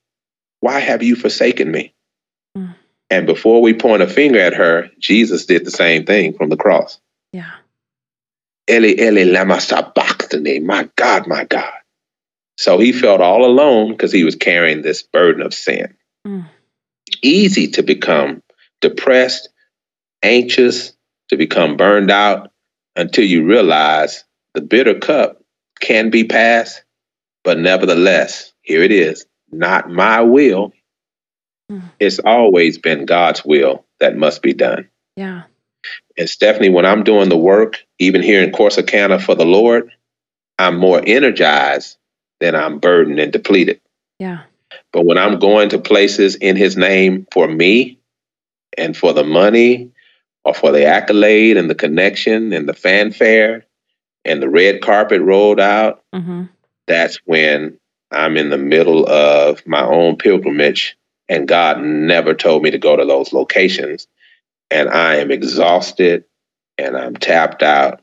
Why 0.61 0.80
have 0.80 1.02
you 1.02 1.16
forsaken 1.16 1.70
me? 1.70 1.94
And 3.11 3.26
before 3.26 3.62
we 3.62 3.74
point 3.74 4.02
a 4.02 4.06
finger 4.06 4.38
at 4.38 4.54
her, 4.54 4.90
Jesus 4.98 5.46
did 5.46 5.64
the 5.64 5.70
same 5.70 6.04
thing 6.04 6.34
from 6.34 6.50
the 6.50 6.56
cross. 6.56 7.00
Yeah. 7.32 7.50
Eli, 8.70 8.94
Eli, 9.00 9.24
lama 9.24 9.61
sabachthani. 9.61 10.61
My 10.61 10.88
God, 10.96 11.26
my 11.26 11.44
God. 11.44 11.72
So 12.59 12.78
he 12.78 12.92
felt 12.92 13.20
all 13.20 13.44
alone 13.44 13.92
because 13.92 14.12
he 14.12 14.24
was 14.24 14.34
carrying 14.34 14.82
this 14.82 15.02
burden 15.02 15.42
of 15.42 15.54
sin. 15.54 15.94
Mm. 16.26 16.46
Easy 17.22 17.68
to 17.68 17.82
become 17.82 18.42
depressed, 18.80 19.48
anxious, 20.22 20.92
to 21.28 21.36
become 21.36 21.76
burned 21.76 22.11
out 22.11 22.50
until 22.96 23.24
you 23.24 23.44
realize 23.44 24.24
the 24.54 24.61
bitter 24.61 24.98
cup 24.98 25.42
can 25.80 26.11
be 26.11 26.24
passed, 26.24 26.82
but 27.44 27.59
nevertheless, 27.59 28.52
here 28.61 28.82
it 28.82 28.92
is 28.92 29.24
not 29.50 29.90
my 29.90 30.20
will. 30.20 30.72
Mm. 31.70 31.82
It's 32.00 32.18
always 32.18 32.78
been 32.78 33.04
God's 33.04 33.44
will 33.44 33.84
that 34.00 34.16
must 34.16 34.42
be 34.42 34.52
done. 34.52 34.88
Yeah. 35.16 35.42
And 36.16 36.28
Stephanie, 36.28 36.70
when 36.70 36.86
I'm 36.86 37.04
doing 37.04 37.28
the 37.28 37.36
work, 37.36 37.84
even 37.98 38.22
here 38.22 38.42
in 38.42 38.52
Corsicana 38.52 39.20
for 39.20 39.34
the 39.34 39.46
Lord, 39.46 39.90
I'm 40.58 40.76
more 40.76 41.02
energized 41.06 41.96
than 42.40 42.54
I'm 42.54 42.78
burdened 42.78 43.20
and 43.20 43.32
depleted. 43.32 43.80
Yeah. 44.18 44.42
But 44.92 45.06
when 45.06 45.18
I'm 45.18 45.38
going 45.38 45.70
to 45.70 45.78
places 45.78 46.34
in 46.36 46.56
his 46.56 46.76
name 46.76 47.26
for 47.32 47.46
me 47.46 47.98
and 48.76 48.96
for 48.96 49.12
the 49.12 49.24
money 49.24 49.90
or 50.44 50.54
for 50.54 50.72
the 50.72 50.86
accolade 50.86 51.56
and 51.56 51.70
the 51.70 51.74
connection 51.74 52.52
and 52.52 52.68
the 52.68 52.74
fanfare 52.74 53.64
and 54.24 54.42
the 54.42 54.48
red 54.48 54.82
carpet 54.82 55.22
rolled 55.22 55.60
out, 55.60 56.02
mm-hmm. 56.14 56.44
that's 56.86 57.16
when 57.24 57.78
I'm 58.10 58.36
in 58.36 58.50
the 58.50 58.58
middle 58.58 59.08
of 59.08 59.66
my 59.66 59.84
own 59.84 60.16
pilgrimage. 60.16 60.97
And 61.28 61.46
God 61.46 61.80
never 61.80 62.34
told 62.34 62.62
me 62.62 62.70
to 62.70 62.78
go 62.78 62.96
to 62.96 63.04
those 63.04 63.32
locations 63.32 64.06
and 64.70 64.88
I 64.88 65.16
am 65.16 65.30
exhausted 65.30 66.24
and 66.76 66.96
I'm 66.96 67.16
tapped 67.16 67.62
out 67.62 68.00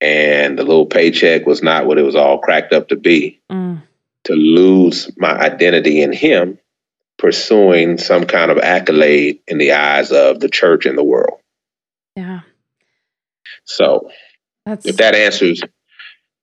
and 0.00 0.58
the 0.58 0.64
little 0.64 0.86
paycheck 0.86 1.46
was 1.46 1.62
not 1.62 1.86
what 1.86 1.98
it 1.98 2.02
was 2.02 2.16
all 2.16 2.38
cracked 2.38 2.72
up 2.72 2.88
to 2.88 2.96
be. 2.96 3.40
Mm. 3.50 3.82
To 4.24 4.32
lose 4.34 5.10
my 5.16 5.30
identity 5.30 6.02
in 6.02 6.12
him, 6.12 6.58
pursuing 7.16 7.96
some 7.96 8.24
kind 8.24 8.50
of 8.50 8.58
accolade 8.58 9.38
in 9.46 9.58
the 9.58 9.72
eyes 9.72 10.10
of 10.10 10.40
the 10.40 10.48
church 10.48 10.84
and 10.84 10.98
the 10.98 11.04
world. 11.04 11.38
Yeah. 12.16 12.40
So 13.64 14.10
that's, 14.64 14.84
if 14.84 14.96
that 14.96 15.14
answers 15.14 15.62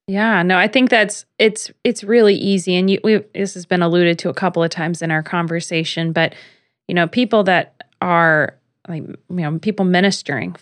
yeah, 0.06 0.42
no, 0.42 0.58
I 0.58 0.68
think 0.68 0.90
that's 0.90 1.24
it's 1.38 1.70
it's 1.82 2.04
really 2.04 2.34
easy, 2.34 2.76
and 2.76 2.90
you, 2.90 3.00
we, 3.02 3.18
this 3.34 3.54
has 3.54 3.66
been 3.66 3.82
alluded 3.82 4.18
to 4.20 4.28
a 4.28 4.34
couple 4.34 4.62
of 4.62 4.70
times 4.70 5.02
in 5.02 5.10
our 5.10 5.22
conversation. 5.22 6.12
But 6.12 6.34
you 6.88 6.94
know, 6.94 7.08
people 7.08 7.44
that 7.44 7.82
are 8.02 8.58
like 8.88 9.02
you 9.02 9.18
know 9.28 9.58
people 9.58 9.84
ministering 9.84 10.56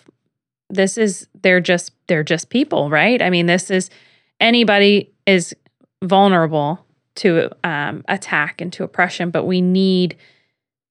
this 0.73 0.97
is 0.97 1.29
they're 1.43 1.61
just 1.61 1.93
they're 2.09 2.25
just 2.25 2.49
people 2.49 2.91
right? 2.91 3.23
I 3.23 3.31
mean 3.31 3.47
this 3.47 3.71
is 3.71 3.91
anybody 4.41 5.13
is 5.27 5.55
vulnerable 6.03 6.85
to 7.17 7.51
um, 7.63 8.05
attack 8.09 8.61
and 8.61 8.73
to 8.73 8.83
oppression 8.83 9.31
but 9.31 9.45
we 9.45 9.61
need 9.61 10.17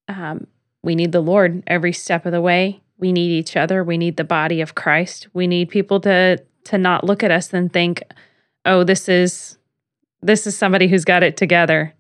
um, 0.08 0.48
we 0.84 0.96
need 0.96 1.12
the 1.12 1.22
lord 1.22 1.64
every 1.68 1.94
step 1.94 2.26
of 2.26 2.32
the 2.32 2.42
way. 2.42 2.82
We 2.98 3.12
need 3.12 3.32
each 3.32 3.58
other. 3.58 3.84
We 3.84 3.98
need 3.98 4.18
the 4.18 4.24
body 4.24 4.62
of 4.62 4.76
christ. 4.76 5.28
We 5.34 5.48
need 5.48 5.70
people 5.70 6.00
to 6.02 6.42
to 6.66 6.78
not 6.78 7.04
look 7.04 7.24
at 7.24 7.32
us 7.32 7.52
and 7.52 7.74
think 7.74 8.04
oh 8.66 8.84
this 8.84 9.10
is 9.10 9.58
this 10.22 10.46
is 10.46 10.58
somebody 10.58 10.88
who's 10.88 11.06
got 11.06 11.24
it 11.24 11.38
together 11.38 11.94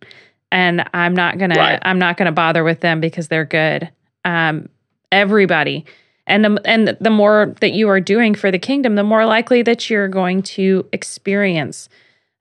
and 0.52 0.88
i'm 0.94 1.14
not 1.14 1.38
gonna 1.38 1.56
right. 1.56 1.80
i'm 1.84 2.00
not 2.00 2.18
gonna 2.18 2.32
bother 2.32 2.64
with 2.64 2.82
them 2.82 3.00
because 3.00 3.28
they're 3.28 3.46
good 3.46 3.90
um, 4.26 4.70
everybody. 5.12 5.86
And 6.28 6.46
the, 6.46 6.62
and 6.66 6.98
the 7.00 7.10
more 7.10 7.54
that 7.62 7.74
you 7.74 7.90
are 7.90 8.00
doing 8.00 8.36
for 8.36 8.52
the 8.52 8.60
kingdom, 8.60 8.96
the 8.96 9.04
more 9.04 9.26
likely 9.26 9.62
that 9.64 9.90
you're 9.90 10.08
going 10.08 10.44
to 10.44 10.88
experience 10.94 11.90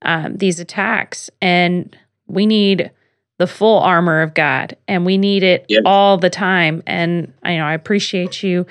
um, 0.03 0.37
these 0.37 0.61
attacks. 0.61 1.31
And 1.41 1.97
we 2.27 2.47
need 2.47 2.91
the 3.39 3.47
full 3.47 3.79
armor 3.81 4.21
of 4.21 4.35
God, 4.35 4.77
and 4.87 5.07
we 5.07 5.17
need 5.17 5.43
it 5.43 5.65
yes. 5.69 5.81
all 5.87 6.19
the 6.19 6.29
time. 6.29 6.83
And 6.87 7.33
I 7.43 7.53
you 7.53 7.59
know 7.59 7.65
I 7.65 7.73
appreciate 7.73 8.43
you 8.43 8.67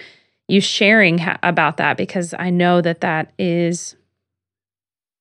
you 0.47 0.62
sharing 0.62 1.18
ha- 1.18 1.39
about 1.41 1.78
that 1.78 1.97
because 1.97 2.36
I 2.38 2.52
know 2.52 2.80
that 2.82 3.02
that 3.02 3.34
is 3.39 3.95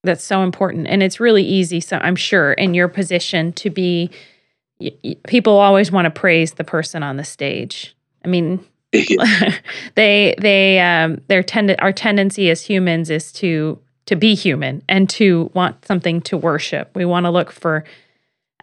that's 0.04 0.24
so 0.24 0.42
important, 0.42 0.86
and 0.86 1.02
it's 1.02 1.20
really 1.20 1.44
easy. 1.44 1.80
So 1.80 1.98
I'm 1.98 2.16
sure 2.16 2.52
in 2.52 2.74
your 2.74 2.88
position 2.88 3.52
to 3.54 3.70
be 3.70 4.10
people 5.26 5.58
always 5.58 5.90
want 5.90 6.04
to 6.04 6.10
praise 6.10 6.52
the 6.52 6.62
person 6.62 7.02
on 7.02 7.16
the 7.16 7.24
stage 7.24 7.96
I 8.24 8.28
mean, 8.28 8.64
they 9.94 10.34
they 10.38 10.80
um 10.80 11.20
their 11.28 11.42
tend 11.42 11.74
our 11.78 11.92
tendency 11.92 12.50
as 12.50 12.62
humans 12.62 13.10
is 13.10 13.32
to 13.32 13.78
to 14.06 14.16
be 14.16 14.34
human 14.34 14.82
and 14.88 15.08
to 15.10 15.50
want 15.54 15.84
something 15.84 16.20
to 16.22 16.36
worship. 16.36 16.90
We 16.94 17.04
want 17.04 17.24
to 17.24 17.30
look 17.30 17.50
for 17.50 17.84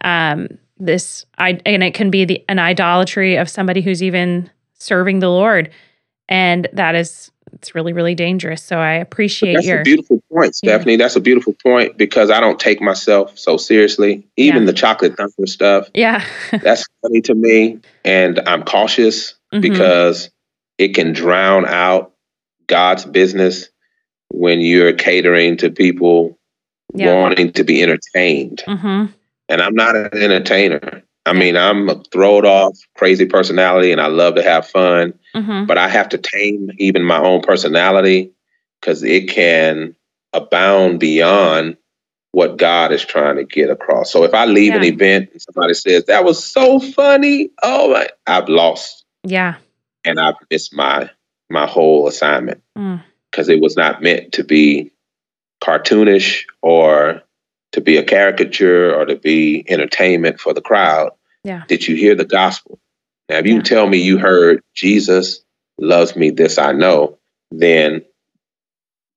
um 0.02 0.48
this 0.78 1.26
I 1.38 1.60
and 1.64 1.82
it 1.82 1.94
can 1.94 2.10
be 2.10 2.24
the 2.24 2.44
an 2.48 2.58
idolatry 2.58 3.36
of 3.36 3.48
somebody 3.48 3.80
who's 3.80 4.02
even 4.02 4.50
serving 4.74 5.20
the 5.20 5.30
Lord. 5.30 5.70
And 6.28 6.68
that 6.72 6.94
is 6.94 7.30
it's 7.56 7.74
really 7.74 7.92
really 7.94 8.14
dangerous. 8.14 8.62
So 8.62 8.78
I 8.78 8.92
appreciate 8.92 9.54
that's 9.54 9.66
your 9.66 9.80
a 9.80 9.82
beautiful 9.82 10.22
point, 10.30 10.54
Stephanie. 10.54 10.92
Yeah. 10.92 10.98
That's 10.98 11.16
a 11.16 11.20
beautiful 11.20 11.54
point 11.62 11.96
because 11.96 12.30
I 12.30 12.38
don't 12.38 12.60
take 12.60 12.82
myself 12.82 13.38
so 13.38 13.56
seriously. 13.56 14.26
Even 14.36 14.62
yeah. 14.62 14.66
the 14.66 14.72
chocolate 14.74 15.16
thunder 15.16 15.46
stuff. 15.46 15.88
Yeah. 15.94 16.24
that's 16.62 16.84
funny 17.00 17.22
to 17.22 17.34
me. 17.34 17.80
And 18.04 18.40
I'm 18.46 18.62
cautious 18.62 19.32
mm-hmm. 19.52 19.62
because 19.62 20.30
it 20.76 20.94
can 20.94 21.12
drown 21.12 21.64
out 21.66 22.12
God's 22.66 23.06
business 23.06 23.70
when 24.28 24.60
you're 24.60 24.92
catering 24.92 25.56
to 25.58 25.70
people 25.70 26.38
yeah. 26.94 27.14
wanting 27.14 27.52
to 27.52 27.64
be 27.64 27.82
entertained. 27.82 28.62
Mm-hmm. 28.66 29.12
And 29.48 29.62
I'm 29.62 29.74
not 29.74 29.96
an 29.96 30.10
entertainer. 30.12 31.02
I 31.26 31.32
mean, 31.32 31.56
I'm 31.56 31.88
a 31.88 32.02
throw 32.12 32.38
it 32.38 32.44
off, 32.44 32.78
crazy 32.94 33.26
personality, 33.26 33.90
and 33.90 34.00
I 34.00 34.06
love 34.06 34.36
to 34.36 34.42
have 34.42 34.68
fun. 34.68 35.18
Mm-hmm. 35.34 35.66
But 35.66 35.76
I 35.76 35.88
have 35.88 36.08
to 36.10 36.18
tame 36.18 36.70
even 36.78 37.02
my 37.02 37.18
own 37.18 37.42
personality 37.42 38.32
because 38.80 39.02
it 39.02 39.28
can 39.28 39.96
abound 40.32 41.00
beyond 41.00 41.76
what 42.30 42.58
God 42.58 42.92
is 42.92 43.04
trying 43.04 43.36
to 43.36 43.44
get 43.44 43.70
across. 43.70 44.12
So 44.12 44.22
if 44.22 44.34
I 44.34 44.44
leave 44.44 44.72
yeah. 44.72 44.76
an 44.76 44.84
event 44.84 45.30
and 45.32 45.42
somebody 45.42 45.74
says 45.74 46.04
that 46.04 46.24
was 46.24 46.44
so 46.44 46.78
funny, 46.78 47.50
oh 47.62 47.92
my, 47.92 48.08
I've 48.26 48.48
lost. 48.48 49.04
Yeah. 49.24 49.56
And 50.04 50.20
I've 50.20 50.34
missed 50.50 50.74
my 50.74 51.10
my 51.48 51.66
whole 51.66 52.08
assignment 52.08 52.62
because 52.74 53.48
mm. 53.48 53.54
it 53.54 53.60
was 53.60 53.76
not 53.76 54.02
meant 54.02 54.32
to 54.32 54.44
be 54.44 54.92
cartoonish 55.62 56.44
or 56.60 57.22
to 57.72 57.80
be 57.80 57.96
a 57.96 58.02
caricature 58.02 58.94
or 58.94 59.04
to 59.04 59.16
be 59.16 59.64
entertainment 59.68 60.40
for 60.40 60.52
the 60.52 60.60
crowd. 60.60 61.12
Yeah. 61.46 61.62
Did 61.68 61.86
you 61.86 61.94
hear 61.94 62.16
the 62.16 62.24
gospel? 62.24 62.80
Now, 63.28 63.38
if 63.38 63.46
you 63.46 63.56
yeah. 63.56 63.62
tell 63.62 63.86
me 63.86 63.98
you 63.98 64.18
heard 64.18 64.62
Jesus 64.74 65.44
loves 65.78 66.16
me, 66.16 66.30
this 66.30 66.58
I 66.58 66.72
know, 66.72 67.18
then 67.52 68.04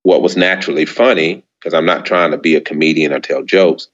what 0.03 0.21
was 0.21 0.37
naturally 0.37 0.85
funny, 0.85 1.43
because 1.59 1.73
I'm 1.73 1.87
not 1.87 2.05
trying 2.05 2.29
to 2.31 2.37
be 2.37 2.55
a 2.55 2.61
comedian 2.61 3.13
or 3.13 3.19
tell 3.19 3.41
jokes, 3.43 3.87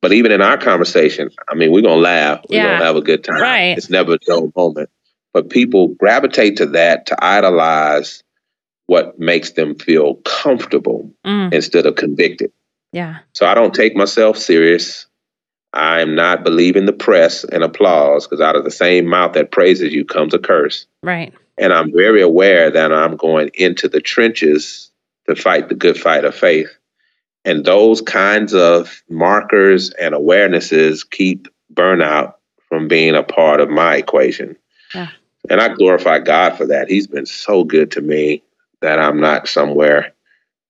but 0.00 0.12
even 0.12 0.30
in 0.30 0.40
our 0.40 0.56
conversation, 0.56 1.30
I 1.48 1.54
mean, 1.54 1.72
we're 1.72 1.82
gonna 1.82 1.96
laugh, 2.00 2.44
we're 2.48 2.58
yeah. 2.58 2.74
gonna 2.74 2.84
have 2.84 2.96
a 2.96 3.02
good 3.02 3.24
time. 3.24 3.42
Right. 3.42 3.76
It's 3.76 3.90
never 3.90 4.14
a 4.14 4.18
dull 4.18 4.52
moment. 4.54 4.88
But 5.32 5.50
people 5.50 5.88
gravitate 5.88 6.58
to 6.58 6.66
that 6.66 7.06
to 7.06 7.24
idolize 7.24 8.22
what 8.86 9.18
makes 9.18 9.52
them 9.52 9.74
feel 9.74 10.14
comfortable 10.24 11.12
mm. 11.26 11.52
instead 11.52 11.86
of 11.86 11.96
convicted. 11.96 12.52
Yeah. 12.92 13.18
So 13.32 13.46
I 13.46 13.54
don't 13.54 13.74
take 13.74 13.96
myself 13.96 14.38
serious. 14.38 15.06
I'm 15.74 16.14
not 16.14 16.44
believing 16.44 16.86
the 16.86 16.92
press 16.92 17.42
and 17.44 17.64
applause 17.64 18.26
because 18.26 18.40
out 18.40 18.56
of 18.56 18.64
the 18.64 18.70
same 18.70 19.06
mouth 19.06 19.32
that 19.32 19.50
praises 19.50 19.92
you 19.92 20.04
comes 20.04 20.32
a 20.32 20.38
curse. 20.38 20.86
Right. 21.02 21.34
And 21.58 21.72
I'm 21.72 21.92
very 21.92 22.22
aware 22.22 22.70
that 22.70 22.92
I'm 22.92 23.16
going 23.16 23.50
into 23.54 23.88
the 23.88 24.00
trenches 24.00 24.90
to 25.28 25.34
fight 25.34 25.68
the 25.68 25.74
good 25.74 25.98
fight 25.98 26.24
of 26.24 26.34
faith. 26.34 26.68
And 27.44 27.64
those 27.64 28.00
kinds 28.00 28.54
of 28.54 29.02
markers 29.08 29.90
and 29.90 30.14
awarenesses 30.14 31.08
keep 31.08 31.48
burnout 31.72 32.34
from 32.68 32.86
being 32.88 33.14
a 33.14 33.22
part 33.22 33.60
of 33.60 33.68
my 33.68 33.96
equation. 33.96 34.56
Yeah. 34.94 35.08
And 35.50 35.60
I 35.60 35.68
glorify 35.74 36.20
God 36.20 36.56
for 36.56 36.66
that. 36.66 36.88
He's 36.88 37.06
been 37.06 37.26
so 37.26 37.64
good 37.64 37.90
to 37.92 38.00
me 38.00 38.42
that 38.80 38.98
I'm 38.98 39.20
not 39.20 39.48
somewhere 39.48 40.14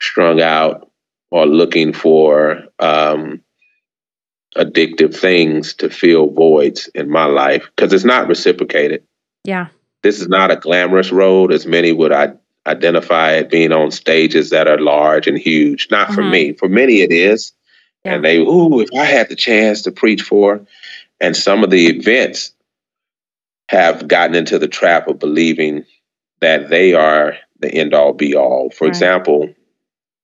strung 0.00 0.40
out 0.40 0.90
or 1.30 1.46
looking 1.46 1.92
for 1.92 2.62
um, 2.78 3.42
addictive 4.56 5.14
things 5.16 5.74
to 5.74 5.90
fill 5.90 6.28
voids 6.30 6.88
in 6.94 7.10
my 7.10 7.24
life 7.24 7.68
because 7.74 7.92
it's 7.92 8.04
not 8.04 8.28
reciprocated. 8.28 9.02
Yeah. 9.44 9.68
This 10.02 10.20
is 10.20 10.28
not 10.28 10.50
a 10.50 10.56
glamorous 10.56 11.10
road 11.10 11.52
as 11.52 11.66
many 11.66 11.92
would 11.92 12.12
I 12.12 12.32
identify 12.66 13.32
it 13.32 13.50
being 13.50 13.72
on 13.72 13.90
stages 13.90 14.50
that 14.50 14.68
are 14.68 14.78
large 14.78 15.26
and 15.26 15.36
huge. 15.36 15.88
Not 15.90 16.12
for 16.12 16.22
Mhm. 16.22 16.30
me. 16.30 16.52
For 16.52 16.68
many 16.68 17.00
it 17.00 17.12
is. 17.12 17.52
Yeah. 18.04 18.14
And 18.14 18.24
they, 18.24 18.38
ooh, 18.38 18.80
if 18.80 18.88
I 18.94 19.04
had 19.04 19.28
the 19.28 19.36
chance 19.36 19.82
to 19.82 19.92
preach 19.92 20.22
for. 20.22 20.64
And 21.20 21.36
some 21.36 21.64
of 21.64 21.70
the 21.70 21.86
events 21.86 22.52
have 23.68 24.06
gotten 24.08 24.34
into 24.34 24.58
the 24.58 24.68
trap 24.68 25.08
of 25.08 25.18
believing 25.18 25.84
that 26.40 26.68
they 26.68 26.92
are 26.94 27.36
the 27.60 27.72
end 27.72 27.94
all 27.94 28.12
be 28.12 28.34
all. 28.34 28.70
For 28.70 28.84
Right. 28.84 28.90
example, 28.90 29.48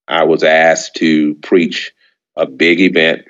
I 0.08 0.24
was 0.24 0.42
asked 0.42 0.96
to 0.96 1.34
preach 1.36 1.92
a 2.36 2.46
big 2.46 2.80
event, 2.80 3.24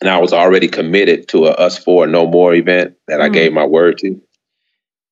and 0.00 0.10
I 0.10 0.18
was 0.18 0.32
already 0.32 0.68
committed 0.68 1.28
to 1.28 1.46
a 1.46 1.50
Us 1.52 1.78
Four 1.78 2.06
No 2.06 2.26
More 2.26 2.54
event 2.54 2.94
that 3.08 3.20
I 3.20 3.28
Mhm. 3.28 3.32
gave 3.32 3.52
my 3.52 3.64
word 3.64 3.98
to. 3.98 4.20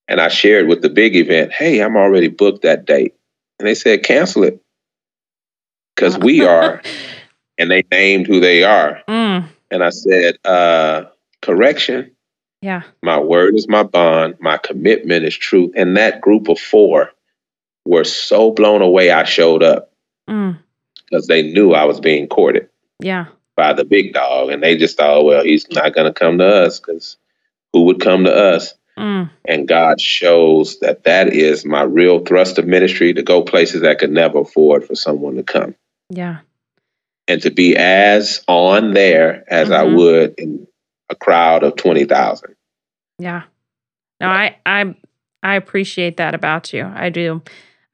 And 0.09 0.21
I 0.21 0.29
shared 0.29 0.69
with 0.69 0.83
the 0.83 0.91
big 0.91 1.17
event, 1.17 1.53
hey, 1.53 1.81
I'm 1.81 1.97
already 1.97 2.29
booked 2.29 2.63
that 2.63 2.85
date. 2.85 3.15
And 3.59 3.67
they 3.67 3.75
said, 3.75 4.03
cancel 4.03 4.45
it. 4.45 4.61
Because 5.95 6.19
we 6.19 6.45
are, 6.47 6.83
and 7.59 7.71
they 7.71 7.85
named 7.91 8.27
who 8.27 8.41
they 8.41 8.65
are. 8.65 9.01
Mm. 9.09 9.47
And 9.71 9.83
I 9.85 9.91
said, 9.91 10.37
uh, 10.45 11.05
correction. 11.41 12.11
Yeah. 12.61 12.83
My 13.03 13.19
word 13.19 13.55
is 13.55 13.69
my 13.69 13.83
bond. 13.83 14.37
My 14.41 14.59
commitment 14.59 15.25
is 15.25 15.37
truth. 15.37 15.73
And 15.77 15.97
that 15.97 16.21
group 16.21 16.49
of 16.49 16.59
four 16.59 17.11
were 17.85 18.05
so 18.05 18.51
blown 18.51 18.83
away 18.83 19.11
I 19.11 19.25
showed 19.25 19.63
up 19.63 19.91
Mm. 20.29 20.57
because 21.05 21.27
they 21.27 21.43
knew 21.43 21.73
I 21.73 21.85
was 21.85 21.99
being 21.99 22.29
courted 22.29 22.69
Yeah. 23.01 23.27
By 23.57 23.73
the 23.73 23.85
big 23.85 24.13
dog. 24.13 24.51
And 24.51 24.63
they 24.63 24.77
just 24.77 24.97
thought, 24.97 25.25
well, 25.25 25.45
he's 25.45 25.69
not 25.71 25.95
going 25.95 26.13
to 26.13 26.19
come 26.19 26.39
to 26.39 26.47
us 26.47 26.79
because 26.81 27.17
who 27.73 27.85
would 27.85 28.01
come 28.01 28.25
to 28.25 28.35
us? 28.35 28.75
Mm. 28.99 29.31
And 29.47 29.67
God 29.69 30.01
shows 30.01 30.79
that 30.81 31.05
that 31.05 31.33
is 31.33 31.65
my 31.65 31.83
real 31.83 32.21
thrust 32.21 32.59
of 32.59 32.67
ministry 32.67 33.15
to 33.15 33.23
go 33.23 33.43
places 33.43 33.83
that 33.83 33.99
could 33.99 34.11
never 34.11 34.41
afford 34.41 34.85
for 34.87 34.95
someone 34.95 35.37
to 35.37 35.43
come 35.43 35.75
Yeah. 36.11 36.39
and 37.27 37.41
to 37.43 37.51
be 37.51 37.77
as 37.77 38.43
on 38.49 38.93
there 38.93 39.45
as 39.49 39.71
I 39.71 39.85
Mhm. 39.85 39.97
would 39.97 40.35
in 40.39 40.67
a 41.09 41.15
crowd 41.15 41.63
of 41.63 41.77
20,000. 41.77 42.55
Yeah. 43.19 43.45
No, 44.21 44.29
I 44.29 44.57
I 44.67 44.95
I 45.43 45.57
appreciate 45.57 46.19
that 46.19 46.35
about 46.35 46.73
you. 46.73 46.85
I 46.95 47.09
do. 47.09 47.43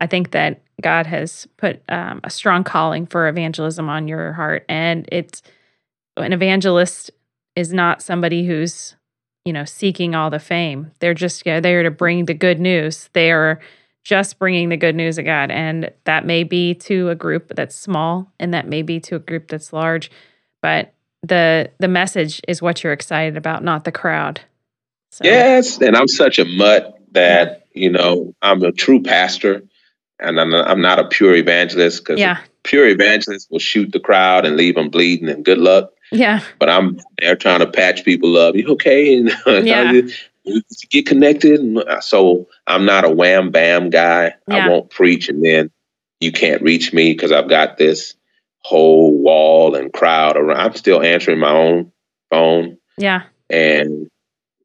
I 0.00 0.06
think 0.06 0.32
that 0.32 0.60
God 0.80 1.06
has 1.06 1.46
put 1.56 1.82
um, 1.88 2.20
a 2.24 2.30
strong 2.30 2.64
calling 2.64 3.06
for 3.06 3.28
evangelism 3.28 3.88
on 3.88 4.08
your 4.08 4.32
heart, 4.32 4.64
and 4.68 5.08
it's 5.10 5.42
an 6.16 6.32
evangelist 6.32 7.10
is 7.56 7.72
not 7.72 8.02
somebody 8.02 8.46
who's 8.46 8.94
you 9.44 9.52
know 9.52 9.64
seeking 9.64 10.14
all 10.14 10.30
the 10.30 10.38
fame. 10.38 10.92
They're 11.00 11.14
just 11.14 11.44
you 11.44 11.52
know, 11.52 11.60
there 11.60 11.82
to 11.82 11.90
bring 11.90 12.26
the 12.26 12.34
good 12.34 12.60
news. 12.60 13.10
They 13.12 13.30
are 13.30 13.60
just 14.04 14.38
bringing 14.38 14.68
the 14.68 14.76
good 14.76 14.94
news 14.94 15.18
of 15.18 15.24
God, 15.24 15.50
and 15.50 15.90
that 16.04 16.24
may 16.24 16.44
be 16.44 16.74
to 16.74 17.10
a 17.10 17.14
group 17.14 17.52
that's 17.54 17.74
small, 17.74 18.32
and 18.38 18.54
that 18.54 18.66
may 18.66 18.82
be 18.82 19.00
to 19.00 19.16
a 19.16 19.20
group 19.20 19.48
that's 19.48 19.72
large, 19.72 20.10
but 20.62 20.94
the 21.22 21.70
the 21.78 21.88
message 21.88 22.40
is 22.46 22.62
what 22.62 22.82
you're 22.82 22.92
excited 22.92 23.36
about, 23.36 23.64
not 23.64 23.84
the 23.84 23.92
crowd. 23.92 24.40
So, 25.10 25.24
Yes, 25.24 25.80
and 25.80 25.96
I'm 25.96 26.08
such 26.08 26.38
a 26.38 26.44
mutt 26.44 26.98
that 27.12 27.66
you 27.72 27.90
know 27.90 28.34
I'm 28.42 28.62
a 28.62 28.72
true 28.72 29.02
pastor, 29.02 29.62
and 30.20 30.40
I'm 30.40 30.50
not, 30.50 30.68
I'm 30.68 30.80
not 30.80 30.98
a 30.98 31.04
pure 31.04 31.34
evangelist 31.34 32.04
because 32.04 32.18
Yeah. 32.20 32.38
pure 32.64 32.88
evangelists 32.88 33.48
will 33.50 33.58
shoot 33.58 33.92
the 33.92 34.00
crowd 34.00 34.44
and 34.44 34.56
leave 34.56 34.74
them 34.74 34.90
bleeding 34.90 35.28
and 35.28 35.44
good 35.44 35.58
luck. 35.58 35.90
Yeah. 36.10 36.40
But 36.58 36.70
I'm 36.70 37.00
there 37.20 37.36
trying 37.36 37.60
to 37.60 37.66
patch 37.66 38.04
people 38.04 38.36
up. 38.36 38.54
You 38.54 38.66
okay? 38.72 39.16
And 39.46 39.66
Yeah. 39.66 40.00
get 40.90 41.06
connected. 41.06 41.60
Uh, 41.76 42.00
so 42.00 42.48
I'm 42.66 42.84
not 42.84 43.04
a 43.04 43.10
wham 43.10 43.50
bam 43.50 43.90
guy. 43.90 44.34
Yeah. 44.48 44.66
I 44.66 44.68
won't 44.68 44.90
preach 44.90 45.28
and 45.28 45.44
then 45.44 45.70
you 46.20 46.32
can't 46.32 46.62
reach 46.62 46.92
me 46.92 47.12
because 47.12 47.30
I've 47.32 47.48
got 47.48 47.76
this 47.78 48.14
whole 48.62 49.16
wall 49.16 49.74
and 49.74 49.92
crowd 49.92 50.36
around. 50.36 50.58
I'm 50.58 50.74
still 50.74 51.02
answering 51.02 51.38
my 51.38 51.50
own 51.52 51.92
phone 52.30 52.78
Yeah. 52.96 53.22
and 53.50 54.10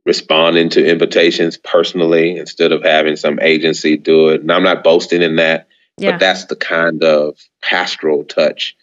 responding 0.06 0.70
to 0.70 0.86
invitations 0.86 1.58
personally 1.58 2.38
instead 2.38 2.72
of 2.72 2.84
having 2.84 3.16
some 3.16 3.40
agency 3.42 3.98
do 3.98 4.30
it. 4.30 4.42
And 4.42 4.52
I'm 4.52 4.64
not 4.64 4.84
boasting 4.84 5.22
in 5.22 5.38
that, 5.38 5.68
Yeah. 5.98 6.12
but 6.12 6.20
that's 6.20 6.46
the 6.46 6.56
kind 6.56 7.04
of 7.04 7.38
pastoral 7.62 8.24
touch 8.24 8.76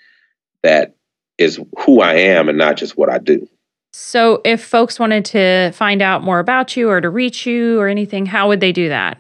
that 0.62 0.94
is 1.38 1.60
who 1.78 2.00
I 2.00 2.14
am 2.14 2.48
and 2.48 2.58
not 2.58 2.76
just 2.76 2.96
what 2.96 3.10
I 3.10 3.18
do. 3.18 3.48
So, 3.92 4.40
if 4.44 4.64
folks 4.64 5.00
wanted 5.00 5.24
to 5.26 5.72
find 5.72 6.00
out 6.00 6.22
more 6.22 6.38
about 6.38 6.76
you 6.76 6.88
or 6.88 7.00
to 7.00 7.10
reach 7.10 7.44
you 7.44 7.80
or 7.80 7.88
anything, 7.88 8.24
how 8.24 8.46
would 8.48 8.60
they 8.60 8.72
do 8.72 8.88
that? 8.88 9.18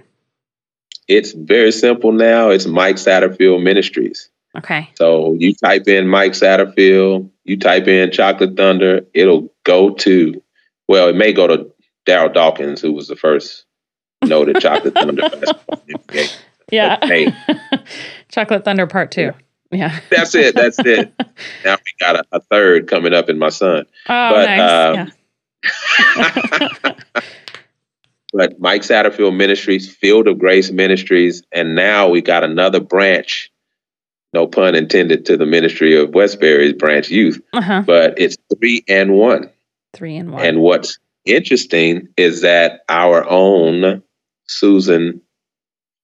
It's 1.08 1.32
very 1.32 1.72
simple 1.72 2.12
now. 2.12 2.50
It's 2.50 2.66
Mike 2.66 2.96
Satterfield 2.96 3.64
Ministries. 3.64 4.28
Okay. 4.56 4.88
So 4.94 5.34
you 5.38 5.54
type 5.54 5.88
in 5.88 6.06
Mike 6.08 6.32
Satterfield, 6.32 7.30
you 7.44 7.56
type 7.56 7.88
in 7.88 8.10
Chocolate 8.12 8.56
Thunder, 8.56 9.02
it'll 9.14 9.52
go 9.64 9.90
to, 9.90 10.40
well, 10.88 11.08
it 11.08 11.16
may 11.16 11.32
go 11.32 11.46
to 11.46 11.69
Darryl 12.10 12.32
Dawkins, 12.34 12.80
who 12.80 12.92
was 12.92 13.06
the 13.08 13.16
first 13.16 13.64
noted 14.24 14.56
Chocolate 14.60 14.94
Thunder 14.94 15.22
NBA. 15.22 16.36
Yeah. 16.72 16.98
Hey. 17.06 17.32
Chocolate 18.28 18.64
Thunder 18.64 18.86
Part 18.86 19.10
Two. 19.12 19.32
Yeah. 19.70 19.98
That's 20.10 20.34
it. 20.34 20.54
That's 20.56 20.78
it. 20.80 21.12
Now 21.64 21.76
we 21.76 21.92
got 22.06 22.16
a, 22.16 22.24
a 22.32 22.40
third 22.40 22.86
coming 22.88 23.14
up 23.14 23.28
in 23.30 23.38
my 23.38 23.48
son. 23.50 23.86
Oh, 24.08 24.30
But, 24.32 24.46
nice. 24.46 24.60
um, 24.70 25.12
yeah. 26.84 26.94
but 28.32 28.60
Mike 28.60 28.82
Satterfield 28.82 29.36
Ministries, 29.36 29.94
Field 29.94 30.28
of 30.28 30.38
Grace 30.38 30.70
Ministries, 30.70 31.42
and 31.52 31.74
now 31.74 32.08
we 32.08 32.20
got 32.20 32.44
another 32.44 32.80
branch, 32.80 33.50
no 34.32 34.46
pun 34.46 34.74
intended, 34.74 35.24
to 35.26 35.36
the 35.36 35.46
ministry 35.46 35.96
of 35.98 36.10
Westbury's 36.14 36.72
branch 36.74 37.08
youth, 37.10 37.40
Uh 37.52 37.60
huh. 37.60 37.82
but 37.86 38.14
it's 38.18 38.36
three 38.58 38.84
and 38.88 39.12
one. 39.14 39.50
Three 39.94 40.16
and 40.16 40.32
one. 40.32 40.44
And 40.44 40.60
what's 40.60 40.98
interesting 41.24 42.08
is 42.16 42.40
that 42.42 42.80
our 42.88 43.28
own 43.28 44.02
Susan 44.46 45.20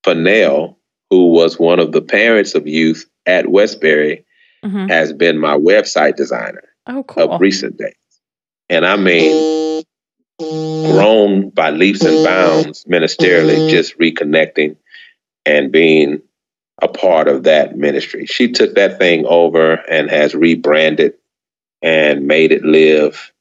Fennell, 0.05 0.79
who 1.11 1.29
was 1.33 1.59
one 1.59 1.79
of 1.81 1.93
the 1.93 2.03
parents 2.03 2.55
of 2.55 2.67
youth 2.67 3.09
at 3.27 3.49
Westbury, 3.49 4.25
Mhm. 4.65 4.89
has 4.89 5.13
been 5.13 5.39
my 5.39 5.57
website 5.57 6.17
designer 6.17 6.65
Oh, 6.87 7.03
cool. 7.05 7.31
of 7.33 7.41
recent 7.41 7.77
days. 7.77 7.95
And 8.69 8.85
I 8.85 8.97
mean, 8.97 9.83
grown 10.39 11.51
by 11.51 11.71
leaps 11.71 12.03
and 12.03 12.25
bounds 12.25 12.85
ministerially, 12.85 13.71
just 13.71 13.99
reconnecting 13.99 14.77
and 15.45 15.71
being 15.73 16.21
a 16.83 16.89
part 16.89 17.29
of 17.29 17.45
that 17.45 17.77
ministry. 17.77 18.27
She 18.27 18.51
took 18.53 18.75
that 18.75 18.99
thing 18.99 19.25
over 19.27 19.75
and 19.89 20.11
has 20.11 20.35
rebranded 20.35 21.15
and 21.83 22.27
made 22.27 22.53
it 22.53 22.65
live 22.65 23.33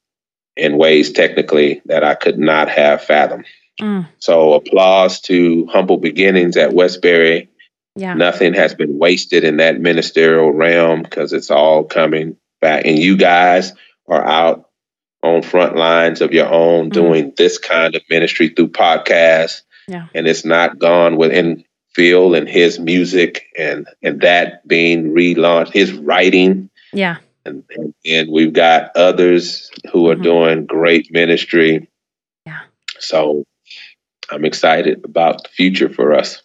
in 0.55 0.77
ways 0.77 1.11
technically 1.11 1.81
that 1.85 2.03
I 2.03 2.15
could 2.15 2.37
not 2.39 2.69
have 2.69 3.03
fathomed. 3.03 3.45
Mm, 3.81 4.07
So 4.19 4.53
applause 4.53 5.19
to 5.21 5.65
humble 5.67 5.97
beginnings 5.97 6.55
at 6.57 6.73
Westbury. 6.73 7.49
yeah. 7.97 8.13
Nothing 8.13 8.53
has 8.53 8.73
been 8.73 8.97
wasted 8.97 9.43
in 9.43 9.57
that 9.57 9.79
ministerial 9.79 10.51
realm 10.51 11.03
because 11.03 11.33
it's 11.33 11.51
all 11.51 11.83
coming 11.83 12.37
back. 12.61 12.85
And 12.85 12.97
you 12.97 13.17
guys 13.17 13.73
are 14.07 14.23
out 14.25 14.69
on 15.23 15.41
front 15.41 15.75
lines 15.75 16.21
of 16.21 16.33
your 16.33 16.47
own 16.47 16.89
Mhm. 16.89 16.93
doing 16.93 17.33
this 17.35 17.57
kind 17.57 17.95
of 17.95 18.01
ministry 18.09 18.49
through 18.49 18.69
podcasts. 18.69 19.61
Yeah. 19.87 20.05
And 20.13 20.27
it's 20.27 20.45
not 20.45 20.79
gone 20.79 21.17
within 21.17 21.63
Phil 21.93 22.33
and 22.35 22.47
his 22.49 22.79
music 22.79 23.45
and 23.57 23.87
and 24.03 24.21
that 24.21 24.67
being 24.67 25.13
relaunched, 25.13 25.73
his 25.73 25.93
writing. 25.93 26.69
Yeah. 26.93 27.17
And, 27.45 27.63
and, 28.05 28.31
we've 28.31 28.53
got 28.53 28.91
others 28.95 29.69
who 29.91 30.09
are 30.09 30.15
Mhm. 30.15 30.23
doing 30.23 30.65
great 30.65 31.11
ministry. 31.11 31.87
Yeah. 32.45 32.61
So 32.99 33.45
I'm 34.31 34.45
excited 34.45 35.03
about 35.05 35.43
the 35.43 35.49
future 35.49 35.89
for 35.89 36.13
us. 36.13 36.41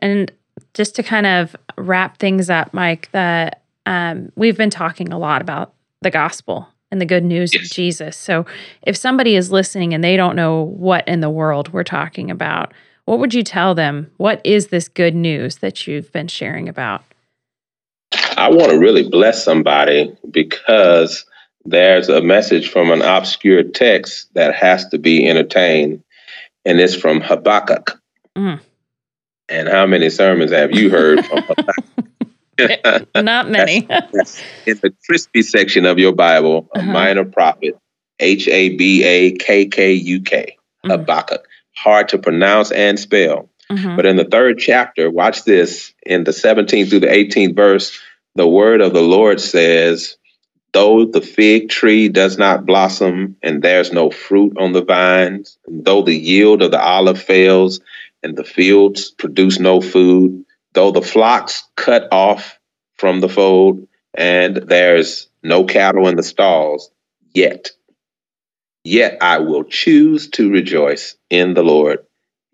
And 0.00 0.30
just 0.74 0.94
to 0.96 1.02
kind 1.02 1.26
of 1.26 1.56
wrap 1.76 2.18
things 2.18 2.50
up, 2.50 2.72
Mike, 2.74 3.10
that 3.12 3.62
um, 3.86 4.30
we've 4.36 4.56
been 4.56 4.70
talking 4.70 5.12
a 5.12 5.18
lot 5.18 5.40
about 5.42 5.74
the 6.02 6.10
gospel 6.10 6.68
and 6.90 7.00
the 7.00 7.06
good 7.06 7.24
news 7.24 7.52
yes. 7.54 7.64
of 7.64 7.70
Jesus. 7.70 8.16
So 8.16 8.46
if 8.82 8.96
somebody 8.96 9.34
is 9.34 9.50
listening 9.50 9.94
and 9.94 10.04
they 10.04 10.16
don't 10.16 10.36
know 10.36 10.62
what 10.62 11.06
in 11.08 11.20
the 11.20 11.30
world 11.30 11.72
we're 11.72 11.84
talking 11.84 12.30
about, 12.30 12.72
what 13.06 13.18
would 13.18 13.34
you 13.34 13.42
tell 13.42 13.74
them? 13.74 14.10
What 14.18 14.40
is 14.44 14.68
this 14.68 14.88
good 14.88 15.14
news 15.14 15.56
that 15.56 15.86
you've 15.86 16.12
been 16.12 16.28
sharing 16.28 16.68
about? 16.68 17.02
I 18.42 18.48
want 18.48 18.72
to 18.72 18.78
really 18.78 19.08
bless 19.08 19.44
somebody 19.44 20.16
because 20.28 21.24
there's 21.64 22.08
a 22.08 22.20
message 22.20 22.70
from 22.70 22.90
an 22.90 23.00
obscure 23.00 23.62
text 23.62 24.34
that 24.34 24.52
has 24.56 24.88
to 24.88 24.98
be 24.98 25.28
entertained, 25.28 26.02
and 26.64 26.80
it's 26.80 26.96
from 26.96 27.20
Habakkuk. 27.20 28.00
Mm. 28.36 28.58
And 29.48 29.68
how 29.68 29.86
many 29.86 30.10
sermons 30.10 30.50
have 30.50 30.72
you 30.72 30.90
heard 30.90 31.24
from 31.24 31.42
Habakkuk? 32.58 33.08
Not 33.14 33.48
many. 33.48 33.82
that's, 33.82 34.10
that's 34.12 34.42
in 34.66 34.78
the 34.82 34.92
crispy 35.06 35.42
section 35.42 35.86
of 35.86 36.00
your 36.00 36.12
Bible, 36.12 36.68
a 36.74 36.78
uh-huh. 36.78 36.92
minor 36.92 37.24
prophet, 37.24 37.78
H 38.18 38.48
A 38.48 38.70
B 38.74 39.04
A 39.04 39.32
K 39.36 39.66
K 39.66 39.92
U 39.92 40.20
K, 40.20 40.56
mm. 40.84 40.90
Habakkuk. 40.90 41.46
Hard 41.76 42.08
to 42.08 42.18
pronounce 42.18 42.72
and 42.72 42.98
spell. 42.98 43.48
Mm-hmm. 43.70 43.94
But 43.94 44.06
in 44.06 44.16
the 44.16 44.24
third 44.24 44.58
chapter, 44.58 45.08
watch 45.10 45.44
this 45.44 45.94
in 46.04 46.24
the 46.24 46.32
17th 46.32 46.90
through 46.90 47.00
the 47.00 47.06
18th 47.06 47.54
verse, 47.54 47.98
the 48.34 48.48
word 48.48 48.80
of 48.80 48.92
the 48.92 49.02
Lord 49.02 49.40
says, 49.40 50.16
Though 50.72 51.04
the 51.04 51.20
fig 51.20 51.68
tree 51.68 52.08
does 52.08 52.38
not 52.38 52.64
blossom 52.64 53.36
and 53.42 53.62
there's 53.62 53.92
no 53.92 54.10
fruit 54.10 54.56
on 54.58 54.72
the 54.72 54.84
vines, 54.84 55.58
though 55.68 56.02
the 56.02 56.16
yield 56.16 56.62
of 56.62 56.70
the 56.70 56.82
olive 56.82 57.20
fails 57.20 57.80
and 58.22 58.36
the 58.36 58.44
fields 58.44 59.10
produce 59.10 59.58
no 59.58 59.82
food, 59.82 60.44
though 60.72 60.90
the 60.90 61.02
flocks 61.02 61.64
cut 61.76 62.08
off 62.10 62.58
from 62.94 63.20
the 63.20 63.28
fold 63.28 63.86
and 64.14 64.56
there's 64.56 65.28
no 65.42 65.64
cattle 65.64 66.08
in 66.08 66.16
the 66.16 66.22
stalls, 66.22 66.90
yet, 67.34 67.70
yet 68.84 69.18
I 69.20 69.38
will 69.38 69.64
choose 69.64 70.28
to 70.30 70.50
rejoice 70.50 71.16
in 71.28 71.54
the 71.54 71.62
Lord. 71.62 71.98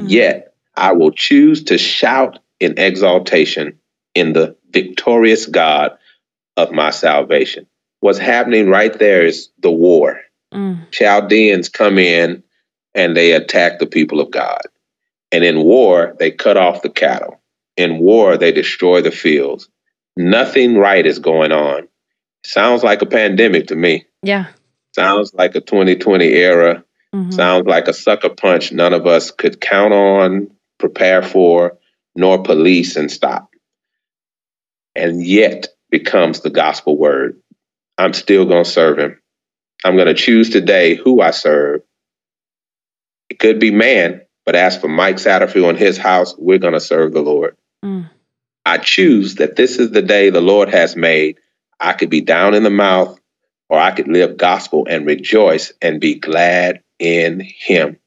Mm-hmm. 0.01 0.09
Yet 0.09 0.55
I 0.77 0.93
will 0.93 1.13
choose 1.13 1.63
to 1.65 1.79
shout 1.79 2.41
in 2.59 2.79
exaltation 2.79 3.79
in 4.15 4.33
the 4.33 4.57
victorious 4.73 5.47
God 5.47 5.97
of 6.57 6.73
my 6.73 6.91
salvation 6.91 7.67
what's 8.01 8.19
happening 8.19 8.69
right 8.69 8.97
there 8.99 9.25
is 9.25 9.51
the 9.59 9.71
war. 9.71 10.21
Mm. 10.53 10.91
Chaldeans 10.91 11.69
come 11.69 11.99
in 11.99 12.43
and 12.95 13.17
they 13.17 13.33
attack 13.33 13.79
the 13.79 13.87
people 13.87 14.21
of 14.21 14.31
God. 14.31 14.63
And 15.31 15.45
in 15.45 15.63
war, 15.63 16.17
they 16.19 16.31
cut 16.31 16.57
off 16.57 16.83
the 16.83 16.91
cattle. 16.91 17.41
In 17.77 17.99
war, 17.99 18.37
they 18.37 18.51
destroy 18.51 19.03
the 19.03 19.11
fields. 19.11 19.69
Nothing 20.17 20.77
right 20.77 21.05
is 21.05 21.19
going 21.19 21.53
on. 21.53 21.89
Sounds 22.45 22.83
like 22.83 23.03
a 23.03 23.07
pandemic 23.07 23.69
to 23.69 23.77
me. 23.77 24.07
Yeah. 24.23 24.47
Sounds 24.95 25.35
like 25.35 25.55
a 25.55 25.61
2020 25.61 26.25
era. 26.25 26.83
Mm-hmm. 27.15 27.31
Sounds 27.31 27.67
like 27.67 27.89
a 27.89 27.93
sucker 27.93 28.31
punch 28.31 28.73
none 28.73 28.95
of 28.95 29.07
us 29.07 29.31
could 29.31 29.61
count 29.61 29.93
on, 29.93 30.51
prepare 30.79 31.23
for, 31.23 31.79
nor 32.17 32.43
police 32.43 32.97
and 32.97 33.11
stop. 33.11 33.51
And 34.99 35.25
yet 35.25 35.69
becomes 35.91 36.41
the 36.41 36.51
gospel 36.51 36.97
word. 36.99 37.41
I'm 37.97 38.13
still 38.13 38.45
going 38.45 38.65
to 38.65 38.71
serve 38.71 38.99
him. 38.99 39.21
I'm 39.85 39.97
going 39.97 40.09
to 40.09 40.15
choose 40.15 40.51
today 40.51 40.95
who 40.95 41.21
I 41.21 41.31
serve. 41.31 41.83
It 43.31 43.39
could 43.39 43.59
be 43.59 43.71
man, 43.71 44.23
but 44.45 44.57
as 44.57 44.77
for 44.77 44.89
Mike 44.89 45.17
Satterfield 45.17 45.71
and 45.71 45.79
his 45.79 45.99
house, 45.99 46.35
we're 46.39 46.59
going 46.59 46.73
to 46.75 46.81
serve 46.81 47.13
the 47.13 47.23
Lord. 47.23 47.57
Mm. 47.85 48.11
I 48.65 48.79
choose 48.79 49.37
that 49.37 49.57
this 49.57 49.79
is 49.79 49.91
the 49.93 50.03
day 50.03 50.31
the 50.31 50.41
Lord 50.41 50.69
has 50.69 50.97
made. 50.97 51.39
I 51.81 51.93
could 51.93 52.11
be 52.11 52.21
down 52.21 52.55
in 52.55 52.65
the 52.65 52.71
mouth, 52.71 53.19
or 53.69 53.79
I 53.79 53.93
could 53.93 54.09
live 54.09 54.37
gospel 54.37 54.87
and 54.89 55.07
rejoice 55.07 55.73
and 55.81 56.01
be 56.01 56.15
glad 56.15 56.83
in 56.99 57.41
Him. 57.41 57.99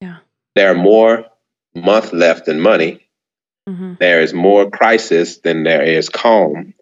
Yeah. 0.00 0.18
There 0.56 0.70
are 0.70 0.74
more 0.74 1.26
months 1.74 2.12
left 2.12 2.46
than 2.46 2.60
money. 2.60 3.06
Mm-hmm. 3.70 3.94
There 4.00 4.20
is 4.20 4.34
more 4.34 4.70
crisis 4.70 5.38
than 5.38 5.62
there 5.62 5.82
is 5.82 6.08
calm. 6.08 6.74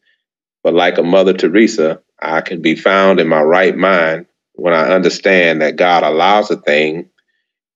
But 0.63 0.75
like 0.75 0.99
a 0.99 1.03
Mother 1.03 1.35
Teresa, 1.35 2.01
I 2.21 2.41
can 2.41 2.63
be 2.63 2.75
found 2.75 3.21
in 3.21 3.29
my 3.29 3.43
right 3.43 3.77
mind 3.77 4.27
when 4.55 4.75
I 4.75 4.89
understand 4.89 5.63
that 5.63 5.77
God 5.77 6.03
allows 6.03 6.51
a 6.51 6.57
thing 6.57 7.11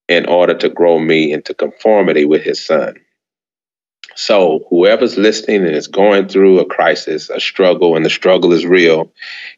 in 0.09 0.27
order 0.27 0.55
to 0.55 0.69
grow 0.69 0.99
me 0.99 1.33
into 1.33 1.55
conformity 1.55 2.25
with 2.25 2.43
his 2.43 2.65
son. 2.65 2.97
So, 4.15 4.67
whoever's 4.69 5.17
listening 5.17 5.65
and 5.65 5.75
is 5.75 5.89
going 5.89 6.29
through 6.29 6.59
a 6.59 6.67
crisis, 6.67 7.31
a 7.31 7.41
struggle, 7.41 7.97
and 7.97 8.05
the 8.05 8.11
struggle 8.11 8.53
is 8.53 8.67
real, 8.67 9.13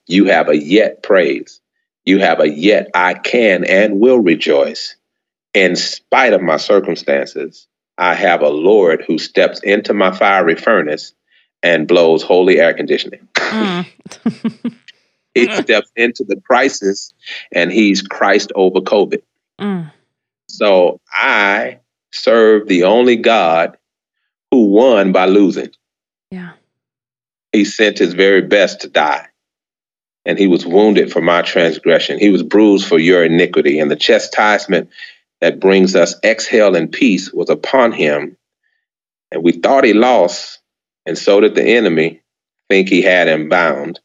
you 0.07 0.27
have 0.27 0.49
a 0.49 0.57
yet 0.57 1.03
praise. 1.03 1.61
You 2.05 2.19
have 2.19 2.41
a 2.41 2.49
yet 2.49 2.89
I 2.95 3.15
can 3.15 3.65
and 3.65 3.99
will 3.99 4.19
rejoice. 4.19 4.97
In 5.55 5.77
spite 5.77 6.35
of 6.35 6.43
my 6.43 6.59
circumstances, 6.59 7.67
I 7.99 8.15
have 8.15 8.43
a 8.43 8.49
Lord 8.49 9.05
who 9.07 9.19
steps 9.19 9.61
into 9.61 9.95
my 9.95 10.11
fiery 10.11 10.57
furnace 10.57 11.15
and 11.63 11.89
blows 11.89 12.23
holy 12.23 12.61
air 12.61 12.75
conditioning. 12.75 13.27
Mm. 13.35 13.87
he 15.35 15.53
steps 15.55 15.91
into 15.97 16.25
the 16.25 16.41
crisis 16.41 17.13
and 17.53 17.73
he's 17.73 18.03
Christ 18.03 18.53
over 18.55 18.81
COVID. 18.81 19.23
Mm. 19.61 19.93
So 20.49 21.01
I 21.11 21.81
serve 22.13 22.69
the 22.69 22.85
only 22.85 23.17
God 23.17 23.77
who 24.51 24.67
won 24.67 25.13
by 25.13 25.27
losing. 25.27 25.71
Yeah. 26.31 26.53
He 27.53 27.65
sent 27.65 27.99
his 27.99 28.15
very 28.15 28.43
best 28.43 28.81
to 28.81 28.89
die. 28.89 29.29
And 30.27 30.39
he 30.39 30.47
was 30.47 30.65
wounded 30.65 31.13
for 31.13 31.21
my 31.21 31.43
transgression. 31.43 32.19
He 32.19 32.31
was 32.31 32.43
bruised 32.43 32.87
for 32.87 32.99
your 32.99 33.25
iniquity. 33.25 33.79
And 33.79 33.91
the 33.91 33.97
chastisement 33.97 34.89
that 35.45 35.61
brings 35.61 35.95
us 35.95 36.15
exhale 36.25 36.75
and 36.75 36.91
peace 36.91 37.31
was 37.31 37.51
upon 37.51 37.93
him. 37.93 38.35
And 39.31 39.43
we 39.43 39.53
thought 39.53 39.85
he 39.85 39.93
lost, 39.93 40.59
and 41.05 41.19
so 41.19 41.39
did 41.39 41.55
the 41.55 41.63
enemy 41.63 42.23
think 42.71 42.89
he 42.89 43.03
had 43.03 43.29
him 43.29 43.51
bound. 43.51 44.01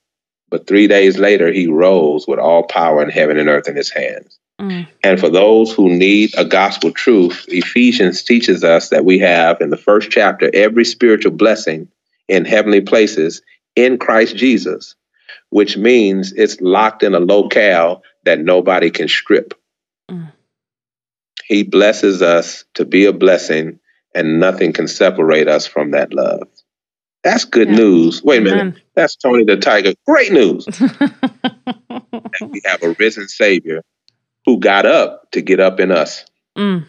But 0.49 0.67
three 0.67 0.85
days 0.85 1.17
later, 1.17 1.49
he 1.49 1.67
rose 1.67 2.27
with 2.27 2.39
all 2.39 2.63
power 2.63 3.01
in 3.01 3.09
heaven 3.09 3.37
and 3.37 3.47
earth 3.47 3.69
in 3.69 3.77
his 3.77 3.89
hands. 3.89 4.37
Mm. 4.59 4.85
And 5.01 5.17
for 5.17 5.29
those 5.29 5.71
who 5.71 5.87
need 5.87 6.31
a 6.37 6.43
gospel 6.43 6.91
truth, 6.91 7.45
Ephesians 7.47 8.21
teaches 8.21 8.61
us 8.65 8.89
that 8.89 9.05
we 9.05 9.17
have 9.19 9.61
in 9.61 9.69
the 9.69 9.77
first 9.77 10.11
chapter 10.11 10.51
every 10.53 10.83
spiritual 10.83 11.31
blessing 11.31 11.87
in 12.27 12.43
heavenly 12.43 12.81
places 12.81 13.41
in 13.77 13.97
Christ 13.97 14.35
Jesus, 14.35 14.93
which 15.51 15.77
means 15.77 16.33
it's 16.33 16.59
locked 16.59 17.01
in 17.01 17.15
a 17.15 17.19
locale 17.21 18.03
that 18.25 18.41
nobody 18.41 18.91
can 18.91 19.07
strip. 19.07 19.53
Mm. 20.11 20.33
He 21.49 21.63
blesses 21.63 22.21
us 22.21 22.63
to 22.75 22.85
be 22.85 23.05
a 23.05 23.11
blessing, 23.11 23.79
and 24.13 24.39
nothing 24.39 24.71
can 24.71 24.87
separate 24.87 25.47
us 25.47 25.65
from 25.65 25.91
that 25.91 26.13
love. 26.13 26.47
That's 27.23 27.43
good 27.43 27.69
yeah. 27.69 27.75
news. 27.75 28.23
Wait 28.23 28.37
a 28.37 28.41
minute. 28.41 28.75
That's 28.95 29.15
Tony 29.15 29.43
the 29.43 29.57
Tiger. 29.57 29.93
Great 30.05 30.31
news. 30.31 30.67
we 32.41 32.61
have 32.65 32.83
a 32.83 32.95
risen 32.99 33.27
Savior 33.27 33.83
who 34.45 34.59
got 34.59 34.85
up 34.85 35.31
to 35.31 35.41
get 35.41 35.59
up 35.59 35.79
in 35.79 35.91
us. 35.91 36.23
Mm. 36.55 36.85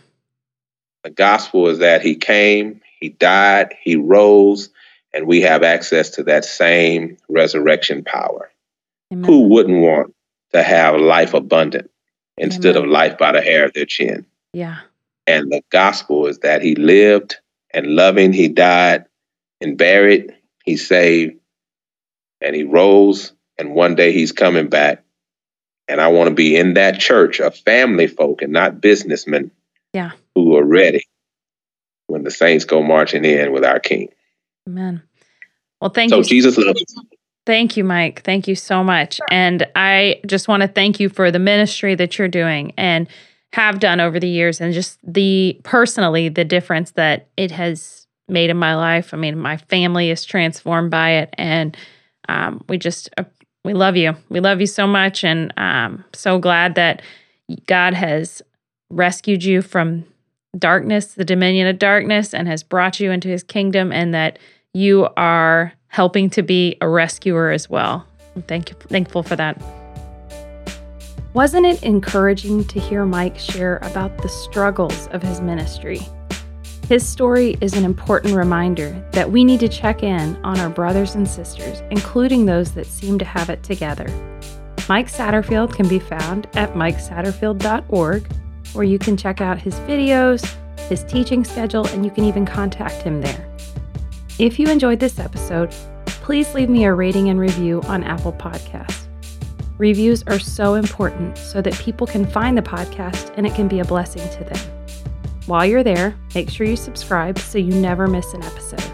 The 1.05 1.11
gospel 1.11 1.69
is 1.69 1.78
that 1.78 2.03
he 2.03 2.15
came, 2.15 2.82
he 3.01 3.09
died, 3.09 3.74
he 3.82 3.97
rose, 3.97 4.69
and 5.15 5.27
we 5.27 5.41
have 5.41 5.62
access 5.62 6.11
to 6.11 6.23
that 6.24 6.45
same 6.45 7.16
resurrection 7.31 8.05
power. 8.05 8.53
Amen. 9.11 9.24
Who 9.24 9.49
wouldn't 9.49 9.81
want 9.81 10.15
to 10.53 10.62
have 10.62 11.01
life 11.01 11.32
abundant 11.32 11.91
instead 12.37 12.77
Amen. 12.77 12.85
of 12.85 12.91
life 12.91 13.16
by 13.16 13.32
the 13.32 13.41
hair 13.41 13.65
of 13.65 13.73
their 13.73 13.87
chin? 13.87 14.27
Yeah. 14.52 14.78
And 15.27 15.51
the 15.51 15.62
gospel 15.70 16.27
is 16.27 16.40
that 16.40 16.62
he 16.62 16.74
lived 16.74 17.36
and 17.72 17.86
loving, 17.86 18.32
he 18.32 18.48
died, 18.48 19.05
and 19.60 19.77
buried. 19.78 20.35
He's 20.64 20.86
saved 20.86 21.36
and 22.40 22.56
he 22.56 22.64
rose, 22.64 23.32
and 23.59 23.74
one 23.74 23.94
day 23.94 24.12
he's 24.12 24.32
coming 24.32 24.68
back. 24.68 25.05
And 25.89 26.01
I 26.01 26.09
want 26.09 26.28
to 26.28 26.35
be 26.35 26.56
in 26.56 26.74
that 26.74 26.98
church 26.98 27.40
of 27.40 27.56
family 27.56 28.06
folk 28.06 28.43
and 28.43 28.52
not 28.52 28.81
businessmen 28.81 29.51
yeah. 29.93 30.12
who 30.35 30.56
are 30.56 30.64
ready 30.64 31.05
when 32.06 32.22
the 32.22 32.31
saints 32.31 32.64
go 32.64 32.82
marching 32.82 33.24
in 33.24 33.52
with 33.52 33.64
our 33.64 33.81
King. 33.81 34.09
Amen. 34.68 35.02
Well, 35.81 35.90
thank 35.90 36.10
so 36.10 36.18
you. 36.18 36.24
So 36.24 36.28
Jesus 36.28 36.56
loves 36.56 36.82
us. 36.82 36.94
Thank 37.47 37.77
you, 37.77 37.85
Mike. 37.85 38.22
Thank 38.22 38.47
you 38.47 38.55
so 38.55 38.85
much. 38.85 39.20
And 39.31 39.66
I 39.74 40.20
just 40.27 40.47
want 40.47 40.62
to 40.62 40.68
thank 40.68 41.01
you 41.01 41.09
for 41.09 41.31
the 41.31 41.39
ministry 41.39 41.94
that 41.97 42.18
you're 42.18 42.28
doing 42.28 42.72
and 42.77 43.09
have 43.52 43.81
done 43.81 44.01
over 44.01 44.20
the 44.20 44.28
years 44.28 44.60
and 44.60 44.72
just 44.72 44.98
the 45.02 45.59
personally 45.64 46.28
the 46.28 46.44
difference 46.44 46.93
that 46.93 47.28
it 47.36 47.51
has 47.51 48.06
made 48.28 48.51
in 48.51 48.56
my 48.56 48.77
life. 48.77 49.12
I 49.12 49.16
mean, 49.16 49.39
my 49.39 49.56
family 49.56 50.10
is 50.10 50.24
transformed 50.24 50.90
by 50.90 51.10
it, 51.10 51.35
and 51.36 51.77
um, 52.28 52.64
we 52.68 52.78
just 52.78 53.10
uh, 53.18 53.24
we 53.64 53.74
love 53.74 53.97
you. 53.97 54.16
We 54.28 54.40
love 54.40 54.60
you 54.60 54.66
so 54.66 54.86
much, 54.86 55.24
and 55.24 55.52
um, 55.56 56.05
so 56.12 56.39
glad 56.39 56.77
that 56.77 57.02
God 57.66 57.94
has 57.94 58.40
rescued 58.89 59.43
you 59.44 59.62
from 59.62 60.05
darkness, 60.56 61.14
the 61.14 61.24
dominion 61.24 61.66
of 61.66 61.78
darkness, 61.78 62.32
and 62.32 62.47
has 62.48 62.62
brought 62.62 63.01
you 63.01 63.10
into 63.10 63.28
His 63.28 63.43
kingdom, 63.43 63.93
and 63.93 64.14
that 64.14 64.39
you 64.72 65.09
are 65.16 65.72
helping 65.89 66.31
to 66.31 66.43
be 66.43 66.77
a 66.81 66.89
rescuer 66.89 67.51
as 67.51 67.68
well. 67.68 68.06
Thank 68.47 68.70
you, 68.70 68.77
thankful 68.77 69.24
for 69.24 69.35
that. 69.35 69.80
Wasn't 71.32 71.65
it 71.65 71.85
encouraging 71.85 72.65
to 72.65 72.81
hear 72.81 73.07
Mike 73.07 73.39
share 73.39 73.77
about 73.82 74.19
the 74.19 74.28
struggles 74.28 75.07
of 75.12 75.23
his 75.23 75.40
ministry? 75.40 76.01
His 76.89 77.09
story 77.09 77.57
is 77.61 77.74
an 77.74 77.85
important 77.85 78.35
reminder 78.35 79.01
that 79.12 79.31
we 79.31 79.44
need 79.44 79.61
to 79.61 79.69
check 79.69 80.02
in 80.02 80.35
on 80.43 80.59
our 80.59 80.69
brothers 80.69 81.15
and 81.15 81.28
sisters, 81.28 81.82
including 81.93 82.47
those 82.47 82.73
that 82.73 82.86
seem 82.86 83.16
to 83.20 83.24
have 83.24 83.48
it 83.48 83.62
together. 83.62 84.09
Mike 84.89 85.07
Satterfield 85.07 85.73
can 85.73 85.86
be 85.86 86.01
found 86.01 86.48
at 86.55 86.74
mikesatterfield.org, 86.74 88.27
where 88.73 88.85
you 88.85 88.98
can 88.98 89.16
check 89.16 89.40
out 89.40 89.57
his 89.57 89.74
videos, 89.81 90.44
his 90.89 91.05
teaching 91.05 91.44
schedule, 91.44 91.86
and 91.89 92.05
you 92.05 92.11
can 92.11 92.24
even 92.24 92.44
contact 92.44 93.02
him 93.02 93.20
there. 93.20 93.57
If 94.40 94.59
you 94.59 94.66
enjoyed 94.66 94.98
this 94.98 95.20
episode, 95.20 95.70
please 96.07 96.55
leave 96.55 96.69
me 96.69 96.86
a 96.86 96.93
rating 96.93 97.28
and 97.28 97.39
review 97.39 97.82
on 97.82 98.02
Apple 98.02 98.32
Podcasts. 98.32 99.10
Reviews 99.81 100.23
are 100.24 100.39
so 100.39 100.74
important 100.74 101.39
so 101.39 101.62
that 101.62 101.73
people 101.78 102.07
can 102.07 102.27
find 102.27 102.55
the 102.55 102.61
podcast 102.61 103.32
and 103.39 103.47
it 103.47 103.55
can 103.55 103.66
be 103.66 103.81
a 103.81 103.85
blessing 103.86 104.20
to 104.36 104.44
them. 104.44 104.59
While 105.47 105.65
you're 105.65 105.82
there, 105.82 106.15
make 106.35 106.51
sure 106.51 106.66
you 106.66 106.77
subscribe 106.77 107.39
so 107.39 107.57
you 107.57 107.73
never 107.73 108.07
miss 108.07 108.35
an 108.35 108.43
episode. 108.43 108.85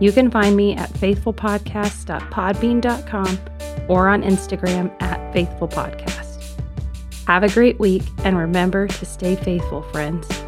You 0.00 0.12
can 0.12 0.30
find 0.30 0.54
me 0.54 0.76
at 0.76 0.90
faithfulpodcast.podbean.com 0.90 3.38
or 3.88 4.08
on 4.08 4.22
Instagram 4.22 4.94
at 5.00 5.34
faithfulpodcast. 5.34 6.60
Have 7.26 7.42
a 7.42 7.48
great 7.48 7.80
week 7.80 8.02
and 8.24 8.36
remember 8.36 8.86
to 8.86 9.06
stay 9.06 9.36
faithful, 9.36 9.80
friends. 9.84 10.43